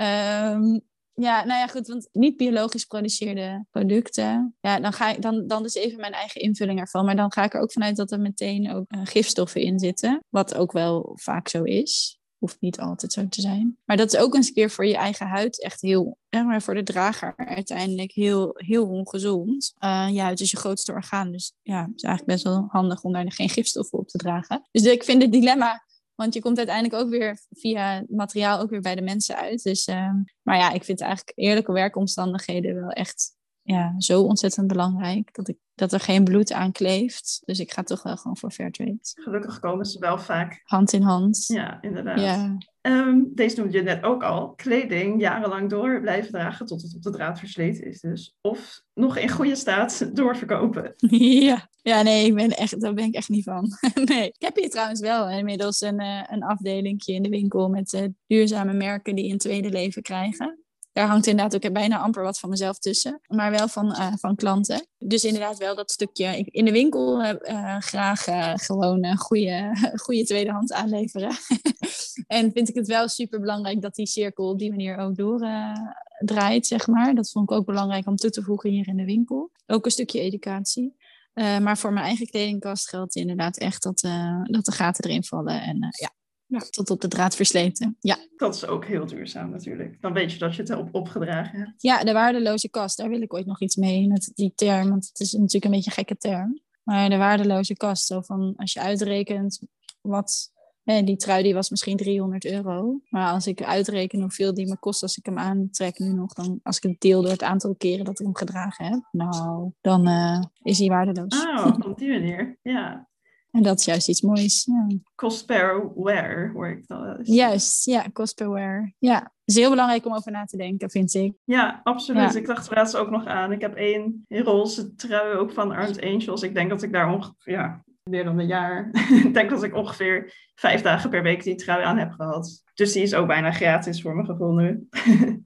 Um, 0.04 0.80
ja, 1.14 1.44
nou 1.44 1.58
ja, 1.60 1.66
goed, 1.66 1.86
want 1.86 2.08
niet 2.12 2.36
biologisch 2.36 2.80
geproduceerde 2.80 3.64
producten. 3.70 4.56
Ja, 4.60 4.80
dan 4.80 4.92
ga 4.92 5.10
ik 5.10 5.22
dan, 5.22 5.46
dan 5.46 5.62
dus 5.62 5.74
even 5.74 6.00
mijn 6.00 6.12
eigen 6.12 6.40
invulling 6.40 6.80
ervan. 6.80 7.04
Maar 7.04 7.16
dan 7.16 7.32
ga 7.32 7.44
ik 7.44 7.54
er 7.54 7.60
ook 7.60 7.72
vanuit 7.72 7.96
dat 7.96 8.10
er 8.10 8.20
meteen 8.20 8.72
ook 8.72 8.84
uh, 8.88 9.00
gifstoffen 9.04 9.60
in 9.60 9.78
zitten. 9.78 10.24
Wat 10.28 10.54
ook 10.54 10.72
wel 10.72 11.12
vaak 11.14 11.48
zo 11.48 11.62
is. 11.62 12.18
Hoeft 12.38 12.60
niet 12.60 12.80
altijd 12.80 13.12
zo 13.12 13.28
te 13.28 13.40
zijn. 13.40 13.76
Maar 13.84 13.96
dat 13.96 14.12
is 14.12 14.20
ook 14.20 14.34
eens 14.34 14.52
keer 14.52 14.70
voor 14.70 14.86
je 14.86 14.96
eigen 14.96 15.26
huid 15.26 15.62
echt 15.62 15.80
heel, 15.80 16.18
maar 16.30 16.62
voor 16.62 16.74
de 16.74 16.82
drager 16.82 17.36
uiteindelijk 17.36 18.12
heel, 18.12 18.50
heel 18.54 18.86
ongezond. 18.86 19.72
Uh, 19.84 20.08
je 20.10 20.20
huid 20.20 20.40
is 20.40 20.50
je 20.50 20.56
grootste 20.56 20.92
orgaan. 20.92 21.32
Dus 21.32 21.52
ja, 21.62 21.80
het 21.80 21.96
is 21.96 22.02
eigenlijk 22.02 22.32
best 22.34 22.44
wel 22.44 22.66
handig 22.68 23.02
om 23.02 23.12
daar 23.12 23.32
geen 23.32 23.48
gifstoffen 23.48 23.98
op 23.98 24.08
te 24.08 24.18
dragen. 24.18 24.68
Dus 24.70 24.84
ik 24.84 25.04
vind 25.04 25.22
het 25.22 25.32
dilemma 25.32 25.86
want 26.18 26.34
je 26.34 26.40
komt 26.40 26.58
uiteindelijk 26.58 27.02
ook 27.02 27.10
weer 27.10 27.38
via 27.50 28.04
materiaal 28.08 28.60
ook 28.60 28.70
weer 28.70 28.80
bij 28.80 28.94
de 28.94 29.02
mensen 29.02 29.36
uit. 29.36 29.62
Dus, 29.62 29.86
uh, 29.86 30.10
maar 30.42 30.56
ja, 30.56 30.70
ik 30.70 30.84
vind 30.84 31.00
eigenlijk 31.00 31.38
eerlijke 31.38 31.72
werkomstandigheden 31.72 32.74
wel 32.74 32.90
echt 32.90 33.36
ja, 33.74 33.94
zo 33.98 34.22
ontzettend 34.22 34.66
belangrijk. 34.66 35.34
Dat, 35.34 35.48
ik, 35.48 35.56
dat 35.74 35.92
er 35.92 36.00
geen 36.00 36.24
bloed 36.24 36.52
aan 36.52 36.72
kleeft. 36.72 37.42
Dus 37.44 37.60
ik 37.60 37.72
ga 37.72 37.82
toch 37.82 38.02
wel 38.02 38.16
gewoon 38.16 38.36
voor 38.36 38.50
Fairtrade. 38.50 38.98
Gelukkig 39.00 39.58
komen 39.58 39.86
ze 39.86 39.98
wel 39.98 40.18
vaak. 40.18 40.60
Hand 40.64 40.92
in 40.92 41.02
hand. 41.02 41.44
Ja, 41.46 41.78
inderdaad. 41.80 42.20
Ja. 42.20 42.56
Um, 42.82 43.30
deze 43.34 43.60
noemde 43.60 43.76
je 43.76 43.82
net 43.82 44.02
ook 44.02 44.22
al. 44.22 44.54
Kleding 44.54 45.20
jarenlang 45.20 45.70
door 45.70 46.00
blijven 46.00 46.32
dragen 46.32 46.66
tot 46.66 46.82
het 46.82 46.94
op 46.94 47.02
de 47.02 47.10
draad 47.10 47.38
versleten 47.38 47.86
is 47.86 48.00
dus. 48.00 48.36
Of 48.40 48.82
nog 48.94 49.16
in 49.16 49.30
goede 49.30 49.56
staat 49.56 50.08
doorverkopen. 50.16 50.94
Ja, 51.48 51.68
ja 51.82 52.02
nee, 52.02 52.26
ik 52.26 52.34
ben 52.34 52.50
echt, 52.50 52.80
daar 52.80 52.94
ben 52.94 53.04
ik 53.04 53.14
echt 53.14 53.28
niet 53.28 53.44
van. 53.44 53.70
nee. 54.04 54.26
Ik 54.26 54.42
heb 54.42 54.56
hier 54.56 54.70
trouwens 54.70 55.00
wel 55.00 55.30
inmiddels 55.30 55.80
een, 55.80 56.00
uh, 56.00 56.22
een 56.26 56.42
afdelingje 56.42 57.12
in 57.12 57.22
de 57.22 57.28
winkel 57.28 57.68
met 57.68 57.92
uh, 57.92 58.02
duurzame 58.26 58.72
merken 58.72 59.14
die 59.14 59.32
een 59.32 59.38
tweede 59.38 59.70
leven 59.70 60.02
krijgen 60.02 60.58
daar 60.98 61.08
hangt 61.08 61.26
inderdaad 61.26 61.54
ook 61.54 61.72
bijna 61.72 61.98
amper 61.98 62.22
wat 62.22 62.38
van 62.38 62.50
mezelf 62.50 62.78
tussen. 62.78 63.20
Maar 63.26 63.50
wel 63.50 63.68
van, 63.68 63.86
uh, 63.86 64.12
van 64.16 64.36
klanten. 64.36 64.86
Dus 64.98 65.24
inderdaad 65.24 65.58
wel 65.58 65.74
dat 65.74 65.90
stukje. 65.90 66.36
In 66.44 66.64
de 66.64 66.70
winkel 66.70 67.22
uh, 67.22 67.76
graag 67.78 68.28
uh, 68.28 68.52
gewoon 68.54 69.16
goede, 69.16 69.76
goede 70.04 70.24
tweedehands 70.24 70.72
aanleveren. 70.72 71.30
en 72.26 72.52
vind 72.52 72.68
ik 72.68 72.74
het 72.74 72.86
wel 72.86 73.08
super 73.08 73.40
belangrijk 73.40 73.82
dat 73.82 73.94
die 73.94 74.06
cirkel 74.06 74.48
op 74.48 74.58
die 74.58 74.70
manier 74.70 74.96
ook 74.96 75.16
doordraait, 75.16 76.66
zeg 76.66 76.86
maar. 76.86 77.14
Dat 77.14 77.30
vond 77.30 77.50
ik 77.50 77.56
ook 77.56 77.66
belangrijk 77.66 78.06
om 78.06 78.16
toe 78.16 78.30
te 78.30 78.42
voegen 78.42 78.70
hier 78.70 78.88
in 78.88 78.96
de 78.96 79.04
winkel. 79.04 79.50
Ook 79.66 79.84
een 79.84 79.90
stukje 79.90 80.20
educatie. 80.20 80.96
maar 81.34 81.78
voor 81.78 81.92
mijn 81.92 82.06
eigen 82.06 82.26
kledingkast 82.26 82.88
geldt 82.88 83.16
inderdaad 83.16 83.58
echt 83.58 83.82
dat, 83.82 84.00
dat 84.42 84.64
de 84.64 84.72
gaten 84.72 85.04
erin 85.04 85.24
vallen. 85.24 85.62
En 85.62 85.78
ja, 86.00 86.10
Ja, 86.48 86.58
tot 86.58 86.90
op 86.90 87.00
de 87.00 87.08
draad 87.08 87.36
versleten. 87.36 87.96
Ja. 88.00 88.16
Dat 88.36 88.54
is 88.54 88.66
ook 88.66 88.84
heel 88.84 89.06
duurzaam 89.06 89.50
natuurlijk. 89.50 90.00
Dan 90.00 90.12
weet 90.12 90.32
je 90.32 90.38
dat 90.38 90.54
je 90.54 90.62
het 90.62 90.76
op 90.76 90.88
opgedragen 90.94 91.58
hebt. 91.58 91.82
Ja, 91.82 92.04
de 92.04 92.12
waardeloze 92.12 92.68
kast, 92.68 92.96
daar 92.96 93.08
wil 93.08 93.22
ik 93.22 93.34
ooit 93.34 93.46
nog 93.46 93.60
iets 93.60 93.76
mee 93.76 94.06
met 94.06 94.30
die 94.34 94.52
term. 94.54 94.88
Want 94.88 95.08
het 95.08 95.20
is 95.20 95.32
natuurlijk 95.32 95.64
een 95.64 95.70
beetje 95.70 95.90
een 95.90 95.96
gekke 95.96 96.16
term. 96.16 96.60
Maar 96.82 97.10
de 97.10 97.16
waardeloze 97.16 97.76
kast, 97.76 98.06
zo 98.06 98.20
van 98.20 98.54
als 98.56 98.72
je 98.72 98.80
uitrekent 98.80 99.60
wat 100.00 100.50
en 100.88 101.04
die 101.04 101.16
trui 101.16 101.42
die 101.42 101.54
was 101.54 101.70
misschien 101.70 101.96
300 101.96 102.44
euro. 102.44 103.00
Maar 103.08 103.32
als 103.32 103.46
ik 103.46 103.62
uitreken 103.62 104.20
hoeveel 104.20 104.54
die 104.54 104.68
me 104.68 104.76
kost 104.78 105.02
als 105.02 105.16
ik 105.16 105.26
hem 105.26 105.38
aantrek 105.38 105.98
nu 105.98 106.12
nog, 106.12 106.32
dan 106.32 106.60
als 106.62 106.76
ik 106.76 106.82
het 106.82 107.00
deel 107.00 107.22
door 107.22 107.30
het 107.30 107.42
aantal 107.42 107.74
keren 107.74 108.04
dat 108.04 108.18
ik 108.18 108.26
hem 108.26 108.36
gedragen 108.36 108.84
heb, 108.84 109.08
nou, 109.10 109.70
dan 109.80 110.08
uh, 110.08 110.42
is 110.62 110.78
hij 110.78 110.88
waardeloos. 110.88 111.44
Oh, 111.46 111.76
op 111.88 111.98
die 111.98 112.08
manier, 112.08 112.58
ja. 112.62 113.07
En 113.50 113.62
dat 113.62 113.78
is 113.78 113.84
juist 113.84 114.08
iets 114.08 114.20
moois. 114.20 114.64
Ja. 114.64 114.86
Cost 115.14 115.46
per 115.46 115.92
wear, 115.94 116.50
hoor 116.52 116.68
ik 116.68 116.86
dan 116.86 117.02
wel 117.02 117.16
eens. 117.16 117.28
Juist, 117.28 117.84
ja, 117.84 118.06
cost 118.12 118.34
per 118.34 118.50
wear. 118.50 118.94
Ja, 118.98 119.32
is 119.44 119.54
heel 119.54 119.70
belangrijk 119.70 120.06
om 120.06 120.14
over 120.14 120.32
na 120.32 120.44
te 120.44 120.56
denken, 120.56 120.90
vind 120.90 121.14
ik. 121.14 121.32
Ja, 121.44 121.80
absoluut. 121.82 122.34
Ik 122.34 122.46
dacht 122.46 122.68
er 122.70 122.74
laatst 122.74 122.96
ook 122.96 123.10
nog 123.10 123.26
aan. 123.26 123.52
Ik 123.52 123.60
heb 123.60 123.74
één 123.74 124.24
roze 124.28 124.94
trui 124.94 125.36
ook 125.36 125.52
van 125.52 125.70
Armed 125.70 126.02
Angels. 126.02 126.42
Ik 126.42 126.54
denk 126.54 126.70
dat 126.70 126.82
ik 126.82 126.92
daar 126.92 127.12
ongeveer, 127.12 127.52
ja, 127.52 127.84
meer 128.02 128.24
dan 128.24 128.38
een 128.38 128.46
jaar. 128.46 128.90
ik 129.24 129.34
denk 129.34 129.50
dat 129.50 129.62
ik 129.62 129.74
ongeveer 129.74 130.32
vijf 130.54 130.82
dagen 130.82 131.10
per 131.10 131.22
week 131.22 131.42
die 131.42 131.54
trui 131.54 131.84
aan 131.84 131.98
heb 131.98 132.12
gehad. 132.12 132.62
Dus 132.74 132.92
die 132.92 133.02
is 133.02 133.14
ook 133.14 133.26
bijna 133.26 133.52
gratis 133.52 134.02
voor 134.02 134.24
gevoel 134.24 134.52
nu. 134.60 134.88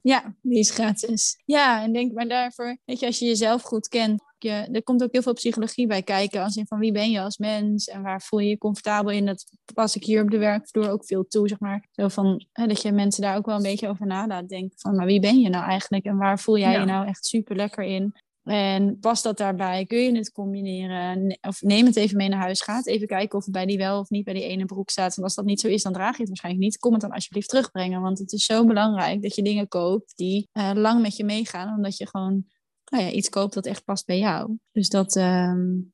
ja, 0.01 0.35
die 0.41 0.59
is 0.59 0.71
gratis. 0.71 1.41
Ja, 1.45 1.83
en 1.83 1.93
denk 1.93 2.13
maar 2.13 2.27
daarvoor, 2.27 2.77
weet 2.85 2.99
je, 2.99 3.05
als 3.05 3.19
je 3.19 3.25
jezelf 3.25 3.61
goed 3.61 3.87
kent, 3.87 4.21
je, 4.43 4.49
er 4.49 4.83
komt 4.83 5.03
ook 5.03 5.11
heel 5.11 5.21
veel 5.21 5.33
psychologie 5.33 5.87
bij 5.87 6.03
kijken. 6.03 6.43
Als 6.43 6.55
in 6.55 6.67
van 6.67 6.79
wie 6.79 6.91
ben 6.91 7.11
je 7.11 7.21
als 7.21 7.37
mens 7.37 7.87
en 7.87 8.01
waar 8.01 8.21
voel 8.21 8.39
je 8.39 8.49
je 8.49 8.57
comfortabel 8.57 9.11
in. 9.11 9.25
Dat 9.25 9.45
pas 9.73 9.95
ik 9.95 10.03
hier 10.03 10.23
op 10.23 10.31
de 10.31 10.37
werkvloer 10.37 10.89
ook 10.89 11.05
veel 11.05 11.27
toe, 11.27 11.47
zeg 11.47 11.59
maar. 11.59 11.87
Zo 11.91 12.07
van, 12.07 12.45
hè, 12.51 12.67
dat 12.67 12.81
je 12.81 12.91
mensen 12.91 13.21
daar 13.21 13.37
ook 13.37 13.45
wel 13.45 13.55
een 13.55 13.61
beetje 13.61 13.87
over 13.87 14.05
na 14.05 14.27
laat 14.27 14.49
denken. 14.49 14.79
Van, 14.79 14.95
maar 14.95 15.05
wie 15.05 15.19
ben 15.19 15.39
je 15.39 15.49
nou 15.49 15.65
eigenlijk 15.65 16.05
en 16.05 16.17
waar 16.17 16.39
voel 16.39 16.57
jij 16.57 16.79
je 16.79 16.85
nou 16.85 17.07
echt 17.07 17.25
super 17.25 17.55
lekker 17.55 17.83
in? 17.83 18.13
En 18.43 18.99
past 18.99 19.23
dat 19.23 19.37
daarbij? 19.37 19.85
Kun 19.85 19.97
je 19.97 20.17
het 20.17 20.31
combineren? 20.31 21.37
Of 21.41 21.61
neem 21.61 21.85
het 21.85 21.95
even 21.95 22.17
mee 22.17 22.29
naar 22.29 22.39
huis. 22.39 22.61
Ga 22.61 22.81
even 22.83 23.07
kijken 23.07 23.37
of 23.37 23.43
het 23.43 23.53
bij 23.53 23.65
die 23.65 23.77
wel 23.77 23.99
of 23.99 24.09
niet 24.09 24.23
bij 24.23 24.33
die 24.33 24.43
ene 24.43 24.65
broek 24.65 24.89
staat. 24.89 25.17
En 25.17 25.23
als 25.23 25.35
dat 25.35 25.45
niet 25.45 25.59
zo 25.59 25.67
is, 25.67 25.83
dan 25.83 25.93
draag 25.93 26.13
je 26.13 26.19
het 26.19 26.27
waarschijnlijk 26.27 26.63
niet. 26.63 26.77
Kom 26.77 26.91
het 26.91 27.01
dan 27.01 27.11
alsjeblieft 27.11 27.49
terugbrengen. 27.49 28.01
Want 28.01 28.19
het 28.19 28.31
is 28.31 28.45
zo 28.45 28.65
belangrijk 28.65 29.21
dat 29.21 29.35
je 29.35 29.43
dingen 29.43 29.67
koopt 29.67 30.13
die 30.15 30.49
uh, 30.53 30.71
lang 30.73 31.01
met 31.01 31.15
je 31.15 31.23
meegaan. 31.23 31.75
Omdat 31.75 31.97
je 31.97 32.07
gewoon 32.07 32.45
nou 32.93 33.05
ja, 33.05 33.11
iets 33.11 33.29
koopt 33.29 33.53
dat 33.53 33.65
echt 33.65 33.83
past 33.83 34.05
bij 34.05 34.19
jou. 34.19 34.57
Dus 34.71 34.89
dat... 34.89 35.15
Um, 35.15 35.93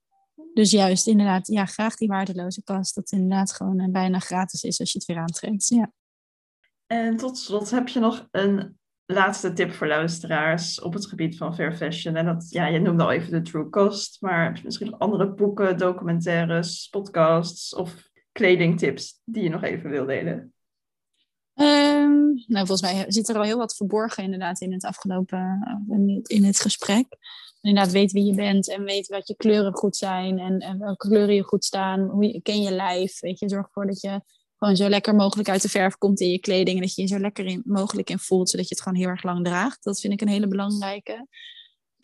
dus 0.54 0.72
juist 0.72 1.08
inderdaad, 1.08 1.48
ja, 1.48 1.66
graag 1.66 1.96
die 1.96 2.08
waardeloze 2.08 2.64
kast. 2.64 2.96
Dat 2.96 3.12
inderdaad 3.12 3.54
gewoon 3.54 3.80
uh, 3.82 3.88
bijna 3.88 4.20
gratis 4.20 4.64
is 4.64 4.80
als 4.80 4.92
je 4.92 4.98
het 4.98 5.08
weer 5.08 5.18
aantrekt. 5.18 5.68
Ja. 5.68 5.92
En 6.88 7.18
tot 7.18 7.38
slot 7.38 7.70
heb 7.70 7.88
je 7.88 8.00
nog 8.00 8.28
een 8.32 8.80
laatste 9.06 9.54
tip 9.54 9.72
voor 9.72 9.88
luisteraars 9.88 10.82
op 10.82 10.94
het 10.94 11.06
gebied 11.06 11.38
van 11.38 11.56
fair 11.56 11.76
fashion. 11.76 12.16
En 12.16 12.26
dat, 12.26 12.50
ja, 12.50 12.68
je 12.68 12.80
noemde 12.80 13.04
al 13.04 13.12
even 13.12 13.32
de 13.32 13.42
True 13.42 13.70
Cost, 13.70 14.22
maar 14.22 14.44
heb 14.44 14.56
je 14.56 14.64
misschien 14.64 14.90
nog 14.90 15.00
andere 15.00 15.34
boeken, 15.34 15.78
documentaires, 15.78 16.88
podcasts 16.92 17.76
of 17.76 18.10
kledingtips 18.32 19.22
die 19.26 19.44
je 19.44 19.50
nog 19.50 19.64
even 19.64 19.90
wil 19.90 20.06
delen? 20.06 20.54
Um, 21.62 22.44
nou, 22.48 22.68
volgens 22.68 22.82
mij 22.82 23.06
zit 23.08 23.30
er 23.30 23.36
al 23.36 23.44
heel 23.44 23.58
wat 23.58 23.76
verborgen 23.76 24.24
inderdaad 24.24 24.62
in 24.62 24.74
het 24.74 24.84
afgelopen, 24.84 25.64
in 26.24 26.44
het 26.44 26.60
gesprek. 26.60 27.06
Inderdaad, 27.62 27.92
weet 27.92 28.12
wie 28.12 28.26
je 28.26 28.36
bent 28.36 28.70
en 28.70 28.84
weet 28.84 29.08
wat 29.08 29.28
je 29.28 29.36
kleuren 29.36 29.74
goed 29.74 29.96
zijn 29.96 30.40
en, 30.40 30.60
en 30.60 30.80
welke 30.80 31.08
kleuren 31.08 31.36
je 31.36 31.44
goed 31.44 31.66
staan. 31.66 32.00
Hoe 32.00 32.26
je, 32.26 32.42
ken 32.42 32.62
je 32.62 32.72
lijf, 32.72 33.20
weet 33.20 33.40
je, 33.40 33.50
zorg 33.50 33.66
ervoor 33.66 33.86
dat 33.86 34.02
je 34.02 34.22
gewoon 34.58 34.76
zo 34.76 34.90
lekker 34.90 35.16
mogelijk 35.16 35.50
uit 35.50 35.62
de 35.62 35.70
verf 35.70 35.98
komt 35.98 36.20
in 36.20 36.30
je 36.30 36.40
kleding. 36.40 36.76
En 36.76 36.82
dat 36.84 36.96
je 36.96 37.02
je 37.02 37.08
zo 37.08 37.20
lekker 37.20 37.46
in, 37.46 37.62
mogelijk 37.66 38.10
in 38.10 38.20
voelt, 38.20 38.50
zodat 38.50 38.68
je 38.68 38.76
het 38.76 38.84
gewoon 38.84 38.98
heel 38.98 39.08
erg 39.08 39.24
lang 39.24 39.46
draagt. 39.46 39.84
Dat 39.84 40.00
vind 40.00 40.14
ik 40.14 40.22
een 40.22 40.28
hele 40.28 40.48
belangrijke. 40.48 41.28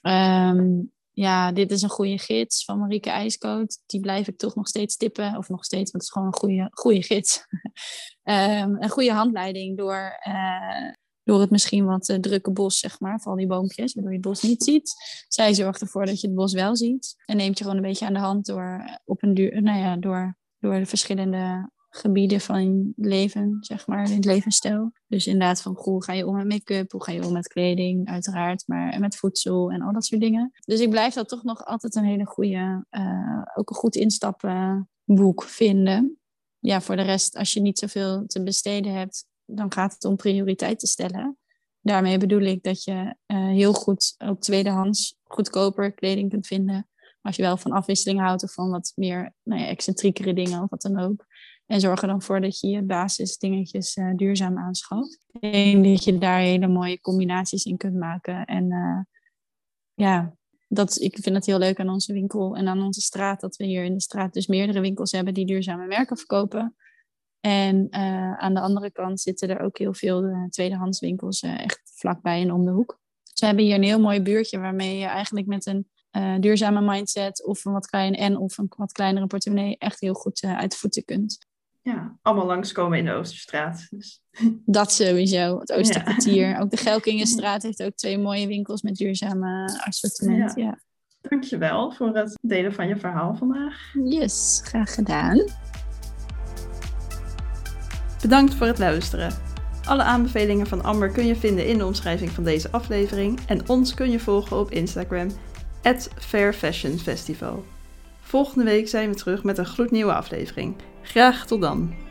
Ehm, 0.01 0.81
ja, 1.15 1.51
dit 1.51 1.71
is 1.71 1.81
een 1.81 1.89
goede 1.89 2.17
gids 2.17 2.65
van 2.65 2.79
Marieke 2.79 3.09
IJskoot. 3.09 3.81
Die 3.85 3.99
blijf 3.99 4.27
ik 4.27 4.37
toch 4.37 4.55
nog 4.55 4.67
steeds 4.67 4.97
tippen. 4.97 5.37
Of 5.37 5.49
nog 5.49 5.65
steeds, 5.65 5.91
want 5.91 5.93
het 5.93 6.01
is 6.03 6.11
gewoon 6.11 6.27
een 6.27 6.35
goede, 6.35 6.69
goede 6.71 7.03
gids. 7.03 7.45
um, 8.23 8.75
een 8.83 8.89
goede 8.89 9.11
handleiding 9.11 9.77
door, 9.77 10.19
uh, 10.27 10.91
door 11.23 11.39
het 11.39 11.49
misschien 11.49 11.85
wat 11.85 12.09
uh, 12.09 12.17
drukke 12.17 12.51
bos, 12.51 12.79
zeg 12.79 12.99
maar. 12.99 13.19
Van 13.19 13.31
al 13.31 13.37
die 13.37 13.47
boompjes, 13.47 13.93
waardoor 13.93 14.11
je 14.11 14.17
het 14.17 14.27
bos 14.27 14.41
niet 14.41 14.63
ziet. 14.63 14.93
Zij 15.27 15.53
zorgt 15.53 15.81
ervoor 15.81 16.05
dat 16.05 16.21
je 16.21 16.27
het 16.27 16.35
bos 16.35 16.53
wel 16.53 16.75
ziet. 16.75 17.15
En 17.25 17.37
neemt 17.37 17.57
je 17.57 17.63
gewoon 17.63 17.79
een 17.79 17.87
beetje 17.89 18.05
aan 18.05 18.13
de 18.13 18.19
hand 18.19 18.45
door, 18.45 18.83
eh, 18.87 18.95
op 19.05 19.23
een 19.23 19.33
nou 19.63 19.79
ja, 19.79 19.95
door, 19.97 20.37
door 20.59 20.73
de 20.79 20.85
verschillende 20.85 21.69
gebieden 21.95 22.41
van 22.41 22.93
leven, 22.95 23.57
zeg 23.59 23.87
maar, 23.87 24.09
in 24.09 24.15
het 24.15 24.25
levensstijl. 24.25 24.91
Dus 25.07 25.27
inderdaad 25.27 25.61
van 25.61 25.73
hoe 25.77 26.03
ga 26.03 26.13
je 26.13 26.27
om 26.27 26.35
met 26.35 26.47
make-up, 26.47 26.91
hoe 26.91 27.03
ga 27.03 27.11
je 27.11 27.25
om 27.25 27.33
met 27.33 27.47
kleding, 27.47 28.07
uiteraard, 28.07 28.63
maar 28.67 28.99
met 28.99 29.15
voedsel 29.15 29.71
en 29.71 29.81
al 29.81 29.93
dat 29.93 30.05
soort 30.05 30.21
dingen. 30.21 30.51
Dus 30.65 30.79
ik 30.79 30.89
blijf 30.89 31.13
dat 31.13 31.29
toch 31.29 31.43
nog 31.43 31.65
altijd 31.65 31.95
een 31.95 32.03
hele 32.03 32.25
goede, 32.25 32.85
uh, 32.91 33.41
ook 33.55 33.69
een 33.69 33.75
goed 33.75 33.95
instappen 33.95 34.89
boek 35.03 35.43
vinden. 35.43 36.17
Ja, 36.59 36.81
voor 36.81 36.95
de 36.95 37.01
rest, 37.01 37.37
als 37.37 37.53
je 37.53 37.61
niet 37.61 37.79
zoveel 37.79 38.25
te 38.25 38.43
besteden 38.43 38.93
hebt, 38.93 39.25
dan 39.45 39.73
gaat 39.73 39.93
het 39.93 40.05
om 40.05 40.15
prioriteiten 40.15 40.87
stellen. 40.87 41.37
Daarmee 41.81 42.17
bedoel 42.17 42.41
ik 42.41 42.63
dat 42.63 42.83
je 42.83 43.15
uh, 43.27 43.47
heel 43.47 43.73
goed 43.73 44.15
op 44.17 44.41
tweedehands 44.41 45.17
goedkoper 45.23 45.93
kleding 45.93 46.29
kunt 46.29 46.47
vinden. 46.47 46.87
Als 47.21 47.35
je 47.35 47.41
wel 47.41 47.57
van 47.57 47.71
afwisseling 47.71 48.19
houdt 48.19 48.43
of 48.43 48.53
van 48.53 48.69
wat 48.69 48.91
meer 48.95 49.33
nou 49.43 49.61
ja, 49.61 49.67
excentriekere 49.67 50.33
dingen 50.33 50.61
of 50.61 50.69
wat 50.69 50.81
dan 50.81 50.99
ook. 50.99 51.25
En 51.65 51.79
zorg 51.79 52.01
er 52.01 52.07
dan 52.07 52.21
voor 52.21 52.41
dat 52.41 52.59
je 52.59 52.67
je 52.67 52.81
basisdingetjes 52.81 53.95
uh, 53.95 54.15
duurzaam 54.15 54.57
aanschaft. 54.57 55.25
Denk 55.39 55.85
dat 55.85 56.03
je 56.03 56.17
daar 56.17 56.39
hele 56.39 56.67
mooie 56.67 57.01
combinaties 57.01 57.65
in 57.65 57.77
kunt 57.77 57.95
maken. 57.95 58.45
En 58.45 58.71
uh, 58.71 58.99
ja, 59.93 60.35
dat, 60.67 60.99
ik 60.99 61.17
vind 61.21 61.35
het 61.35 61.45
heel 61.45 61.57
leuk 61.57 61.79
aan 61.79 61.89
onze 61.89 62.13
winkel 62.13 62.55
en 62.55 62.67
aan 62.67 62.81
onze 62.81 63.01
straat. 63.01 63.39
Dat 63.39 63.55
we 63.55 63.65
hier 63.65 63.83
in 63.83 63.93
de 63.93 64.01
straat 64.01 64.33
dus 64.33 64.47
meerdere 64.47 64.79
winkels 64.79 65.11
hebben 65.11 65.33
die 65.33 65.45
duurzame 65.45 65.87
merken 65.87 66.17
verkopen. 66.17 66.75
En 67.39 67.87
uh, 67.89 68.37
aan 68.37 68.53
de 68.53 68.59
andere 68.59 68.91
kant 68.91 69.21
zitten 69.21 69.49
er 69.49 69.59
ook 69.59 69.77
heel 69.77 69.93
veel 69.93 70.47
tweedehands 70.49 70.99
winkels 70.99 71.41
echt 71.41 71.81
vlakbij 71.95 72.41
en 72.41 72.51
om 72.51 72.65
de 72.65 72.71
hoek. 72.71 72.99
Dus 73.23 73.39
we 73.39 73.45
hebben 73.45 73.65
hier 73.65 73.75
een 73.75 73.83
heel 73.83 73.99
mooi 73.99 74.21
buurtje 74.21 74.59
waarmee 74.59 74.97
je 74.97 75.05
eigenlijk 75.05 75.47
met 75.47 75.65
een 75.65 75.87
duurzame 76.41 76.81
mindset 76.81 77.45
of 77.45 77.65
een 77.65 77.71
wat 77.71 77.87
klein 77.87 78.13
en 78.13 78.37
of 78.37 78.57
een 78.57 78.71
wat 78.77 78.91
kleinere 78.91 79.27
portemonnee 79.27 79.77
echt 79.77 79.99
heel 79.99 80.13
goed 80.13 80.43
uh, 80.43 80.57
uit 80.57 80.75
voeten 80.75 81.05
kunt 81.05 81.47
ja, 81.85 82.17
allemaal 82.21 82.45
langskomen 82.45 82.97
in 82.97 83.05
de 83.05 83.11
Oosterstraat. 83.11 83.87
Dus. 83.89 84.21
Dat 84.65 84.91
sowieso, 84.91 85.59
het 85.59 85.71
Oosterkwartier. 85.71 86.47
Ja. 86.47 86.59
Ook 86.59 86.69
de 86.69 86.77
Gelkingenstraat 86.77 87.63
heeft 87.63 87.83
ook 87.83 87.95
twee 87.95 88.17
mooie 88.17 88.47
winkels 88.47 88.81
met 88.81 88.95
duurzame 88.95 89.81
assortiment. 89.83 90.53
Ja. 90.55 90.63
ja. 90.63 90.79
Dankjewel 91.21 91.91
voor 91.91 92.15
het 92.15 92.37
delen 92.41 92.73
van 92.73 92.87
je 92.87 92.97
verhaal 92.97 93.35
vandaag. 93.35 93.93
Yes, 94.03 94.61
graag 94.63 94.93
gedaan. 94.93 95.43
Bedankt 98.21 98.53
voor 98.53 98.67
het 98.67 98.79
luisteren. 98.79 99.33
Alle 99.83 100.03
aanbevelingen 100.03 100.67
van 100.67 100.83
Amber 100.83 101.11
kun 101.11 101.25
je 101.25 101.35
vinden 101.35 101.67
in 101.67 101.77
de 101.77 101.85
omschrijving 101.85 102.31
van 102.31 102.43
deze 102.43 102.71
aflevering. 102.71 103.39
En 103.47 103.69
ons 103.69 103.93
kun 103.93 104.11
je 104.11 104.19
volgen 104.19 104.59
op 104.59 104.71
Instagram, 104.71 105.29
at 105.83 106.09
Fair 106.17 106.53
Fashion 106.53 106.97
Festival. 106.97 107.63
Volgende 108.21 108.65
week 108.65 108.87
zijn 108.87 109.09
we 109.09 109.15
terug 109.15 109.43
met 109.43 109.57
een 109.57 109.65
gloednieuwe 109.65 110.13
aflevering. 110.13 110.75
Graag 111.05 111.45
tot 111.45 111.61
dan. 111.61 112.04